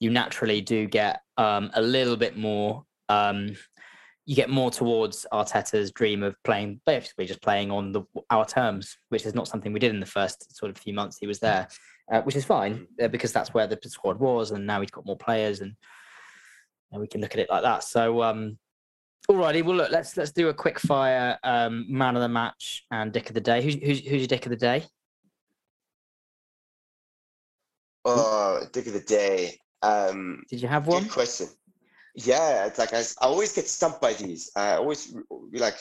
you 0.00 0.10
naturally 0.10 0.60
do 0.60 0.86
get 0.86 1.20
um, 1.36 1.70
a 1.74 1.80
little 1.82 2.16
bit 2.16 2.36
more. 2.36 2.84
Um, 3.08 3.56
you 4.26 4.36
get 4.36 4.50
more 4.50 4.70
towards 4.70 5.26
Arteta's 5.32 5.90
dream 5.92 6.22
of 6.22 6.36
playing, 6.44 6.80
basically 6.86 7.26
just 7.26 7.42
playing 7.42 7.70
on 7.70 7.92
the 7.92 8.02
our 8.30 8.44
terms, 8.44 8.96
which 9.08 9.26
is 9.26 9.34
not 9.34 9.48
something 9.48 9.72
we 9.72 9.80
did 9.80 9.92
in 9.92 10.00
the 10.00 10.06
first 10.06 10.56
sort 10.56 10.70
of 10.70 10.78
few 10.78 10.92
months 10.92 11.18
he 11.18 11.26
was 11.26 11.40
there, 11.40 11.66
uh, 12.12 12.20
which 12.22 12.36
is 12.36 12.44
fine 12.44 12.86
uh, 13.02 13.08
because 13.08 13.32
that's 13.32 13.54
where 13.54 13.66
the 13.66 13.78
squad 13.86 14.18
was, 14.18 14.50
and 14.50 14.66
now 14.66 14.80
he's 14.80 14.90
got 14.90 15.06
more 15.06 15.16
players, 15.16 15.60
and, 15.60 15.74
and 16.92 17.00
we 17.00 17.08
can 17.08 17.20
look 17.20 17.34
at 17.34 17.40
it 17.40 17.50
like 17.50 17.62
that. 17.62 17.82
So, 17.82 18.22
um, 18.22 18.58
alrighty, 19.28 19.64
well 19.64 19.76
look, 19.76 19.90
let's 19.90 20.16
let's 20.16 20.32
do 20.32 20.48
a 20.48 20.54
quick 20.54 20.78
fire 20.78 21.38
um, 21.42 21.86
man 21.88 22.14
of 22.16 22.22
the 22.22 22.28
match 22.28 22.84
and 22.90 23.12
dick 23.12 23.28
of 23.28 23.34
the 23.34 23.40
day. 23.40 23.62
Who's 23.62 23.74
who's, 23.74 24.00
who's 24.00 24.20
your 24.20 24.26
dick 24.26 24.46
of 24.46 24.50
the 24.50 24.56
day? 24.56 24.84
Oh, 28.04 28.62
dick 28.72 28.86
of 28.86 28.92
the 28.92 29.00
day. 29.00 29.58
Um, 29.82 30.42
Did 30.48 30.62
you 30.62 30.68
have 30.68 30.86
one? 30.86 31.04
Good 31.04 31.12
question. 31.12 31.48
Yeah, 32.14 32.66
it's 32.66 32.78
like 32.78 32.92
I, 32.92 33.00
I 33.00 33.26
always 33.26 33.52
get 33.52 33.68
stumped 33.68 34.00
by 34.00 34.14
these. 34.14 34.50
I 34.56 34.72
always 34.74 35.14
like 35.52 35.76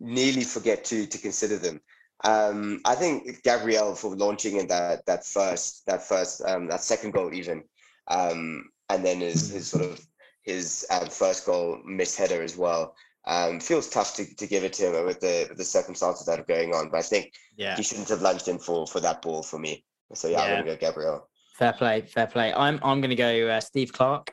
nearly 0.00 0.44
forget 0.44 0.84
to 0.86 1.06
to 1.06 1.18
consider 1.18 1.58
them. 1.58 1.80
Um, 2.24 2.80
I 2.84 2.94
think 2.96 3.42
Gabriel 3.44 3.94
for 3.94 4.16
launching 4.16 4.56
in 4.56 4.66
that 4.68 5.06
that 5.06 5.24
first 5.24 5.86
that 5.86 6.02
first 6.02 6.42
um, 6.44 6.66
that 6.68 6.82
second 6.82 7.12
goal 7.12 7.32
even, 7.32 7.62
um, 8.08 8.68
and 8.88 9.04
then 9.04 9.20
his 9.20 9.50
his 9.50 9.68
sort 9.68 9.84
of 9.84 10.04
his 10.42 10.86
um, 10.90 11.08
first 11.08 11.46
goal 11.46 11.78
miss 11.84 12.16
header 12.16 12.42
as 12.42 12.56
well. 12.56 12.96
Um, 13.26 13.60
feels 13.60 13.90
tough 13.90 14.14
to, 14.16 14.24
to 14.36 14.46
give 14.46 14.64
it 14.64 14.72
to 14.74 14.86
him 14.86 15.04
with 15.04 15.20
the 15.20 15.46
with 15.48 15.58
the 15.58 15.64
circumstances 15.64 16.26
that 16.26 16.40
are 16.40 16.44
going 16.44 16.74
on, 16.74 16.88
but 16.88 16.98
I 16.98 17.02
think 17.02 17.34
Yeah. 17.56 17.76
he 17.76 17.82
shouldn't 17.82 18.08
have 18.08 18.22
lunged 18.22 18.48
in 18.48 18.58
for 18.58 18.86
for 18.86 19.00
that 19.00 19.20
ball 19.22 19.42
for 19.42 19.58
me. 19.58 19.84
So 20.14 20.28
yeah, 20.28 20.38
Yeah. 20.38 20.44
I'm 20.44 20.50
gonna 20.64 20.76
go 20.76 20.76
Gabriel. 20.76 21.28
Fair 21.58 21.72
play, 21.72 22.02
fair 22.02 22.26
play. 22.28 22.52
I'm 22.54 22.78
I'm 22.82 23.00
going 23.00 23.10
to 23.10 23.16
go 23.16 23.48
uh, 23.48 23.60
Steve 23.60 23.92
Clarke. 23.92 24.32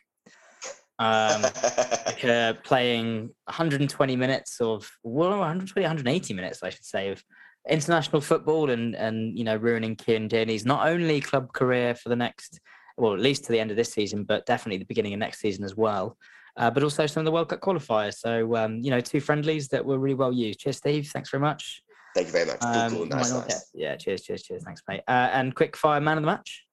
Um, 0.97 1.41
like, 2.05 2.23
uh, 2.23 2.53
playing 2.63 3.29
120 3.45 4.15
minutes 4.15 4.61
of 4.61 4.89
well 5.03 5.31
120 5.31 5.81
180 5.81 6.33
minutes 6.33 6.63
I 6.63 6.69
should 6.69 6.85
say 6.85 7.09
of 7.09 7.21
international 7.67 8.21
football 8.21 8.69
and 8.69 8.95
and 8.95 9.37
you 9.37 9.43
know 9.43 9.57
ruining 9.57 9.97
Kieran 9.97 10.29
Tierney's 10.29 10.65
not 10.65 10.87
only 10.87 11.19
club 11.19 11.51
career 11.51 11.95
for 11.95 12.07
the 12.07 12.15
next 12.15 12.61
well 12.95 13.13
at 13.13 13.19
least 13.19 13.43
to 13.45 13.51
the 13.51 13.59
end 13.59 13.71
of 13.71 13.77
this 13.77 13.91
season 13.91 14.23
but 14.23 14.45
definitely 14.45 14.77
the 14.77 14.85
beginning 14.85 15.13
of 15.13 15.19
next 15.19 15.39
season 15.41 15.65
as 15.65 15.75
well 15.75 16.17
uh, 16.57 16.71
but 16.71 16.83
also 16.83 17.05
some 17.05 17.21
of 17.21 17.25
the 17.25 17.31
World 17.31 17.49
Cup 17.49 17.61
qualifiers. 17.61 18.15
So 18.15 18.55
um, 18.55 18.79
you 18.81 18.91
know 18.91 19.01
two 19.01 19.19
friendlies 19.19 19.67
that 19.69 19.85
were 19.85 19.99
really 19.99 20.15
well 20.15 20.31
used. 20.31 20.59
Cheers 20.59 20.77
Steve. 20.77 21.07
Thanks 21.07 21.29
very 21.29 21.41
much. 21.41 21.81
Thank 22.13 22.27
you 22.27 22.33
very 22.33 22.45
much. 22.45 22.61
Um, 22.61 22.91
cool, 22.91 22.99
you 23.01 23.05
nice, 23.07 23.33
nice. 23.33 23.71
yeah 23.73 23.95
cheers 23.97 24.21
cheers 24.21 24.43
cheers. 24.43 24.63
Thanks 24.63 24.81
mate. 24.87 25.01
Uh, 25.07 25.29
and 25.33 25.53
quick 25.53 25.75
fire 25.75 25.99
man 25.99 26.17
of 26.17 26.23
the 26.23 26.27
match. 26.27 26.63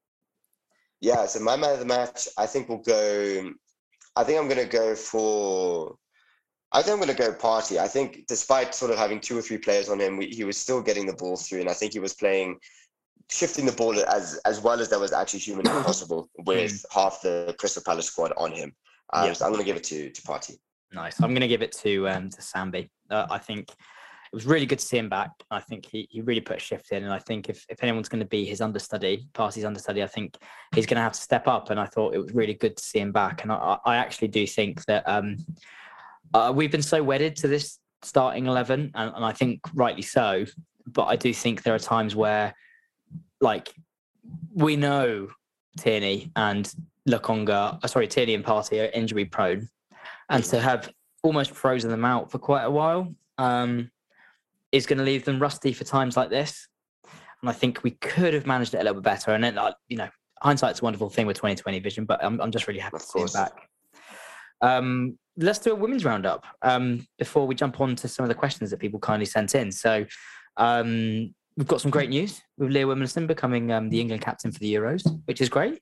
Yeah, 1.00 1.26
so 1.26 1.40
my 1.40 1.56
man 1.56 1.72
of 1.72 1.80
the 1.80 1.84
match, 1.84 2.28
I 2.38 2.46
think 2.46 2.68
we'll 2.68 2.78
go. 2.78 3.50
I 4.16 4.24
think 4.24 4.38
I'm 4.38 4.48
going 4.48 4.64
to 4.66 4.70
go 4.70 4.94
for. 4.94 5.96
I 6.72 6.82
think 6.82 6.94
I'm 6.94 7.04
going 7.04 7.14
to 7.14 7.22
go 7.22 7.32
Partey. 7.32 7.78
I 7.78 7.86
think 7.86 8.24
despite 8.28 8.74
sort 8.74 8.90
of 8.90 8.98
having 8.98 9.20
two 9.20 9.36
or 9.36 9.42
three 9.42 9.58
players 9.58 9.90
on 9.90 10.00
him, 10.00 10.16
we, 10.16 10.28
he 10.28 10.44
was 10.44 10.56
still 10.56 10.80
getting 10.80 11.06
the 11.06 11.12
ball 11.14 11.36
through, 11.36 11.60
and 11.60 11.68
I 11.68 11.74
think 11.74 11.92
he 11.92 11.98
was 11.98 12.14
playing, 12.14 12.58
shifting 13.30 13.66
the 13.66 13.72
ball 13.72 13.98
as 13.98 14.40
as 14.44 14.60
well 14.60 14.80
as 14.80 14.88
that 14.90 15.00
was 15.00 15.12
actually 15.12 15.40
humanly 15.40 15.70
possible 15.82 16.28
with 16.46 16.84
half 16.90 17.20
the 17.22 17.54
Crystal 17.58 17.82
Palace 17.84 18.06
squad 18.06 18.32
on 18.36 18.52
him. 18.52 18.74
Um, 19.12 19.26
Yeah. 19.26 19.32
So 19.34 19.44
I'm 19.44 19.52
going 19.52 19.64
to 19.64 19.66
give 19.66 19.76
it 19.76 19.84
to 19.84 20.10
to 20.10 20.22
Partey. 20.22 20.58
Nice. 20.92 21.20
I'm 21.22 21.30
going 21.30 21.40
to 21.40 21.48
give 21.48 21.62
it 21.62 21.72
to 21.72 22.08
um, 22.08 22.28
to 22.30 22.40
Sambi. 22.40 22.90
Uh, 23.10 23.26
I 23.30 23.38
think 23.38 23.68
it 24.32 24.36
was 24.36 24.46
really 24.46 24.64
good 24.64 24.78
to 24.78 24.84
see 24.84 24.96
him 24.96 25.10
back. 25.10 25.30
I 25.50 25.60
think 25.60 25.84
he, 25.84 26.08
he 26.10 26.22
really 26.22 26.40
put 26.40 26.56
a 26.56 26.60
shift 26.60 26.90
in, 26.90 27.04
and 27.04 27.12
I 27.12 27.18
think 27.18 27.50
if, 27.50 27.66
if 27.68 27.82
anyone's 27.82 28.08
going 28.08 28.20
to 28.20 28.26
be 28.26 28.46
his 28.46 28.62
understudy, 28.62 29.28
Partey's 29.34 29.66
understudy, 29.66 30.02
I 30.02 30.06
think 30.06 30.38
he's 30.74 30.86
going 30.86 30.96
to 30.96 31.02
have 31.02 31.12
to 31.12 31.20
step 31.20 31.46
up. 31.46 31.68
And 31.68 31.78
I 31.78 31.84
thought 31.84 32.14
it 32.14 32.18
was 32.18 32.32
really 32.32 32.54
good 32.54 32.76
to 32.78 32.82
see 32.82 32.98
him 32.98 33.12
back. 33.12 33.42
And 33.42 33.52
I, 33.52 33.76
I 33.84 33.96
actually 33.96 34.28
do 34.28 34.46
think 34.46 34.84
that 34.86 35.06
um, 35.06 35.36
uh, 36.32 36.50
we've 36.54 36.72
been 36.72 36.80
so 36.80 37.02
wedded 37.02 37.36
to 37.36 37.48
this 37.48 37.78
starting 38.00 38.46
eleven, 38.46 38.90
and, 38.94 39.12
and 39.14 39.24
I 39.24 39.32
think 39.32 39.60
rightly 39.74 40.02
so. 40.02 40.46
But 40.86 41.04
I 41.04 41.16
do 41.16 41.34
think 41.34 41.62
there 41.62 41.74
are 41.74 41.78
times 41.78 42.16
where, 42.16 42.54
like, 43.42 43.68
we 44.54 44.76
know 44.76 45.28
Tierney 45.76 46.32
and 46.36 46.72
Lokonga, 47.06 47.84
uh, 47.84 47.86
sorry, 47.86 48.08
Tierney 48.08 48.34
and 48.34 48.44
Partey 48.44 48.82
are 48.82 48.90
injury 48.92 49.26
prone, 49.26 49.68
and 50.30 50.42
to 50.44 50.58
have 50.58 50.90
almost 51.22 51.50
frozen 51.50 51.90
them 51.90 52.04
out 52.04 52.30
for 52.30 52.38
quite 52.38 52.64
a 52.64 52.70
while 52.70 53.14
um, 53.38 53.90
is 54.72 54.86
going 54.86 54.98
to 54.98 55.04
leave 55.04 55.24
them 55.24 55.38
rusty 55.38 55.72
for 55.72 55.84
times 55.84 56.16
like 56.16 56.30
this. 56.30 56.66
And 57.40 57.50
I 57.50 57.52
think 57.52 57.82
we 57.82 57.92
could 57.92 58.34
have 58.34 58.46
managed 58.46 58.74
it 58.74 58.78
a 58.78 58.84
little 58.84 58.94
bit 58.94 59.04
better. 59.04 59.32
And 59.32 59.44
then, 59.44 59.58
uh, 59.58 59.72
you 59.88 59.96
know, 59.96 60.08
hindsight's 60.40 60.80
a 60.80 60.84
wonderful 60.84 61.10
thing 61.10 61.26
with 61.26 61.36
2020 61.36 61.78
vision, 61.80 62.04
but 62.04 62.24
I'm, 62.24 62.40
I'm 62.40 62.50
just 62.50 62.66
really 62.66 62.80
happy 62.80 62.96
Of 62.96 63.02
to 63.02 63.06
see 63.06 63.20
him 63.20 63.28
back. 63.32 63.68
Um, 64.60 65.18
let's 65.36 65.58
do 65.58 65.72
a 65.72 65.74
women's 65.74 66.04
roundup 66.04 66.44
um, 66.62 67.06
before 67.18 67.46
we 67.46 67.54
jump 67.54 67.80
on 67.80 67.96
to 67.96 68.08
some 68.08 68.24
of 68.24 68.28
the 68.28 68.34
questions 68.34 68.70
that 68.70 68.78
people 68.78 69.00
kindly 69.00 69.26
sent 69.26 69.54
in. 69.54 69.72
So 69.72 70.06
um, 70.56 71.34
we've 71.56 71.66
got 71.66 71.80
some 71.80 71.90
great 71.90 72.10
news 72.10 72.40
with 72.58 72.70
Leah 72.70 72.86
Williamson 72.86 73.26
becoming 73.26 73.72
um, 73.72 73.88
the 73.88 74.00
England 74.00 74.22
captain 74.22 74.52
for 74.52 74.58
the 74.58 74.72
Euros, 74.72 75.02
which 75.26 75.40
is 75.40 75.48
great. 75.48 75.80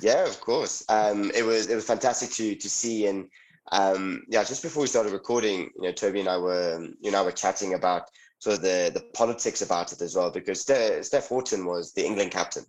Yeah, 0.00 0.24
of 0.24 0.40
course. 0.40 0.84
Um, 0.88 1.30
it 1.34 1.44
was 1.44 1.68
it 1.68 1.74
was 1.74 1.84
fantastic 1.84 2.30
to 2.30 2.54
to 2.54 2.70
see, 2.70 3.06
and 3.06 3.28
um, 3.72 4.22
yeah, 4.28 4.44
just 4.44 4.62
before 4.62 4.82
we 4.82 4.86
started 4.88 5.12
recording, 5.12 5.70
you 5.76 5.82
know, 5.82 5.92
Toby 5.92 6.20
and 6.20 6.28
I 6.28 6.38
were 6.38 6.86
you 7.00 7.10
know 7.10 7.20
I 7.20 7.24
were 7.24 7.32
chatting 7.32 7.74
about 7.74 8.10
sort 8.38 8.56
of 8.56 8.62
the 8.62 8.90
the 8.92 9.04
politics 9.14 9.62
about 9.62 9.92
it 9.92 10.00
as 10.02 10.16
well, 10.16 10.30
because 10.30 10.60
Steph, 10.60 11.04
Steph 11.04 11.28
Houghton 11.28 11.66
was 11.66 11.92
the 11.92 12.04
England 12.04 12.30
captain, 12.32 12.64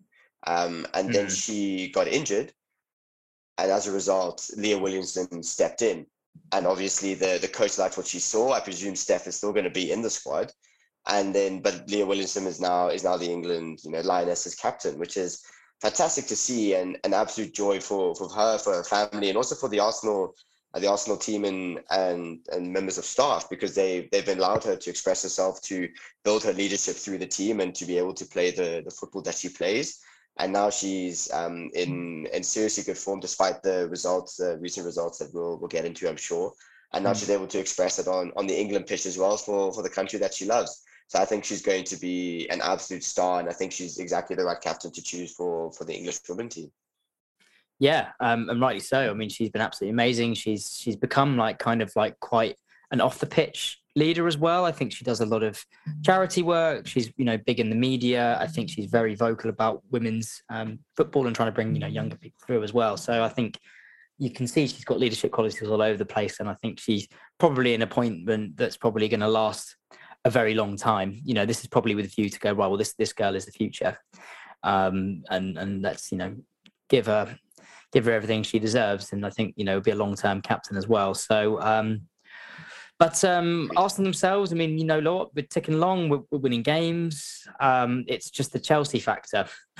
um, 0.47 0.85
and 0.93 1.11
then 1.11 1.27
Mhm. 1.27 1.35
she 1.35 1.89
got 1.91 2.07
injured, 2.07 2.53
and 3.57 3.71
as 3.71 3.87
a 3.87 3.91
result, 3.91 4.49
Leah 4.57 4.77
Williamson 4.79 5.43
stepped 5.43 5.81
in, 5.81 6.05
and 6.51 6.67
obviously 6.67 7.13
the 7.13 7.37
the 7.41 7.47
coach 7.47 7.77
liked 7.77 7.97
what 7.97 8.07
she 8.07 8.19
saw. 8.19 8.51
I 8.51 8.59
presume 8.59 8.95
Steph 8.95 9.27
is 9.27 9.35
still 9.35 9.53
going 9.53 9.65
to 9.65 9.69
be 9.71 9.91
in 9.91 10.01
the 10.01 10.09
squad, 10.09 10.51
and 11.07 11.33
then 11.33 11.61
but 11.61 11.89
Leah 11.89 12.05
Williamson 12.05 12.45
is 12.47 12.59
now 12.59 12.87
is 12.89 13.03
now 13.03 13.17
the 13.17 13.31
England 13.31 13.79
you 13.83 13.91
know 13.91 14.01
Lionesses 14.01 14.55
captain, 14.55 14.99
which 14.99 15.17
is 15.17 15.43
fantastic 15.81 16.27
to 16.27 16.35
see 16.35 16.75
and 16.75 16.97
an 17.03 17.13
absolute 17.13 17.53
joy 17.53 17.79
for 17.79 18.15
for 18.15 18.29
her, 18.29 18.57
for 18.57 18.73
her 18.75 18.83
family, 18.83 19.29
and 19.29 19.37
also 19.37 19.55
for 19.55 19.69
the 19.69 19.79
Arsenal 19.79 20.35
the 20.79 20.89
Arsenal 20.89 21.17
team 21.17 21.43
and 21.45 21.79
and 21.89 22.39
and 22.51 22.71
members 22.71 22.97
of 22.97 23.05
staff 23.05 23.49
because 23.49 23.75
they 23.75 24.07
they've 24.11 24.29
allowed 24.29 24.63
her 24.63 24.75
to 24.75 24.89
express 24.89 25.23
herself, 25.23 25.61
to 25.63 25.89
build 26.23 26.43
her 26.43 26.53
leadership 26.53 26.95
through 26.95 27.17
the 27.17 27.27
team, 27.27 27.59
and 27.59 27.75
to 27.75 27.85
be 27.85 27.97
able 27.97 28.13
to 28.13 28.25
play 28.25 28.51
the 28.51 28.81
the 28.85 28.91
football 28.91 29.21
that 29.23 29.35
she 29.35 29.49
plays. 29.49 29.99
And 30.37 30.53
now 30.53 30.69
she's 30.69 31.31
um, 31.33 31.69
in 31.73 32.25
in 32.33 32.43
seriously 32.43 32.83
good 32.83 32.97
form 32.97 33.19
despite 33.19 33.61
the 33.63 33.89
results, 33.89 34.37
the 34.37 34.57
recent 34.59 34.85
results 34.85 35.17
that 35.19 35.33
we'll 35.33 35.57
we'll 35.59 35.67
get 35.67 35.85
into, 35.85 36.07
I'm 36.07 36.15
sure. 36.17 36.53
And 36.93 37.03
now 37.03 37.11
Mm. 37.11 37.19
she's 37.19 37.29
able 37.29 37.47
to 37.47 37.59
express 37.59 37.99
it 37.99 38.07
on 38.07 38.31
on 38.37 38.47
the 38.47 38.57
England 38.57 38.87
pitch 38.87 39.05
as 39.05 39.17
well 39.17 39.35
for 39.37 39.73
for 39.73 39.83
the 39.83 39.89
country 39.89 40.19
that 40.19 40.33
she 40.33 40.45
loves. 40.45 40.83
So 41.07 41.19
I 41.19 41.25
think 41.25 41.43
she's 41.43 41.61
going 41.61 41.83
to 41.85 41.97
be 41.97 42.47
an 42.49 42.61
absolute 42.61 43.03
star, 43.03 43.41
and 43.41 43.49
I 43.49 43.53
think 43.53 43.73
she's 43.73 43.97
exactly 43.97 44.37
the 44.37 44.45
right 44.45 44.61
captain 44.61 44.91
to 44.93 45.01
choose 45.01 45.33
for 45.33 45.71
for 45.73 45.83
the 45.83 45.93
English 45.93 46.19
women 46.29 46.47
team. 46.47 46.71
Yeah, 47.81 48.09
um, 48.19 48.47
and 48.47 48.61
rightly 48.61 48.79
so. 48.79 49.09
I 49.09 49.13
mean, 49.15 49.29
she's 49.29 49.49
been 49.49 49.59
absolutely 49.59 49.93
amazing. 49.93 50.35
She's 50.35 50.77
she's 50.79 50.95
become 50.95 51.35
like 51.35 51.57
kind 51.57 51.81
of 51.81 51.91
like 51.95 52.19
quite 52.19 52.55
an 52.91 53.01
off 53.01 53.17
the 53.17 53.25
pitch 53.25 53.79
leader 53.95 54.27
as 54.27 54.37
well. 54.37 54.65
I 54.65 54.71
think 54.71 54.93
she 54.93 55.03
does 55.03 55.19
a 55.19 55.25
lot 55.25 55.41
of 55.41 55.59
charity 56.05 56.43
work. 56.43 56.85
She's 56.85 57.11
you 57.17 57.25
know 57.25 57.39
big 57.39 57.59
in 57.59 57.71
the 57.71 57.75
media. 57.75 58.37
I 58.39 58.45
think 58.45 58.69
she's 58.69 58.85
very 58.85 59.15
vocal 59.15 59.49
about 59.49 59.81
women's 59.89 60.43
um, 60.51 60.77
football 60.95 61.25
and 61.25 61.35
trying 61.35 61.47
to 61.47 61.53
bring 61.53 61.73
you 61.73 61.79
know 61.79 61.87
younger 61.87 62.17
people 62.17 62.37
through 62.45 62.61
as 62.61 62.71
well. 62.71 62.97
So 62.97 63.23
I 63.23 63.29
think 63.29 63.57
you 64.19 64.29
can 64.29 64.45
see 64.45 64.67
she's 64.67 64.85
got 64.85 64.99
leadership 64.99 65.31
qualities 65.31 65.67
all 65.67 65.81
over 65.81 65.97
the 65.97 66.05
place, 66.05 66.39
and 66.39 66.47
I 66.47 66.53
think 66.61 66.79
she's 66.79 67.07
probably 67.39 67.73
an 67.73 67.81
appointment 67.81 68.57
that's 68.57 68.77
probably 68.77 69.09
going 69.09 69.21
to 69.21 69.27
last 69.27 69.75
a 70.23 70.29
very 70.29 70.53
long 70.53 70.77
time. 70.77 71.19
You 71.25 71.33
know, 71.33 71.47
this 71.47 71.61
is 71.61 71.67
probably 71.67 71.95
with 71.95 72.05
a 72.05 72.09
view 72.09 72.29
to 72.29 72.39
go 72.39 72.51
right. 72.51 72.67
Well, 72.67 72.77
this 72.77 72.93
this 72.93 73.11
girl 73.11 73.33
is 73.33 73.47
the 73.47 73.51
future, 73.51 73.97
um, 74.61 75.23
and 75.31 75.57
and 75.57 75.81
let's 75.81 76.11
you 76.11 76.19
know 76.19 76.35
give 76.87 77.07
her 77.07 77.39
give 77.91 78.05
her 78.05 78.11
everything 78.11 78.43
she 78.43 78.59
deserves, 78.59 79.13
and 79.13 79.25
I 79.25 79.29
think 79.29 79.53
you 79.57 79.65
know 79.65 79.79
be 79.79 79.91
a 79.91 79.95
long 79.95 80.15
term 80.15 80.41
captain 80.41 80.77
as 80.77 80.87
well. 80.87 81.13
So. 81.13 81.61
Um, 81.61 82.01
but 82.99 83.23
um, 83.23 83.71
Arsenal 83.75 84.05
themselves, 84.05 84.53
I 84.53 84.55
mean, 84.55 84.77
you 84.77 84.83
know, 84.85 84.99
lot 84.99 85.31
we're 85.33 85.47
ticking 85.47 85.73
along, 85.73 86.09
we're, 86.09 86.21
we're 86.29 86.37
winning 86.37 86.61
games. 86.61 87.47
Um, 87.59 88.05
it's 88.07 88.29
just 88.29 88.53
the 88.53 88.59
Chelsea 88.59 88.99
factor, 88.99 89.47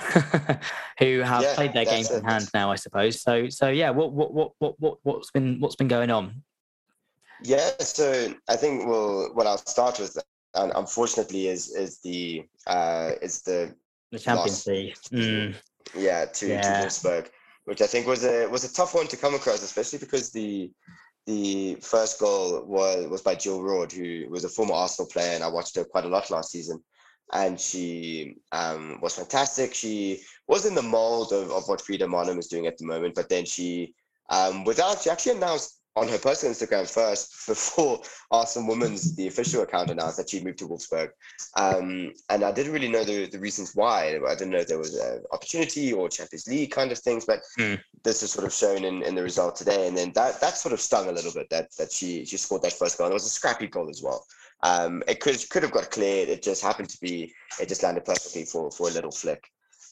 who 0.98 1.20
have 1.20 1.44
Yeah, 1.44 1.54
played 1.54 1.72
their 1.72 1.84
games 1.84 2.10
in 2.10 2.24
hand 2.24 2.50
now, 2.52 2.72
I 2.72 2.74
suppose. 2.74 3.22
So, 3.22 3.48
so 3.48 3.68
yeah, 3.68 3.90
what, 3.90 4.12
what, 4.12 4.34
what, 4.34 4.50
what, 4.58 4.74
what, 4.80 4.98
what's 5.04 5.30
been, 5.30 5.60
what's 5.60 5.76
been 5.76 5.86
going 5.86 6.10
on? 6.10 6.42
Yeah, 7.44 7.70
so 7.78 8.34
I 8.48 8.56
think 8.56 8.86
well, 8.88 9.30
what 9.34 9.46
I'll 9.46 9.58
start 9.58 10.00
with, 10.00 10.18
and 10.54 10.72
unfortunately, 10.74 11.48
is 11.48 11.74
is 11.74 11.98
the 12.00 12.44
uh, 12.66 13.12
is 13.20 13.42
the 13.42 13.74
The 14.10 14.18
Champions. 14.18 14.66
League. 14.66 14.94
Mm, 15.12 15.54
yeah 15.96 16.24
to 16.26 16.48
Yeah. 16.48 16.60
to 16.60 16.68
Wolfsburg, 16.86 17.28
which 17.64 17.82
I 17.82 17.86
think 17.86 18.06
was 18.06 18.24
a 18.24 18.46
was 18.48 18.64
a 18.64 18.72
tough 18.72 18.94
one 18.94 19.06
to 19.08 19.16
come 19.16 19.34
across, 19.34 19.62
especially 19.62 19.98
because 19.98 20.30
the 20.30 20.70
the 21.26 21.76
first 21.76 22.18
goal 22.18 22.64
was 22.64 23.06
was 23.06 23.22
by 23.22 23.34
Jill 23.34 23.62
Roord, 23.62 23.92
who 23.92 24.26
was 24.28 24.44
a 24.44 24.48
former 24.48 24.74
Arsenal 24.74 25.10
player, 25.10 25.34
and 25.34 25.44
I 25.44 25.48
watched 25.48 25.76
her 25.76 25.84
quite 25.84 26.04
a 26.04 26.08
lot 26.08 26.30
last 26.30 26.50
season. 26.50 26.82
and 27.32 27.58
she 27.58 28.36
um, 28.52 28.98
was 29.00 29.14
fantastic. 29.16 29.74
She 29.74 30.22
was 30.46 30.66
in 30.66 30.74
the 30.74 30.82
mold 30.82 31.32
of, 31.32 31.50
of 31.50 31.68
what 31.68 31.80
Frida 31.80 32.06
Maanum 32.06 32.38
is 32.38 32.48
doing 32.48 32.66
at 32.66 32.76
the 32.78 32.86
moment, 32.86 33.14
but 33.14 33.28
then 33.28 33.44
she, 33.44 33.94
um, 34.28 34.64
without, 34.64 35.00
she 35.02 35.10
actually 35.10 35.36
announced 35.36 35.80
on 35.94 36.08
her 36.08 36.18
personal 36.18 36.54
Instagram 36.54 36.88
first 36.90 37.46
before 37.46 38.00
Arsenal 38.30 38.68
Women's, 38.68 39.14
the 39.14 39.26
official 39.26 39.62
account 39.62 39.90
announced 39.90 40.16
that 40.16 40.30
she 40.30 40.42
moved 40.42 40.58
to 40.58 40.68
Wolfsburg. 40.68 41.10
Um, 41.56 42.12
and 42.30 42.44
I 42.44 42.52
didn't 42.52 42.72
really 42.72 42.88
know 42.88 43.04
the, 43.04 43.26
the 43.26 43.38
reasons 43.38 43.72
why. 43.74 44.18
I 44.26 44.34
didn't 44.34 44.50
know 44.50 44.58
if 44.58 44.68
there 44.68 44.78
was 44.78 44.94
an 44.94 45.22
opportunity 45.32 45.92
or 45.92 46.08
Champions 46.08 46.46
League 46.46 46.70
kind 46.70 46.92
of 46.92 46.98
things, 46.98 47.24
but 47.24 47.40
mm. 47.58 47.78
this 48.04 48.22
is 48.22 48.30
sort 48.30 48.46
of 48.46 48.52
shown 48.52 48.84
in, 48.84 49.02
in 49.02 49.14
the 49.14 49.22
result 49.22 49.56
today. 49.56 49.86
And 49.86 49.96
then 49.96 50.12
that 50.14 50.40
that 50.40 50.56
sort 50.56 50.72
of 50.72 50.80
stung 50.80 51.08
a 51.08 51.12
little 51.12 51.32
bit 51.32 51.50
that 51.50 51.74
that 51.76 51.92
she 51.92 52.24
she 52.24 52.36
scored 52.36 52.62
that 52.62 52.72
first 52.72 52.96
goal. 52.96 53.06
And 53.06 53.12
it 53.12 53.14
was 53.14 53.26
a 53.26 53.30
scrappy 53.30 53.66
goal 53.66 53.90
as 53.90 54.02
well. 54.02 54.24
Um, 54.62 55.02
it 55.08 55.20
could 55.20 55.38
could 55.50 55.62
have 55.62 55.72
got 55.72 55.90
cleared. 55.90 56.28
It 56.28 56.42
just 56.42 56.62
happened 56.62 56.88
to 56.90 57.00
be 57.00 57.34
it 57.60 57.68
just 57.68 57.82
landed 57.82 58.04
perfectly 58.04 58.44
for 58.44 58.70
for 58.70 58.88
a 58.88 58.92
little 58.92 59.10
flick. 59.10 59.44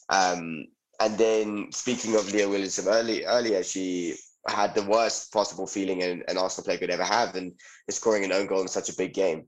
Um, 0.09 0.67
and 0.99 1.17
then 1.17 1.71
speaking 1.71 2.15
of 2.15 2.31
Leah 2.31 2.47
Williamson 2.47 2.87
early, 2.87 3.25
earlier, 3.25 3.63
she 3.63 4.15
had 4.47 4.73
the 4.73 4.83
worst 4.83 5.31
possible 5.31 5.67
feeling 5.67 6.01
an, 6.03 6.23
an 6.27 6.37
Arsenal 6.37 6.65
player 6.65 6.77
could 6.77 6.89
ever 6.89 7.03
have, 7.03 7.35
and 7.35 7.53
is 7.87 7.95
scoring 7.95 8.23
an 8.23 8.31
own 8.31 8.47
goal 8.47 8.61
in 8.61 8.67
such 8.67 8.89
a 8.89 8.95
big 8.95 9.13
game. 9.13 9.45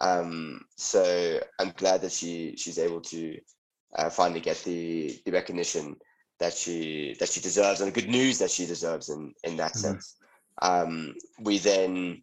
Um, 0.00 0.62
so 0.76 1.40
I'm 1.58 1.72
glad 1.76 2.00
that 2.02 2.12
she 2.12 2.56
she's 2.56 2.78
able 2.78 3.00
to 3.02 3.38
uh, 3.96 4.10
finally 4.10 4.40
get 4.40 4.58
the 4.64 5.20
the 5.24 5.32
recognition 5.32 5.96
that 6.40 6.54
she 6.54 7.16
that 7.20 7.28
she 7.28 7.40
deserves, 7.40 7.80
and 7.80 7.92
the 7.92 8.00
good 8.00 8.10
news 8.10 8.38
that 8.38 8.50
she 8.50 8.66
deserves 8.66 9.08
in 9.08 9.32
in 9.44 9.56
that 9.56 9.72
mm-hmm. 9.72 9.92
sense. 9.92 10.16
Um, 10.60 11.14
we 11.40 11.58
then 11.58 12.22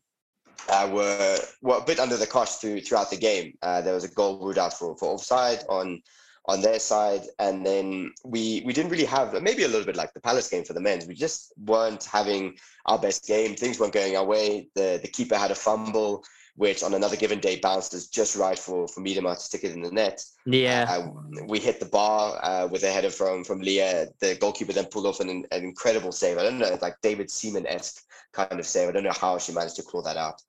uh, 0.68 0.90
were, 0.92 1.38
were 1.62 1.78
a 1.78 1.84
bit 1.84 2.00
under 2.00 2.18
the 2.18 2.28
cosh 2.28 2.56
through, 2.56 2.82
throughout 2.82 3.10
the 3.10 3.18
game. 3.18 3.54
Uh, 3.62 3.82
there 3.82 3.94
was 3.94 4.04
a 4.04 4.10
goal 4.10 4.40
ruled 4.40 4.58
out 4.58 4.74
for, 4.74 4.96
for 4.98 5.14
offside 5.14 5.64
on 5.70 6.02
on 6.50 6.62
their 6.62 6.80
side, 6.80 7.22
and 7.38 7.64
then 7.64 8.12
we 8.26 8.64
we 8.66 8.74
didn't 8.74 8.90
really 8.90 9.06
have 9.06 9.40
maybe 9.42 9.64
a 9.64 9.68
little 9.68 9.86
bit 9.86 9.96
like 9.96 10.14
the 10.14 10.20
Palace 10.20 10.50
game 10.50 10.64
for 10.64 10.74
the 10.74 10.80
men's. 10.80 11.06
We 11.06 11.14
just 11.14 11.54
weren't 11.64 12.04
having 12.06 12.58
our 12.88 12.98
best 12.98 13.28
game. 13.28 13.56
Things 13.56 13.80
weren't 13.80 13.94
going 13.94 14.18
our 14.18 14.26
way. 14.26 14.68
The 14.74 15.00
the 15.00 15.08
keeper 15.08 15.38
had 15.38 15.52
a 15.52 15.56
fumble, 15.56 16.24
which 16.56 16.82
on 16.82 16.96
another 16.96 17.16
given 17.16 17.40
day 17.40 17.60
bounces 17.60 18.08
just 18.08 18.36
right 18.36 18.58
for 18.58 18.88
for 18.88 19.02
Miedema 19.02 19.36
to 19.36 19.40
stick 19.40 19.64
it 19.64 19.74
in 19.74 19.84
the 19.84 19.92
net. 19.92 20.26
Yeah, 20.48 20.88
uh, 20.90 21.46
we 21.46 21.60
hit 21.60 21.80
the 21.80 21.86
bar 21.86 22.40
uh, 22.44 22.68
with 22.68 22.84
a 22.84 22.92
header 22.92 23.12
from 23.12 23.44
from 23.44 23.62
Leah. 23.62 24.08
The 24.20 24.36
goalkeeper 24.36 24.74
then 24.74 24.86
pulled 24.86 25.06
off 25.06 25.20
an, 25.20 25.30
an 25.30 25.64
incredible 25.64 26.12
save. 26.12 26.40
I 26.40 26.44
don't 26.44 26.58
know, 26.58 26.80
like 26.82 26.96
David 27.04 27.30
Seaman 27.30 27.68
esque 27.68 28.04
kind 28.34 28.60
of 28.60 28.66
save. 28.66 28.90
I 28.90 28.92
don't 28.92 29.04
know 29.04 29.22
how 29.22 29.38
she 29.38 29.52
managed 29.52 29.76
to 29.76 29.84
claw 29.84 30.02
that 30.02 30.18
out. 30.18 30.42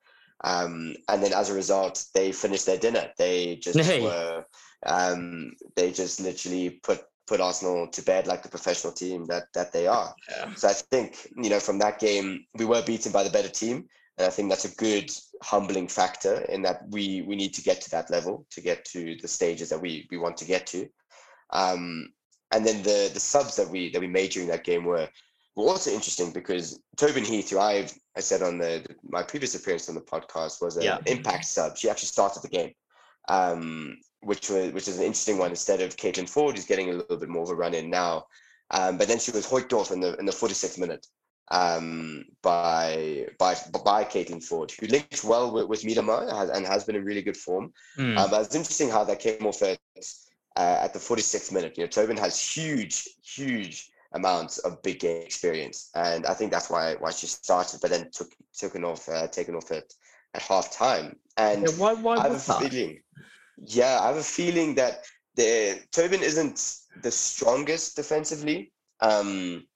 Um, 0.43 0.95
and 1.09 1.23
then 1.23 1.35
as 1.35 1.51
a 1.51 1.55
result, 1.55 2.07
they 2.15 2.33
finished 2.33 2.65
their 2.65 2.79
dinner. 2.79 3.11
They 3.19 3.57
just 3.57 3.79
hey. 3.79 4.01
were, 4.01 4.47
um, 4.87 5.53
they 5.76 5.93
just 5.93 6.20
literally 6.20 6.70
put 6.83 7.03
put 7.26 7.41
Arsenal 7.41 7.87
to 7.87 8.03
bed 8.03 8.26
like 8.26 8.43
the 8.43 8.49
professional 8.49 8.93
team 8.93 9.24
that 9.26 9.45
that 9.55 9.72
they 9.72 9.87
are. 9.87 10.14
Yeah. 10.28 10.55
So 10.55 10.68
I 10.68 10.72
think 10.72 11.28
you 11.37 11.51
know 11.51 11.61
from 11.61 11.78
that 11.78 12.01
game 12.01 12.45
we 12.55 12.64
were 12.64 12.83
beaten 12.83 13.12
by 13.12 13.22
the 13.22 13.31
better 13.31 13.49
team, 13.49 13.89
and 14.18 14.26
I 14.26 14.31
think 14.31 14.49
that's 14.49 14.64
a 14.64 14.76
good 14.76 15.11
humbling 15.43 15.89
factor 15.89 16.43
in 16.49 16.62
that 16.62 16.83
we 16.91 17.22
we 17.22 17.37
need 17.37 17.55
to 17.55 17.62
get 17.62 17.81
to 17.83 17.91
that 17.91 18.11
level 18.11 18.47
to 18.51 18.61
get 18.61 18.85
to 18.87 19.16
the 19.16 19.28
stages 19.28 19.68
that 19.70 19.81
we 19.81 20.07
we 20.11 20.18
want 20.18 20.37
to 20.39 20.45
get 20.45 20.66
to. 20.68 20.89
Um, 21.53 22.12
and 22.53 22.66
then 22.66 22.83
the 22.83 23.11
the 23.12 23.20
subs 23.20 23.57
that 23.57 23.68
we 23.68 23.91
that 23.93 24.01
we 24.01 24.09
made 24.09 24.31
during 24.31 24.49
that 24.49 24.64
game 24.64 24.85
were 24.85 25.09
were 25.57 25.68
also 25.68 25.91
interesting 25.91 26.33
because 26.33 26.81
Tobin 26.97 27.24
Heath, 27.24 27.51
who 27.51 27.59
I've 27.59 27.93
I 28.16 28.20
said 28.20 28.43
on 28.43 28.59
the 28.59 28.85
my 29.03 29.22
previous 29.22 29.55
appearance 29.55 29.89
on 29.89 29.95
the 29.95 30.01
podcast, 30.01 30.61
was 30.61 30.76
an 30.76 30.83
yeah. 30.83 30.99
impact 31.07 31.45
sub. 31.45 31.76
She 31.76 31.89
actually 31.89 32.09
started 32.09 32.43
the 32.43 32.49
game, 32.49 32.72
um, 33.28 33.97
which 34.23 34.51
was 34.51 34.73
which 34.73 34.89
is 34.89 34.99
an 34.99 35.05
interesting 35.05 35.39
one. 35.39 35.51
Instead 35.51 35.81
of 35.81 35.97
Caitlin 35.97 36.31
Foord, 36.31 36.57
who's 36.57 36.66
getting 36.66 36.91
a 36.91 36.95
little 36.95 37.16
bit 37.16 37.29
more 37.29 37.43
of 37.43 37.51
a 37.51 37.55
run 37.55 37.75
in 37.75 37.91
now, 37.91 38.27
um, 38.71 38.99
but 38.99 39.09
then 39.09 39.18
she 39.18 39.31
was 39.31 39.47
hoiked 39.47 39.73
off 39.73 39.91
in 39.91 40.01
the 40.01 40.16
in 40.18 40.27
the 40.27 40.33
46th 40.33 40.79
minute 40.79 41.07
um, 41.51 42.25
by 42.43 43.27
by 43.39 43.57
by 43.85 44.05
Caitlin 44.05 44.43
Foord, 44.43 44.71
who 44.73 44.87
linked 44.87 45.25
well 45.25 45.53
with, 45.53 45.66
with 45.66 45.83
Miedema 45.83 46.33
has, 46.33 46.51
and 46.51 46.66
has 46.66 46.85
been 46.85 46.97
in 46.97 47.05
really 47.05 47.23
good 47.23 47.37
form. 47.37 47.73
Mm. 47.99 48.16
Um, 48.16 48.31
but 48.31 48.43
it's 48.43 48.55
interesting 48.55 48.89
how 48.89 49.05
that 49.05 49.18
came 49.18 49.47
off 49.47 49.62
at 49.62 49.79
uh, 50.57 50.79
at 50.81 50.93
the 50.93 50.99
46th 50.99 51.53
minute. 51.53 51.77
You 51.77 51.85
know, 51.85 51.89
Tobin 51.89 52.16
has 52.16 52.41
huge, 52.41 53.09
huge 53.23 53.91
amounts 54.12 54.59
of 54.59 54.83
big 54.83 55.01
game 55.01 55.23
experience, 55.23 55.91
and 55.95 56.27
I 56.27 56.35
think 56.35 56.53
that's 56.53 56.71
why 56.71 56.95
why 56.95 57.11
she 57.11 57.27
started, 57.27 57.81
but 57.81 57.91
then 57.91 58.11
took 58.12 58.31
taken 58.57 58.85
off 58.85 59.09
uh, 59.09 59.27
taken 59.29 59.55
off 59.57 59.73
at 59.73 59.93
at 60.35 60.43
half 60.43 60.73
time. 60.73 61.16
And 61.37 61.62
yeah, 61.62 61.75
why 61.77 61.95
why 61.95 62.25
a 62.27 62.31
that? 62.31 62.71
feeling, 62.71 63.01
yeah, 63.65 64.01
I 64.01 64.09
have 64.09 64.17
a 64.17 64.23
feeling 64.23 64.75
that 64.77 65.05
the 65.37 65.81
Tobin 65.93 66.23
isn't 66.23 66.79
the 67.03 67.11
strongest 67.11 67.97
defensively. 67.97 68.73
Um, 69.01 69.67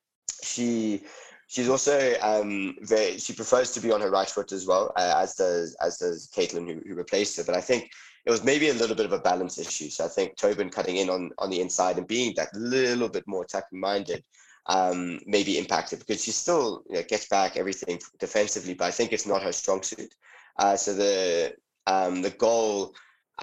she 0.43 1.03
she's 1.47 1.69
also 1.69 2.15
um, 2.21 2.77
very 2.83 3.19
she 3.19 3.33
prefers 3.33 3.73
to 3.73 3.81
be 3.81 3.93
on 3.93 4.01
her 4.01 4.11
right 4.11 4.29
foot 4.29 4.53
as 4.53 4.67
well, 4.67 4.93
uh, 4.97 5.15
as 5.17 5.35
does 5.35 5.77
as 5.81 5.99
does 5.99 6.31
Caitlin 6.35 6.67
who, 6.67 6.81
who 6.87 6.95
replaced 6.95 7.37
her. 7.37 7.45
But 7.45 7.57
I 7.57 7.61
think 7.61 7.91
it 8.27 8.31
was 8.31 8.45
maybe 8.45 8.71
a 8.71 8.75
little 8.75 8.97
bit 8.97 9.07
of 9.07 9.13
a 9.13 9.19
balance 9.19 9.59
issue. 9.59 9.91
So 9.91 10.05
I 10.05 10.09
think 10.09 10.37
Tobin 10.37 10.71
cutting 10.71 10.97
in 10.97 11.11
on, 11.11 11.31
on 11.39 11.51
the 11.51 11.61
inside 11.61 11.99
and 11.99 12.07
being 12.07 12.33
that 12.37 12.55
little 12.55 13.09
bit 13.09 13.25
more 13.27 13.45
attacking 13.45 13.81
minded 13.81 14.25
um, 14.67 15.21
maybe 15.27 15.59
impacted 15.59 15.99
because 15.99 16.25
she 16.25 16.31
still 16.31 16.85
you 16.89 16.97
know, 16.97 17.03
gets 17.03 17.27
back 17.27 17.57
everything 17.57 18.01
defensively, 18.19 18.75
but 18.75 18.87
I 18.87 18.91
think 18.91 19.13
it's 19.13 19.27
not 19.27 19.43
her 19.43 19.53
strong 19.53 19.83
suit. 19.83 20.15
Uh, 20.59 20.77
so 20.77 20.95
the 20.95 21.55
um, 21.87 22.23
the 22.23 22.31
goal, 22.31 22.95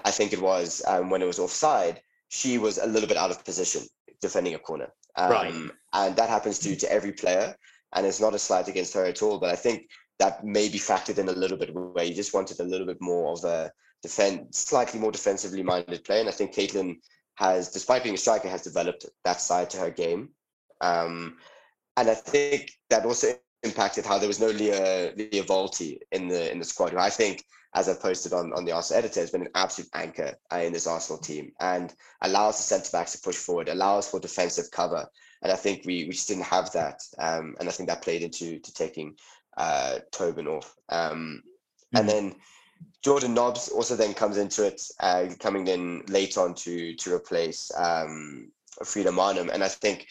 I 0.04 0.10
think 0.10 0.32
it 0.32 0.40
was 0.40 0.82
um, 0.86 1.10
when 1.10 1.22
it 1.22 1.26
was 1.26 1.38
offside, 1.38 2.00
she 2.28 2.58
was 2.58 2.78
a 2.78 2.86
little 2.86 3.08
bit 3.08 3.16
out 3.16 3.30
of 3.30 3.44
position 3.44 3.82
defending 4.20 4.54
a 4.54 4.58
corner. 4.58 4.88
right. 5.18 5.52
Um, 5.52 5.72
and 5.92 6.16
that 6.16 6.30
happens 6.30 6.58
to, 6.60 6.74
to 6.76 6.90
every 6.90 7.12
player. 7.12 7.54
And 7.94 8.06
it's 8.06 8.20
not 8.20 8.34
a 8.34 8.38
slight 8.38 8.68
against 8.68 8.94
her 8.94 9.04
at 9.04 9.22
all, 9.22 9.38
but 9.38 9.50
I 9.50 9.56
think 9.56 9.88
that 10.18 10.44
may 10.44 10.68
be 10.68 10.78
factored 10.78 11.18
in 11.18 11.28
a 11.28 11.32
little 11.32 11.58
bit 11.58 11.74
where 11.74 12.04
you 12.04 12.14
just 12.14 12.32
wanted 12.32 12.58
a 12.60 12.64
little 12.64 12.86
bit 12.86 13.00
more 13.00 13.32
of 13.32 13.44
a 13.44 13.70
defend 14.02 14.54
slightly 14.54 14.98
more 14.98 15.12
defensively 15.12 15.62
minded 15.62 16.04
play. 16.04 16.20
And 16.20 16.28
I 16.28 16.32
think 16.32 16.54
Caitlin 16.54 16.96
has, 17.34 17.70
despite 17.70 18.02
being 18.02 18.14
a 18.14 18.18
striker, 18.18 18.48
has 18.48 18.62
developed 18.62 19.06
that 19.24 19.40
side 19.40 19.68
to 19.70 19.78
her 19.78 19.90
game. 19.90 20.30
Um, 20.80 21.36
and 21.96 22.08
I 22.08 22.14
think 22.14 22.70
that 22.88 23.04
also 23.04 23.28
impacted 23.62 24.04
how 24.04 24.18
there 24.18 24.28
was 24.28 24.40
no 24.40 24.48
Leah 24.48 25.12
Lia 25.16 25.44
Wälti 25.44 25.98
in 26.10 26.28
the 26.28 26.50
in 26.50 26.58
the 26.58 26.64
squad, 26.64 26.92
who 26.92 26.98
I 26.98 27.10
think, 27.10 27.44
as 27.74 27.88
I've 27.88 28.00
posted 28.00 28.32
on, 28.32 28.52
on 28.52 28.64
the 28.64 28.72
Arsenal 28.72 28.98
editor, 28.98 29.20
has 29.20 29.30
been 29.30 29.42
an 29.42 29.52
absolute 29.54 29.90
anchor 29.94 30.34
uh, 30.52 30.56
in 30.56 30.72
this 30.72 30.86
Arsenal 30.86 31.20
team 31.20 31.52
and 31.60 31.94
allows 32.22 32.56
the 32.56 32.62
centre 32.62 32.90
backs 32.92 33.12
to 33.12 33.20
push 33.20 33.36
forward, 33.36 33.68
allows 33.68 34.08
for 34.08 34.20
defensive 34.20 34.70
cover. 34.70 35.06
And 35.42 35.50
I 35.50 35.56
think 35.56 35.82
we, 35.84 36.04
we 36.04 36.10
just 36.12 36.28
didn't 36.28 36.44
have 36.44 36.70
that. 36.72 37.02
Um, 37.18 37.56
and 37.58 37.68
I 37.68 37.72
think 37.72 37.88
that 37.88 38.02
played 38.02 38.22
into 38.22 38.58
to 38.58 38.74
taking 38.74 39.16
uh, 39.56 39.98
Tobin 40.12 40.46
off. 40.46 40.74
Um, 40.88 41.42
mm-hmm. 41.94 41.96
And 41.98 42.08
then 42.08 42.34
Jordan 43.02 43.34
Nobbs 43.34 43.68
also 43.68 43.96
then 43.96 44.14
comes 44.14 44.36
into 44.38 44.66
it, 44.66 44.82
uh, 45.00 45.26
coming 45.40 45.66
in 45.66 46.04
late 46.08 46.36
on 46.36 46.54
to 46.54 46.94
to 46.94 47.14
replace 47.14 47.70
um, 47.76 48.50
Frida 48.84 49.10
Maanum, 49.10 49.50
and 49.52 49.62
I 49.62 49.68
think 49.68 50.06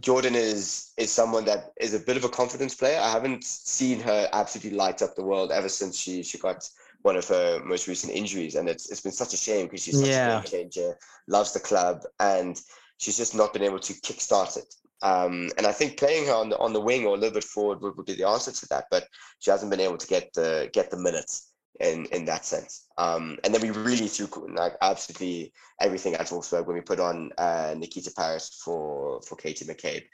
Jordan 0.00 0.34
is 0.34 0.92
is 0.96 1.10
someone 1.10 1.44
that 1.46 1.72
is 1.80 1.94
a 1.94 1.98
bit 1.98 2.16
of 2.16 2.24
a 2.24 2.28
confidence 2.28 2.74
player. 2.74 3.00
I 3.00 3.10
haven't 3.10 3.44
seen 3.44 4.00
her 4.00 4.28
absolutely 4.32 4.76
light 4.76 5.02
up 5.02 5.14
the 5.14 5.24
world 5.24 5.50
ever 5.50 5.68
since 5.68 5.98
she 5.98 6.22
she 6.22 6.38
got 6.38 6.68
one 7.02 7.16
of 7.16 7.26
her 7.28 7.60
most 7.64 7.88
recent 7.88 8.12
injuries, 8.12 8.54
and 8.54 8.68
it's 8.68 8.90
it's 8.90 9.00
been 9.00 9.12
such 9.12 9.34
a 9.34 9.36
shame 9.36 9.66
because 9.66 9.82
she's 9.82 9.98
such 9.98 10.08
yeah. 10.08 10.38
a 10.38 10.42
game 10.42 10.50
changer, 10.50 10.98
loves 11.26 11.52
the 11.52 11.60
club, 11.60 12.02
and 12.20 12.60
she's 12.98 13.16
just 13.16 13.34
not 13.34 13.52
been 13.52 13.62
able 13.62 13.80
to 13.80 13.92
kickstart 13.94 14.56
it. 14.56 14.74
Um, 15.00 15.48
and 15.56 15.66
I 15.66 15.72
think 15.72 15.96
playing 15.96 16.26
her 16.26 16.34
on 16.34 16.48
the 16.48 16.58
on 16.58 16.72
the 16.72 16.80
wing 16.80 17.06
or 17.06 17.14
a 17.14 17.18
little 17.18 17.34
bit 17.34 17.44
forward 17.44 17.80
would, 17.80 17.96
would 17.96 18.06
be 18.06 18.14
the 18.14 18.28
answer 18.28 18.52
to 18.52 18.68
that, 18.68 18.86
but 18.90 19.06
she 19.38 19.50
hasn't 19.50 19.70
been 19.70 19.80
able 19.80 19.98
to 19.98 20.06
get 20.06 20.32
the 20.34 20.70
get 20.72 20.90
the 20.90 20.98
minutes 20.98 21.47
in 21.80 22.06
in 22.06 22.24
that 22.26 22.44
sense. 22.44 22.86
Um, 22.96 23.38
and 23.44 23.54
then 23.54 23.62
we 23.62 23.70
really 23.70 24.08
threw 24.08 24.28
like 24.54 24.74
absolutely 24.82 25.52
everything 25.80 26.14
at 26.14 26.26
Wolfsburg 26.26 26.66
when 26.66 26.76
we 26.76 26.82
put 26.82 27.00
on 27.00 27.30
uh, 27.38 27.74
Nikita 27.76 28.12
Parris 28.16 28.60
for 28.64 29.20
for 29.22 29.36
Katie 29.36 29.64
McCabe. 29.64 30.04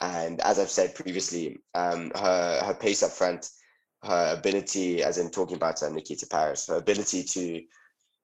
And 0.00 0.40
as 0.40 0.58
I've 0.58 0.70
said 0.70 0.94
previously, 0.94 1.58
um, 1.74 2.10
her 2.14 2.62
her 2.64 2.74
pace 2.74 3.02
up 3.02 3.10
front, 3.10 3.50
her 4.02 4.34
ability, 4.38 5.02
as 5.02 5.18
in 5.18 5.30
talking 5.30 5.56
about 5.56 5.82
uh, 5.82 5.90
Nikita 5.90 6.26
Parris, 6.26 6.66
her 6.68 6.76
ability 6.76 7.22
to 7.24 7.62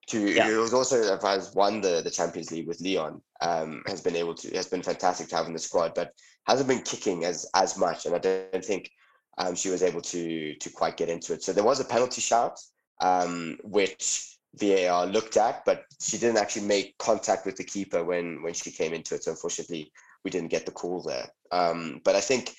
to 0.08 0.32
yeah. 0.32 0.48
it 0.48 0.56
was 0.56 0.72
also 0.72 1.18
has 1.18 1.54
won 1.54 1.80
the, 1.80 2.00
the 2.02 2.10
Champions 2.10 2.50
League 2.50 2.68
with 2.68 2.80
Lyon, 2.80 3.20
um, 3.40 3.82
has 3.86 4.00
been 4.00 4.16
able 4.16 4.34
to 4.34 4.56
has 4.56 4.68
been 4.68 4.82
fantastic 4.82 5.28
to 5.28 5.36
have 5.36 5.46
in 5.46 5.52
the 5.52 5.58
squad, 5.58 5.94
but 5.94 6.12
hasn't 6.46 6.68
been 6.68 6.82
kicking 6.82 7.24
as 7.24 7.46
as 7.54 7.76
much. 7.76 8.06
And 8.06 8.14
I 8.14 8.18
don't 8.18 8.64
think 8.64 8.90
um, 9.36 9.54
she 9.54 9.68
was 9.68 9.82
able 9.82 10.00
to 10.02 10.54
to 10.54 10.70
quite 10.70 10.96
get 10.96 11.10
into 11.10 11.34
it. 11.34 11.42
So 11.42 11.52
there 11.52 11.64
was 11.64 11.80
a 11.80 11.84
penalty 11.84 12.20
shout 12.20 12.58
um, 13.00 13.58
which 13.62 14.38
VAR 14.54 15.06
looked 15.06 15.36
at, 15.36 15.64
but 15.64 15.84
she 16.00 16.18
didn't 16.18 16.38
actually 16.38 16.66
make 16.66 16.96
contact 16.98 17.44
with 17.44 17.56
the 17.56 17.64
keeper 17.64 18.04
when 18.04 18.42
when 18.42 18.54
she 18.54 18.70
came 18.70 18.94
into 18.94 19.14
it. 19.14 19.24
So 19.24 19.32
unfortunately, 19.32 19.92
we 20.24 20.30
didn't 20.30 20.50
get 20.50 20.66
the 20.66 20.72
call 20.72 21.02
there. 21.02 21.28
Um, 21.52 22.00
but 22.04 22.16
I 22.16 22.20
think 22.20 22.54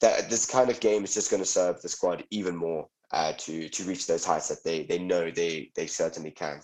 that 0.00 0.30
this 0.30 0.46
kind 0.46 0.70
of 0.70 0.80
game 0.80 1.04
is 1.04 1.14
just 1.14 1.30
going 1.30 1.42
to 1.42 1.48
serve 1.48 1.80
the 1.82 1.88
squad 1.88 2.24
even 2.30 2.56
more 2.56 2.88
uh, 3.12 3.32
to 3.38 3.68
to 3.68 3.84
reach 3.84 4.06
those 4.06 4.24
heights 4.24 4.48
that 4.48 4.64
they 4.64 4.84
they 4.84 4.98
know 4.98 5.30
they 5.30 5.70
they 5.74 5.86
certainly 5.86 6.30
can. 6.30 6.60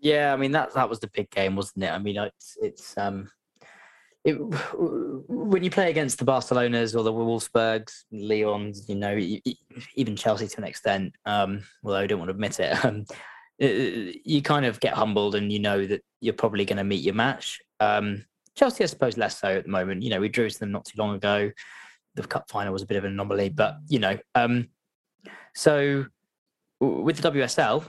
Yeah, 0.00 0.32
I 0.32 0.36
mean 0.36 0.52
that 0.52 0.74
that 0.74 0.88
was 0.88 1.00
the 1.00 1.10
big 1.12 1.30
game, 1.30 1.56
wasn't 1.56 1.84
it? 1.84 1.92
I 1.92 1.98
mean 1.98 2.16
it's 2.16 2.56
it's 2.60 2.96
um 2.96 3.30
it, 4.28 4.34
when 5.28 5.62
you 5.62 5.70
play 5.70 5.90
against 5.90 6.18
the 6.18 6.24
Barcelonas 6.24 6.94
or 6.94 7.02
the 7.02 7.12
Wolfsburgs, 7.12 8.04
Lyons, 8.12 8.88
you 8.88 8.94
know, 8.94 9.16
even 9.94 10.16
Chelsea 10.16 10.46
to 10.46 10.58
an 10.58 10.64
extent, 10.64 11.14
um, 11.24 11.62
although 11.82 11.98
I 11.98 12.06
don't 12.06 12.18
want 12.18 12.28
to 12.28 12.34
admit 12.34 12.60
it, 12.60 12.84
um, 12.84 13.06
you 13.58 14.42
kind 14.42 14.66
of 14.66 14.80
get 14.80 14.94
humbled 14.94 15.34
and 15.34 15.50
you 15.50 15.58
know 15.58 15.86
that 15.86 16.02
you're 16.20 16.34
probably 16.34 16.64
going 16.64 16.76
to 16.76 16.84
meet 16.84 17.02
your 17.02 17.14
match. 17.14 17.60
Um, 17.80 18.24
Chelsea, 18.54 18.84
I 18.84 18.88
suppose, 18.88 19.16
less 19.16 19.38
so 19.38 19.48
at 19.48 19.64
the 19.64 19.70
moment. 19.70 20.02
You 20.02 20.10
know, 20.10 20.20
we 20.20 20.28
drew 20.28 20.50
to 20.50 20.58
them 20.58 20.72
not 20.72 20.84
too 20.84 20.98
long 20.98 21.14
ago. 21.14 21.50
The 22.14 22.26
cup 22.26 22.50
final 22.50 22.72
was 22.72 22.82
a 22.82 22.86
bit 22.86 22.96
of 22.96 23.04
an 23.04 23.12
anomaly, 23.12 23.50
but 23.50 23.76
you 23.88 24.00
know, 24.00 24.18
um, 24.34 24.68
so 25.54 26.06
with 26.80 27.18
the 27.18 27.30
WSL, 27.30 27.88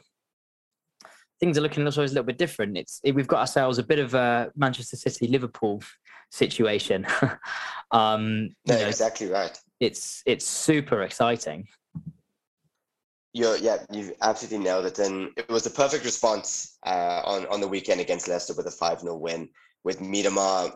things 1.40 1.58
are 1.58 1.62
looking 1.62 1.84
always 1.84 1.98
a 1.98 2.14
little 2.14 2.24
bit 2.24 2.38
different. 2.38 2.78
It's 2.78 3.02
we've 3.04 3.28
got 3.28 3.40
ourselves 3.40 3.78
a 3.78 3.84
bit 3.84 4.00
of 4.00 4.14
a 4.14 4.52
Manchester 4.56 4.98
City 4.98 5.28
Liverpool 5.28 5.82
situation. 6.30 7.06
um, 7.92 8.50
no, 8.68 8.76
know, 8.76 8.88
exactly 8.88 9.28
right. 9.28 9.58
It's 9.80 10.22
it's 10.26 10.46
super 10.46 11.04
exciting. 11.04 11.68
You're, 13.34 13.58
yeah, 13.58 13.78
you've 13.92 14.14
absolutely 14.22 14.66
nailed 14.66 14.86
it. 14.86 14.98
And 14.98 15.30
it 15.38 15.48
was 15.50 15.64
the 15.64 15.70
perfect 15.70 16.04
response 16.04 16.80
uh, 16.84 17.22
on, 17.24 17.46
on 17.48 17.62
the 17.62 17.68
weekend 17.68 18.02
against 18.02 18.28
Leicester 18.28 18.56
with 18.56 18.66
a 18.66 18.72
5 18.72 19.02
0 19.02 19.16
win, 19.18 19.50
with 19.84 20.00
Miedema 20.00 20.74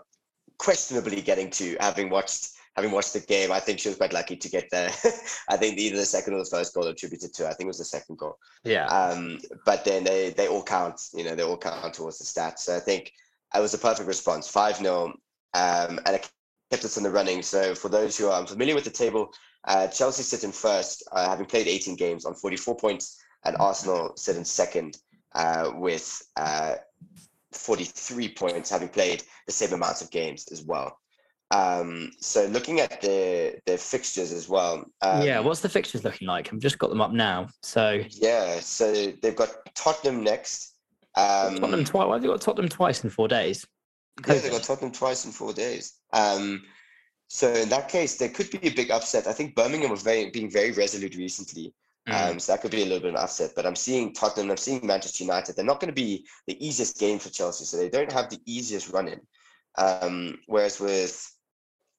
questionably 0.60 1.22
getting 1.22 1.49
to 1.49 1.76
having 1.80 2.10
watched 2.10 2.51
having 2.76 2.91
watched 2.91 3.14
the 3.14 3.20
game, 3.20 3.51
I 3.51 3.60
think 3.60 3.80
she 3.80 3.89
was 3.89 3.97
quite 3.97 4.14
lucky 4.14 4.36
to 4.36 4.49
get 4.49 4.70
there. 4.72 4.89
I 5.49 5.58
think 5.58 5.78
either 5.78 5.97
the 5.97 6.06
second 6.06 6.34
or 6.34 6.39
the 6.39 6.49
first 6.49 6.74
goal 6.74 6.88
attributed 6.88 7.34
to. 7.36 7.45
I 7.45 7.49
think 7.49 7.66
it 7.66 7.68
was 7.68 7.78
the 7.78 7.86
second 7.86 8.18
goal. 8.18 8.38
Yeah. 8.64 8.88
Um, 8.88 9.39
but 9.66 9.86
then 9.86 10.04
they 10.04 10.32
they 10.32 10.47
all 10.47 10.64
count. 10.64 11.01
You 11.14 11.24
know, 11.24 11.36
they 11.36 11.43
all 11.43 11.58
count 11.58 11.93
towards 11.93 12.18
the 12.18 12.26
stats. 12.26 12.60
So 12.60 12.76
I 12.76 12.80
think 12.80 13.12
it 13.56 13.60
was 13.60 13.74
a 13.74 13.78
perfect 13.78 14.08
response. 14.08 14.47
Five 14.47 14.78
0 14.78 15.14
um, 15.54 15.99
and 16.06 16.16
it 16.16 16.30
kept 16.72 16.86
us 16.86 16.97
in 16.97 17.04
the 17.04 17.12
running. 17.12 17.41
So 17.41 17.76
for 17.76 17.89
those 17.89 18.18
who 18.18 18.30
are 18.30 18.45
familiar 18.45 18.76
with 18.76 18.84
the 18.84 18.89
table, 18.89 19.34
uh, 19.66 19.88
Chelsea 19.88 20.24
sit 20.24 20.43
in 20.43 20.51
first, 20.51 21.04
uh, 21.12 21.30
having 21.30 21.45
played 21.45 21.68
18 21.68 21.95
games 21.95 22.26
on 22.26 22.34
44 22.34 22.76
points, 22.76 23.22
and 23.45 23.56
Arsenal 23.58 24.14
sit 24.16 24.38
in 24.38 24.45
second 24.45 24.97
uh, 25.36 25.72
with 25.76 26.22
uh, 26.38 26.76
43 27.51 28.30
points, 28.30 28.70
having 28.70 28.89
played 28.89 29.24
the 29.47 29.54
same 29.54 29.74
amounts 29.74 30.01
of 30.01 30.12
games 30.12 30.47
as 30.51 30.64
well. 30.64 30.97
Um, 31.51 32.12
so 32.20 32.45
looking 32.45 32.80
at 32.80 32.99
the 33.01 33.60
the 33.68 33.78
fixtures 33.78 34.32
as 34.32 34.49
well. 34.49 34.86
Um, 35.01 35.22
yeah, 35.22 35.39
what's 35.39 35.60
the 35.60 35.70
fixtures 35.70 36.04
looking 36.04 36.28
like? 36.28 36.51
I've 36.51 36.60
just 36.60 36.80
got 36.80 36.89
them 36.89 37.01
up 37.01 37.12
now. 37.12 37.49
So 37.62 38.04
yeah, 38.10 38.60
so 38.60 39.12
they've 39.22 39.36
got 39.36 39.51
Tottenham 39.76 40.24
next. 40.24 40.74
Um, 41.16 41.60
Tottenham 41.60 41.86
twice. 41.86 42.08
Why 42.08 42.14
have 42.14 42.22
they 42.24 42.28
got 42.28 42.41
Tottenham 42.41 42.70
twice 42.70 43.04
in 43.04 43.12
four 43.12 43.28
days? 43.28 43.68
Yeah, 44.28 44.36
they 44.36 44.49
got 44.49 44.64
Tottenham 44.64 44.91
twice 44.91 45.26
in 45.26 45.32
four 45.32 45.53
days. 45.53 45.99
Um, 46.11 46.64
so 47.28 47.51
in 47.51 47.70
that 47.70 47.89
case, 47.89 48.18
there 48.18 48.30
could 48.30 48.49
be 48.51 48.68
a 48.68 48.74
big 48.74 48.91
upset. 48.91 49.28
I 49.28 49.34
think 49.34 49.55
Birmingham 49.55 49.89
was 49.89 50.03
very 50.03 50.30
being 50.30 50.51
very 50.51 50.72
resolute 50.72 51.16
recently. 51.16 51.74
Mm. 52.07 52.32
Um, 52.32 52.39
so 52.39 52.51
that 52.51 52.61
could 52.61 52.72
be 52.72 52.82
a 52.82 52.86
little 52.86 52.99
bit 52.99 53.09
of 53.09 53.16
an 53.16 53.22
upset. 53.22 53.53
But 53.55 53.66
I'm 53.66 53.76
seeing 53.76 54.14
Tottenham, 54.14 54.51
I'm 54.51 54.57
seeing 54.57 54.86
Manchester 54.86 55.24
United. 55.24 55.55
They're 55.55 55.66
not 55.66 55.80
going 55.80 55.93
to 55.93 56.01
be 56.01 56.26
the 56.47 56.64
easiest 56.66 56.99
game 56.99 57.18
for 57.18 57.30
Chelsea, 57.30 57.66
so 57.66 57.78
they 57.78 57.89
don't 57.89 58.11
have 58.11 58.30
the 58.30 58.39
easiest 58.45 58.91
run 58.91 59.07
in. 59.07 59.22
Um, 59.78 60.38
whereas 60.47 60.80
with 60.80 61.28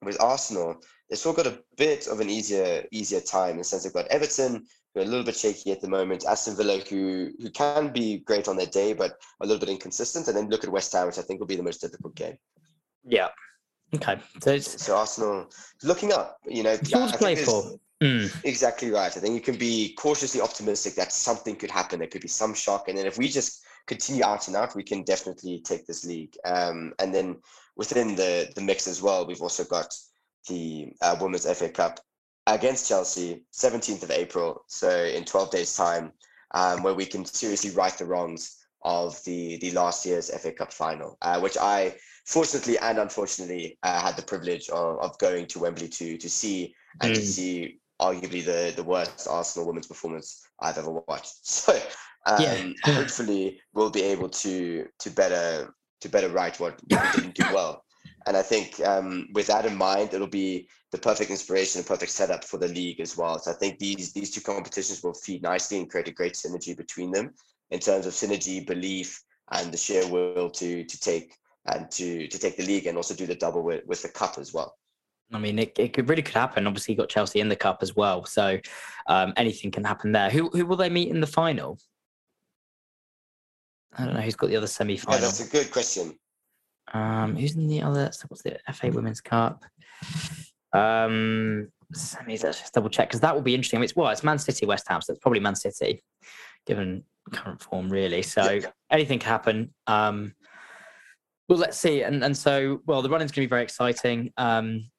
with 0.03 0.21
Arsenal, 0.21 0.77
they've 1.09 1.19
still 1.19 1.33
got 1.33 1.47
a 1.47 1.59
bit 1.77 2.07
of 2.07 2.21
an 2.21 2.29
easier 2.29 2.85
easier 2.93 3.21
time 3.21 3.53
in 3.53 3.59
the 3.59 3.65
sense 3.65 3.85
they've 3.85 3.93
got 3.93 4.07
Everton, 4.09 4.67
who 4.95 5.01
are 5.01 5.05
a 5.05 5.07
little 5.07 5.25
bit 5.25 5.37
shaky 5.37 5.73
at 5.73 5.81
the 5.81 5.89
moment. 5.89 6.25
Aston 6.27 6.57
Villa, 6.57 6.79
who 6.79 7.33
who 7.41 7.51
can 7.51 7.93
be 7.93 8.19
great 8.19 8.49
on 8.49 8.57
their 8.57 8.67
day, 8.67 8.93
but 8.93 9.19
a 9.41 9.47
little 9.47 9.61
bit 9.61 9.69
inconsistent. 9.69 10.29
And 10.29 10.37
then 10.37 10.49
look 10.49 10.65
at 10.65 10.71
West 10.71 10.93
Ham, 10.93 11.07
which 11.07 11.19
I 11.19 11.23
think 11.23 11.41
will 11.41 11.47
be 11.47 11.57
the 11.57 11.63
most 11.63 11.81
difficult 11.81 12.15
game. 12.15 12.39
Yeah. 13.05 13.29
Okay. 13.95 14.19
So, 14.41 14.59
so 14.59 14.97
Arsenal 14.97 15.51
looking 15.83 16.13
up, 16.13 16.39
you 16.47 16.63
know, 16.63 16.77
yeah, 16.85 17.11
play 17.15 17.37
for. 17.37 17.79
Mm. 18.03 18.45
Exactly 18.45 18.91
right. 18.91 19.17
I 19.17 19.21
think 19.21 19.35
you 19.35 19.41
can 19.41 19.57
be 19.57 19.95
cautiously 19.95 20.41
optimistic 20.41 20.95
that 20.97 21.13
something 21.13 21.55
could 21.57 21.71
happen. 21.71 22.01
There 22.01 22.09
could 22.09 22.23
be 22.23 22.29
some 22.29 22.53
shock, 22.53 22.89
and 22.89 22.99
then 22.99 23.07
if 23.07 23.17
we 23.17 23.29
just 23.29 23.65
continue 23.87 24.25
out 24.25 24.49
and 24.49 24.57
out, 24.57 24.75
we 24.75 24.83
can 24.83 25.05
definitely 25.05 25.61
take 25.61 25.87
this 25.87 26.05
league. 26.05 26.37
Um, 26.45 26.93
and 26.99 27.15
then 27.15 27.37
within 27.77 28.17
the 28.17 28.51
the 28.55 28.61
mix 28.61 28.89
as 28.89 29.01
well, 29.01 29.27
we've 29.27 29.41
also 29.41 29.65
got 29.65 29.95
the 30.49 30.93
uh, 31.01 31.17
Women's 31.21 31.47
FA 31.57 31.69
Cup 31.69 32.01
against 32.47 32.89
Chelsea, 32.89 33.43
17th 33.53 34.03
of 34.03 34.11
April, 34.11 34.65
so 34.67 35.05
in 35.05 35.25
12 35.25 35.51
days' 35.51 35.77
time, 35.77 36.13
um, 36.53 36.83
where 36.83 36.95
we 36.95 37.07
can 37.07 37.25
seriously 37.25 37.71
right 37.71 37.97
the 37.97 38.05
wrongs 38.05 38.65
of 38.83 39.23
the 39.25 39.57
the 39.59 39.71
last 39.71 40.05
year's 40.05 40.31
FA 40.31 40.53
Cup 40.53 40.73
final, 40.73 41.17
uh, 41.23 41.41
which 41.41 41.57
I 41.57 41.97
fortunately 42.27 42.79
and 42.79 42.99
unfortunately 42.99 43.79
uh, 43.83 44.01
had 44.01 44.17
the 44.17 44.23
privilege 44.23 44.69
of, 44.69 44.99
of 45.01 45.19
going 45.19 45.47
to 45.49 45.59
Wembley 45.59 45.89
to 45.89 46.19
to 46.19 46.29
see 46.29 46.75
and 47.01 47.13
mm. 47.13 47.15
to 47.15 47.23
see 47.23 47.81
arguably 48.01 48.45
the 48.45 48.73
the 48.77 48.85
worst 48.85 49.27
Arsenal 49.29 49.67
women's 49.67 49.87
performance 49.87 50.47
I've 50.61 50.79
ever 50.79 50.91
watched. 50.91 51.35
So 51.45 51.81
um, 52.27 52.41
yeah. 52.41 52.71
hopefully 52.95 53.61
we'll 53.75 53.91
be 53.91 54.03
able 54.03 54.29
to 54.29 54.87
to 54.99 55.11
better 55.11 55.75
to 56.01 56.09
better 56.09 56.29
write 56.29 56.61
what, 56.61 56.79
what 56.89 57.17
we 57.17 57.21
didn't 57.21 57.35
do 57.35 57.45
well. 57.55 57.85
And 58.27 58.37
I 58.37 58.43
think 58.43 58.81
um, 58.87 59.29
with 59.35 59.47
that 59.49 59.67
in 59.67 59.77
mind, 59.77 60.15
it'll 60.15 60.27
be 60.27 60.69
the 60.95 61.01
perfect 61.01 61.29
inspiration 61.29 61.81
and 61.81 61.89
perfect 61.89 62.13
setup 62.13 62.45
for 62.45 62.57
the 62.57 62.69
league 62.69 63.01
as 63.01 63.17
well. 63.17 63.37
So 63.41 63.51
I 63.51 63.55
think 63.55 63.81
these 63.81 64.13
these 64.13 64.31
two 64.31 64.41
competitions 64.41 65.03
will 65.03 65.13
feed 65.13 65.43
nicely 65.43 65.79
and 65.81 65.91
create 65.91 66.07
a 66.07 66.13
great 66.13 66.35
synergy 66.35 66.77
between 66.77 67.11
them 67.11 67.35
in 67.73 67.81
terms 67.81 68.07
of 68.07 68.13
synergy, 68.13 68.65
belief, 68.65 69.21
and 69.51 69.73
the 69.73 69.77
sheer 69.77 70.07
will 70.07 70.49
to 70.51 70.85
to 70.85 71.01
take 71.01 71.35
and 71.67 71.91
to 71.91 72.29
to 72.29 72.39
take 72.39 72.57
the 72.57 72.65
league 72.65 72.87
and 72.87 72.97
also 72.97 73.13
do 73.13 73.27
the 73.27 73.35
double 73.35 73.63
with, 73.63 73.85
with 73.87 74.03
the 74.03 74.09
cup 74.09 74.39
as 74.39 74.55
well. 74.55 74.77
I 75.33 75.39
mean, 75.41 75.59
it, 75.59 75.77
it 75.81 75.95
could 75.95 76.09
really 76.09 76.23
could 76.23 76.37
happen. 76.37 76.65
Obviously, 76.65 76.95
you 76.95 76.99
got 76.99 77.09
Chelsea 77.09 77.41
in 77.41 77.49
the 77.49 77.57
cup 77.57 77.79
as 77.83 77.97
well, 77.97 78.25
so 78.25 78.61
um, 79.09 79.33
anything 79.37 79.73
can 79.73 79.83
happen 79.83 80.13
there. 80.13 80.31
Who 80.31 80.49
who 80.51 80.65
will 80.65 80.77
they 80.77 80.91
meet 80.91 81.09
in 81.09 81.21
the 81.21 81.27
final? 81.27 81.77
I 83.97 84.05
don't 84.05 84.15
know 84.15 84.21
who's 84.21 84.37
got 84.37 84.51
the 84.51 84.57
other 84.57 84.69
semi 84.69 84.97
final. 84.97 85.19
Yeah, 85.19 85.27
that's 85.27 85.41
a 85.41 85.51
good 85.51 85.73
question. 85.73 86.17
Um, 86.93 87.35
who's 87.35 87.57
in 87.57 87.67
the 87.67 87.83
other? 87.83 88.13
What's 88.29 88.45
the 88.45 88.61
FA 88.73 88.93
Women's 88.93 89.21
Cup? 89.21 89.65
Um, 90.75 91.69
semis. 91.95 92.43
Let's 92.43 92.61
just 92.61 92.75
double 92.75 92.91
check 92.91 93.09
because 93.09 93.21
that 93.21 93.35
will 93.35 93.43
be 93.43 93.55
interesting. 93.55 93.79
I 93.79 93.81
mean, 93.81 93.85
it's 93.85 93.97
well, 93.97 94.11
it's 94.11 94.25
Man 94.25 94.39
City, 94.39 94.67
West 94.67 94.87
Ham, 94.89 95.01
so 95.01 95.13
it's 95.13 95.21
probably 95.21 95.41
Man 95.41 95.55
City, 95.55 96.03
given 96.67 97.05
current 97.33 97.63
form, 97.63 97.89
really. 97.89 98.23
So 98.23 98.53
yeah. 98.53 98.67
anything 98.91 99.19
can 99.19 99.29
happen. 99.29 99.75
Um, 99.87 100.35
well, 101.49 101.59
let's 101.59 101.79
see. 101.79 102.03
And 102.03 102.25
and 102.25 102.37
so, 102.37 102.81
well, 102.87 103.03
the 103.03 103.09
running's 103.09 103.31
going 103.31 103.45
to 103.45 103.49
be 103.49 103.51
very 103.51 103.63
exciting. 103.63 104.33
Um, 104.37 104.91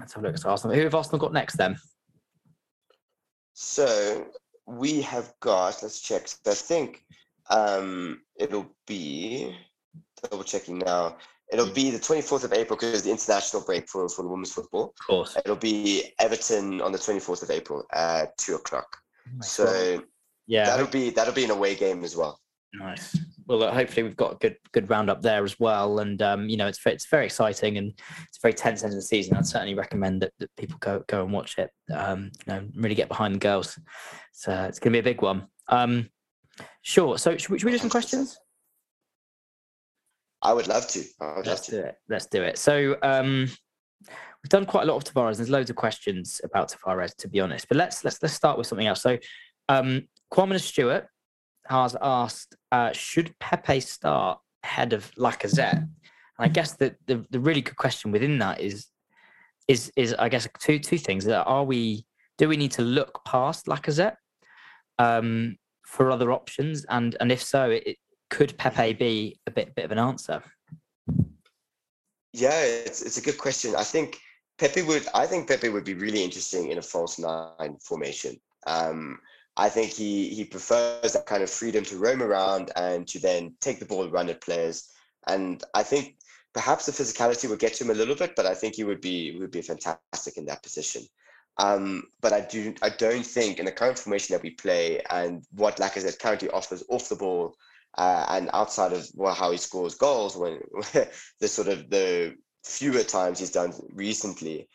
let's 0.00 0.14
have 0.14 0.24
a 0.24 0.26
look 0.26 0.36
at 0.36 0.44
Arsenal. 0.44 0.76
Who 0.76 0.82
have 0.82 0.94
Arsenal 0.94 1.18
got 1.18 1.32
next 1.32 1.56
then? 1.56 1.76
So 3.52 4.26
we 4.66 5.00
have 5.02 5.32
got. 5.40 5.82
Let's 5.82 6.00
check. 6.00 6.28
I 6.46 6.54
think 6.54 7.04
um, 7.50 8.22
it'll 8.36 8.70
be 8.86 9.56
double 10.22 10.44
checking 10.44 10.78
now. 10.78 11.16
It'll 11.52 11.70
be 11.70 11.90
the 11.90 11.98
24th 11.98 12.44
of 12.44 12.52
April 12.52 12.76
because 12.76 13.02
the 13.02 13.10
international 13.10 13.62
break 13.62 13.88
for, 13.88 14.08
for 14.08 14.22
the 14.22 14.28
women's 14.28 14.52
football. 14.52 14.94
Of 15.00 15.06
course. 15.06 15.36
It'll 15.36 15.56
be 15.56 16.12
Everton 16.18 16.80
on 16.80 16.90
the 16.92 16.98
24th 16.98 17.42
of 17.42 17.50
April 17.50 17.84
at 17.92 18.36
two 18.36 18.56
o'clock. 18.56 18.96
Oh 19.28 19.40
so 19.42 20.02
yeah, 20.46 20.64
that'll 20.64 20.86
be 20.86 21.10
that'll 21.10 21.34
be 21.34 21.44
an 21.44 21.50
away 21.50 21.74
game 21.74 22.04
as 22.04 22.16
well. 22.16 22.40
Nice. 22.74 23.18
Well, 23.46 23.62
uh, 23.62 23.72
hopefully 23.72 24.02
we've 24.02 24.16
got 24.16 24.32
a 24.32 24.36
good 24.36 24.56
good 24.72 24.90
roundup 24.90 25.22
there 25.22 25.44
as 25.44 25.58
well, 25.58 26.00
and 26.00 26.20
um, 26.22 26.48
you 26.48 26.56
know 26.56 26.66
it's 26.66 26.84
it's 26.84 27.06
very 27.06 27.26
exciting 27.26 27.78
and 27.78 27.92
it's 28.28 28.38
very 28.40 28.54
tense 28.54 28.82
end 28.82 28.92
of 28.92 28.96
the 28.96 29.02
season. 29.02 29.36
I'd 29.36 29.46
certainly 29.46 29.74
recommend 29.74 30.22
that, 30.22 30.32
that 30.38 30.54
people 30.56 30.76
go 30.80 31.02
go 31.06 31.22
and 31.24 31.32
watch 31.32 31.58
it. 31.58 31.70
Um, 31.92 32.30
you 32.46 32.52
know, 32.52 32.68
really 32.76 32.94
get 32.94 33.08
behind 33.08 33.34
the 33.34 33.38
girls. 33.38 33.78
So 34.32 34.52
it's 34.52 34.78
going 34.78 34.92
to 34.92 34.96
be 34.96 35.10
a 35.10 35.14
big 35.14 35.22
one. 35.22 35.46
Um, 35.68 36.10
sure. 36.82 37.18
So 37.18 37.36
should 37.36 37.50
we, 37.50 37.58
should 37.58 37.66
we 37.66 37.72
do 37.72 37.78
some 37.78 37.90
questions? 37.90 38.38
I 40.46 40.52
would 40.52 40.68
love 40.68 40.86
to. 40.88 41.00
Would 41.20 41.46
Let's 41.46 41.48
love 41.48 41.62
to. 41.64 41.70
do 41.72 41.80
it. 41.80 41.94
Let's 42.08 42.26
do 42.26 42.42
it. 42.42 42.56
So 42.56 42.96
um, 43.02 43.48
we've 44.08 44.48
done 44.48 44.64
quite 44.64 44.84
a 44.84 44.86
lot 44.86 44.96
of 44.96 45.04
Tavares. 45.04 45.38
There's 45.38 45.50
loads 45.50 45.70
of 45.70 45.76
questions 45.76 46.40
about 46.44 46.72
Tavares, 46.72 47.16
to 47.16 47.28
be 47.28 47.40
honest. 47.40 47.66
But 47.68 47.78
let's 47.78 48.04
let's 48.04 48.22
let's 48.22 48.34
start 48.34 48.56
with 48.56 48.68
something 48.68 48.86
else. 48.86 49.02
So 49.02 49.18
um, 49.68 50.06
Kwame 50.32 50.60
Stewart 50.60 51.08
has 51.68 51.96
asked, 52.00 52.54
uh, 52.70 52.92
should 52.92 53.36
Pepe 53.40 53.80
start 53.80 54.38
ahead 54.62 54.92
of 54.92 55.10
Lacazette? 55.16 55.78
And 55.78 55.88
I 56.38 56.46
guess 56.46 56.74
the, 56.74 56.94
the, 57.06 57.26
the 57.30 57.40
really 57.40 57.60
good 57.60 57.76
question 57.76 58.12
within 58.12 58.38
that 58.38 58.60
is 58.60 58.86
is 59.66 59.90
is 59.96 60.14
I 60.14 60.28
guess 60.28 60.46
two 60.60 60.78
two 60.78 60.98
things. 60.98 61.26
Are 61.26 61.64
we 61.64 62.06
do 62.38 62.48
we 62.48 62.56
need 62.56 62.72
to 62.72 62.82
look 62.82 63.24
past 63.24 63.66
Lacazette 63.66 64.16
um, 65.00 65.56
for 65.84 66.12
other 66.12 66.30
options, 66.30 66.84
and 66.84 67.16
and 67.18 67.32
if 67.32 67.42
so, 67.42 67.70
it, 67.70 67.96
could 68.30 68.56
Pepe 68.58 68.92
be 68.94 69.38
a 69.46 69.50
bit 69.50 69.74
bit 69.74 69.84
of 69.84 69.92
an 69.92 69.98
answer? 69.98 70.42
Yeah, 72.32 72.60
it's 72.62 73.02
it's 73.02 73.18
a 73.18 73.22
good 73.22 73.38
question. 73.38 73.74
I 73.76 73.84
think 73.84 74.18
Pepe 74.58 74.82
would 74.82 75.06
I 75.14 75.26
think 75.26 75.48
Pepe 75.48 75.68
would 75.68 75.84
be 75.84 75.94
really 75.94 76.22
interesting 76.22 76.70
in 76.70 76.78
a 76.78 76.82
false 76.82 77.18
nine 77.18 77.76
formation. 77.80 78.38
Um, 78.66 79.20
I 79.56 79.68
think 79.68 79.92
he 79.92 80.28
he 80.28 80.44
prefers 80.44 81.14
that 81.14 81.26
kind 81.26 81.42
of 81.42 81.50
freedom 81.50 81.84
to 81.84 81.98
roam 81.98 82.22
around 82.22 82.72
and 82.76 83.06
to 83.08 83.18
then 83.18 83.54
take 83.60 83.78
the 83.78 83.86
ball, 83.86 84.08
run 84.10 84.28
at 84.28 84.42
players. 84.42 84.90
And 85.26 85.62
I 85.74 85.82
think 85.82 86.16
perhaps 86.52 86.86
the 86.86 86.92
physicality 86.92 87.48
would 87.48 87.58
get 87.58 87.74
to 87.74 87.84
him 87.84 87.90
a 87.90 87.94
little 87.94 88.14
bit, 88.14 88.34
but 88.36 88.46
I 88.46 88.54
think 88.54 88.74
he 88.74 88.84
would 88.84 89.00
be 89.00 89.36
would 89.38 89.50
be 89.50 89.62
fantastic 89.62 90.36
in 90.36 90.46
that 90.46 90.62
position. 90.62 91.02
Um, 91.58 92.02
but 92.20 92.34
I 92.34 92.42
do 92.42 92.74
I 92.82 92.90
don't 92.90 93.24
think 93.24 93.58
in 93.58 93.64
the 93.64 93.72
current 93.72 93.98
formation 93.98 94.34
that 94.34 94.42
we 94.42 94.50
play 94.50 95.00
and 95.10 95.44
what 95.52 95.78
Lacazette 95.78 96.18
currently 96.18 96.50
offers 96.50 96.84
off 96.90 97.08
the 97.08 97.16
ball 97.16 97.54
uh, 97.98 98.26
and 98.28 98.50
outside 98.52 98.92
of 98.92 99.08
well, 99.14 99.34
how 99.34 99.50
he 99.50 99.58
scores 99.58 99.94
goals 99.94 100.36
when 100.36 100.60
the 101.40 101.48
sort 101.48 101.68
of 101.68 101.88
the 101.90 102.34
fewer 102.64 103.02
times 103.02 103.38
he's 103.38 103.50
done 103.50 103.72
recently, 103.92 104.68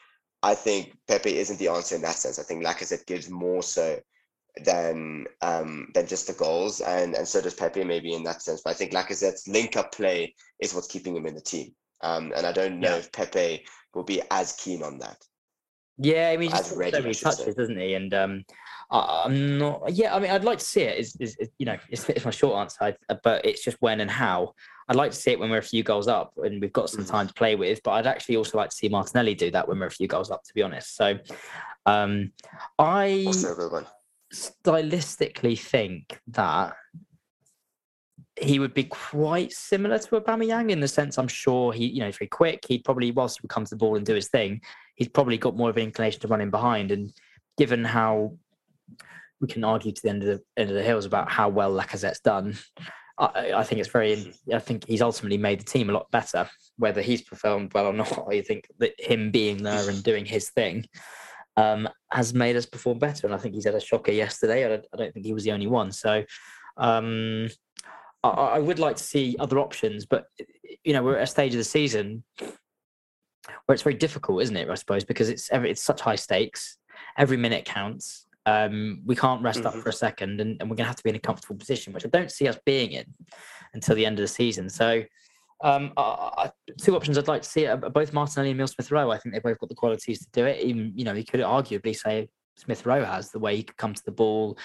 I 0.44 0.56
think 0.56 0.98
Pepe 1.08 1.38
isn't 1.38 1.60
the 1.60 1.68
answer 1.68 1.96
in 1.96 2.02
that 2.02 2.16
sense. 2.16 2.40
I 2.40 2.44
think 2.44 2.64
Lacazette 2.64 3.06
gives 3.06 3.30
more 3.30 3.62
so 3.62 4.00
than 4.66 5.26
um, 5.42 5.88
than 5.94 6.08
just 6.08 6.28
the 6.28 6.34
goals, 6.34 6.82
and 6.82 7.16
and 7.16 7.28
so 7.28 7.42
does 7.42 7.54
Pepe 7.54 7.84
maybe 7.84 8.14
in 8.14 8.24
that 8.24 8.42
sense. 8.42 8.62
But 8.64 8.72
I 8.72 8.74
think 8.74 8.92
Lacazette's 8.92 9.48
link 9.48 9.78
up 9.78 9.94
play 9.94 10.34
is 10.60 10.74
what's 10.74 10.88
keeping 10.88 11.16
him 11.16 11.26
in 11.26 11.36
the 11.36 11.42
team, 11.42 11.74
um, 12.02 12.34
and 12.36 12.46
I 12.46 12.52
don't 12.52 12.80
know 12.80 12.92
yeah. 12.92 12.98
if 12.98 13.12
Pepe 13.12 13.66
will 13.94 14.04
be 14.04 14.22
as 14.32 14.54
keen 14.54 14.84
on 14.84 14.98
that. 15.00 15.18
Yeah, 15.98 16.30
I 16.30 16.38
mean, 16.38 16.52
he's 16.52 16.66
so 16.68 16.78
many 16.78 17.14
touches, 17.14 17.56
doesn't 17.56 17.78
he? 17.78 17.94
And 17.94 18.14
um, 18.14 18.44
I, 18.90 19.24
am 19.26 19.58
not. 19.58 19.94
Yeah, 19.94 20.16
I 20.16 20.20
mean, 20.20 20.32
I'd 20.32 20.44
like 20.44 20.60
to 20.60 20.66
see 20.66 20.82
it. 20.82 20.98
Is, 20.98 21.16
is, 21.20 21.36
is 21.38 21.50
you 21.58 21.66
know, 21.66 21.78
it's, 21.90 22.10
it's, 22.10 22.26
my 22.26 22.32
short 22.32 22.58
answer, 22.58 22.96
I, 23.10 23.14
but 23.24 23.46
it's 23.46 23.64
just 23.64 23.78
when 23.82 24.02
and 24.02 24.10
how. 24.10 24.54
I'd 24.90 24.96
like 24.96 25.12
to 25.12 25.18
see 25.18 25.32
it 25.32 25.40
when 25.40 25.50
we're 25.50 25.60
a 25.60 25.64
few 25.64 25.84
goals 25.84 26.08
up 26.08 26.34
and 26.38 26.60
we've 26.60 26.74
got 26.74 26.90
some 26.90 27.02
mm-hmm. 27.04 27.12
time 27.12 27.28
to 27.28 27.34
play 27.34 27.56
with. 27.56 27.82
But 27.84 27.92
I'd 27.92 28.08
actually 28.08 28.36
also 28.36 28.58
like 28.58 28.72
to 28.72 28.76
see 28.76 28.90
Martinelli 28.90 29.36
do 29.36 29.52
that 29.52 29.68
when 29.68 29.80
we're 29.80 29.86
a 29.88 29.92
few 29.92 30.08
goals 30.08 30.32
up. 30.32 30.44
To 30.44 30.54
be 30.54 30.64
honest, 30.64 30.96
so 30.96 31.18
um, 31.86 32.32
I 32.80 33.26
stylistically 34.34 35.60
think 35.60 36.20
that 36.28 36.76
he 38.40 38.60
would 38.60 38.74
be 38.74 38.86
quite 38.86 39.52
similar 39.52 40.00
to 40.00 40.20
Aubameyang 40.20 40.72
in 40.72 40.80
the 40.80 40.88
sense 40.88 41.18
I'm 41.18 41.28
sure 41.28 41.74
he, 41.74 41.86
you 41.86 42.00
know, 42.00 42.12
very 42.12 42.28
quick. 42.28 42.66
He'd 42.68 42.84
probably, 42.84 43.12
whilst 43.12 43.38
he 43.38 43.44
would 43.44 43.50
come 43.50 43.66
to 43.66 43.70
the 43.70 43.76
ball 43.76 43.98
and 43.98 44.06
do 44.06 44.16
his 44.16 44.30
thing, 44.30 44.62
he's 44.96 45.10
probably 45.10 45.38
got 45.38 45.56
more 45.56 45.70
of 45.70 45.78
an 45.78 45.84
inclination 45.84 46.22
to 46.22 46.28
run 46.28 46.42
in 46.42 46.50
behind. 46.50 46.92
And 46.92 47.12
given 47.58 47.84
how 47.84 48.38
we 49.40 49.48
can 49.48 49.64
argue 49.64 49.92
to 49.92 50.02
the 50.02 50.10
end 50.10 50.24
of 50.24 50.28
the 50.28 50.44
end 50.58 50.70
of 50.70 50.76
the 50.76 50.84
hills 50.84 51.06
about 51.06 51.32
how 51.32 51.50
well 51.50 51.72
Lacazette's 51.72 52.20
done, 52.20 52.58
I, 53.18 53.54
I 53.56 53.64
think 53.64 53.80
it's 53.80 53.90
very. 53.90 54.34
I 54.54 54.60
think 54.60 54.86
he's 54.88 55.02
ultimately 55.02 55.38
made 55.38 55.60
the 55.60 55.66
team 55.66 55.90
a 55.90 55.94
lot 55.94 56.10
better. 56.12 56.50
Whether 56.78 57.02
he's 57.02 57.22
performed 57.22 57.74
well 57.74 57.88
or 57.88 57.94
not, 57.94 58.28
I 58.30 58.42
think 58.42 58.68
that 58.80 58.94
him 59.00 59.32
being 59.32 59.64
there 59.64 59.90
and 59.90 60.04
doing 60.04 60.26
his 60.26 60.50
thing 60.50 60.86
um, 61.58 61.88
has 62.12 62.34
made 62.34 62.56
us 62.56 62.66
perform 62.66 63.00
better. 63.00 63.28
And 63.28 63.36
I 63.36 63.38
think 63.38 63.56
he's 63.56 63.66
had 63.66 63.76
a 63.76 63.82
shocker 63.82 64.12
yesterday. 64.12 64.66
I 64.66 64.70
don't, 64.70 64.86
I 64.94 64.98
don't 64.98 65.14
think 65.14 65.26
he 65.26 65.34
was 65.34 65.44
the 65.44 65.52
only 65.52 65.68
one. 65.68 65.92
So 65.92 66.24
um, 66.78 67.48
I, 68.24 68.30
I, 68.30 68.60
would 68.60 68.80
like 68.80 68.96
to 68.96 69.04
see 69.04 69.36
other 69.40 69.60
options, 69.60 70.06
but 70.06 70.26
you 70.84 70.94
know, 70.94 71.04
we're 71.04 71.18
at 71.18 71.24
a 71.24 71.28
stage 71.28 71.54
of 71.54 71.58
the 71.58 71.64
season 71.64 72.24
where 73.66 73.74
it's 73.74 73.84
very 73.84 73.96
difficult, 73.96 74.42
isn't 74.42 74.56
it? 74.56 74.70
I 74.70 74.76
suppose 74.76 75.04
because 75.04 75.30
it's 75.30 75.50
it's 75.52 75.82
such 75.82 76.02
high 76.02 76.16
stakes. 76.16 76.78
Every 77.18 77.38
minute 77.38 77.66
counts. 77.66 78.28
Um, 78.48 79.02
we 79.06 79.16
can't 79.16 79.44
rest 79.44 79.60
mm-hmm. 79.60 79.68
up 79.68 79.76
for 79.76 79.90
a 79.90 79.94
second, 79.94 80.42
and, 80.42 80.60
and 80.60 80.70
we're 80.70 80.76
going 80.76 80.86
to 80.86 80.90
have 80.90 80.96
to 80.96 81.04
be 81.04 81.12
in 81.12 81.16
a 81.16 81.20
comfortable 81.20 81.56
position, 81.56 81.94
which 81.94 82.06
I 82.06 82.10
don't 82.10 82.32
see 82.32 82.48
us 82.48 82.58
being 82.66 82.92
in 82.92 83.06
until 83.76 83.96
the 83.96 84.06
end 84.06 84.18
of 84.18 84.24
the 84.24 84.28
season. 84.28 84.68
So 84.68 85.04
um, 85.64 85.94
uh, 85.96 86.50
two 86.80 86.96
options 86.96 87.18
I'd 87.18 87.28
like 87.28 87.44
to 87.44 87.50
see 87.50 87.68
are 87.68 87.78
both 87.78 88.14
Martinelli 88.14 88.52
and 88.52 88.58
Emile 88.58 88.68
Smith 88.68 88.92
Rowe. 88.92 89.12
I 89.12 89.18
think 89.18 89.34
they've 89.34 89.44
both 89.44 89.60
got 89.60 89.70
the 89.70 89.76
qualities 89.76 90.20
to 90.20 90.28
do 90.32 90.46
it. 90.46 90.62
Even 90.64 90.92
you 90.96 91.04
know, 91.04 91.14
he 91.14 91.24
could 91.24 91.40
arguably 91.40 91.96
say 91.96 92.30
Smith 92.56 92.86
Rowe 92.86 93.06
has 93.06 93.32
the 93.32 93.40
way 93.40 93.56
he 93.56 93.64
could 93.64 93.78
come 93.78 93.94
to 93.94 94.04
the 94.06 94.12
ball, 94.12 94.58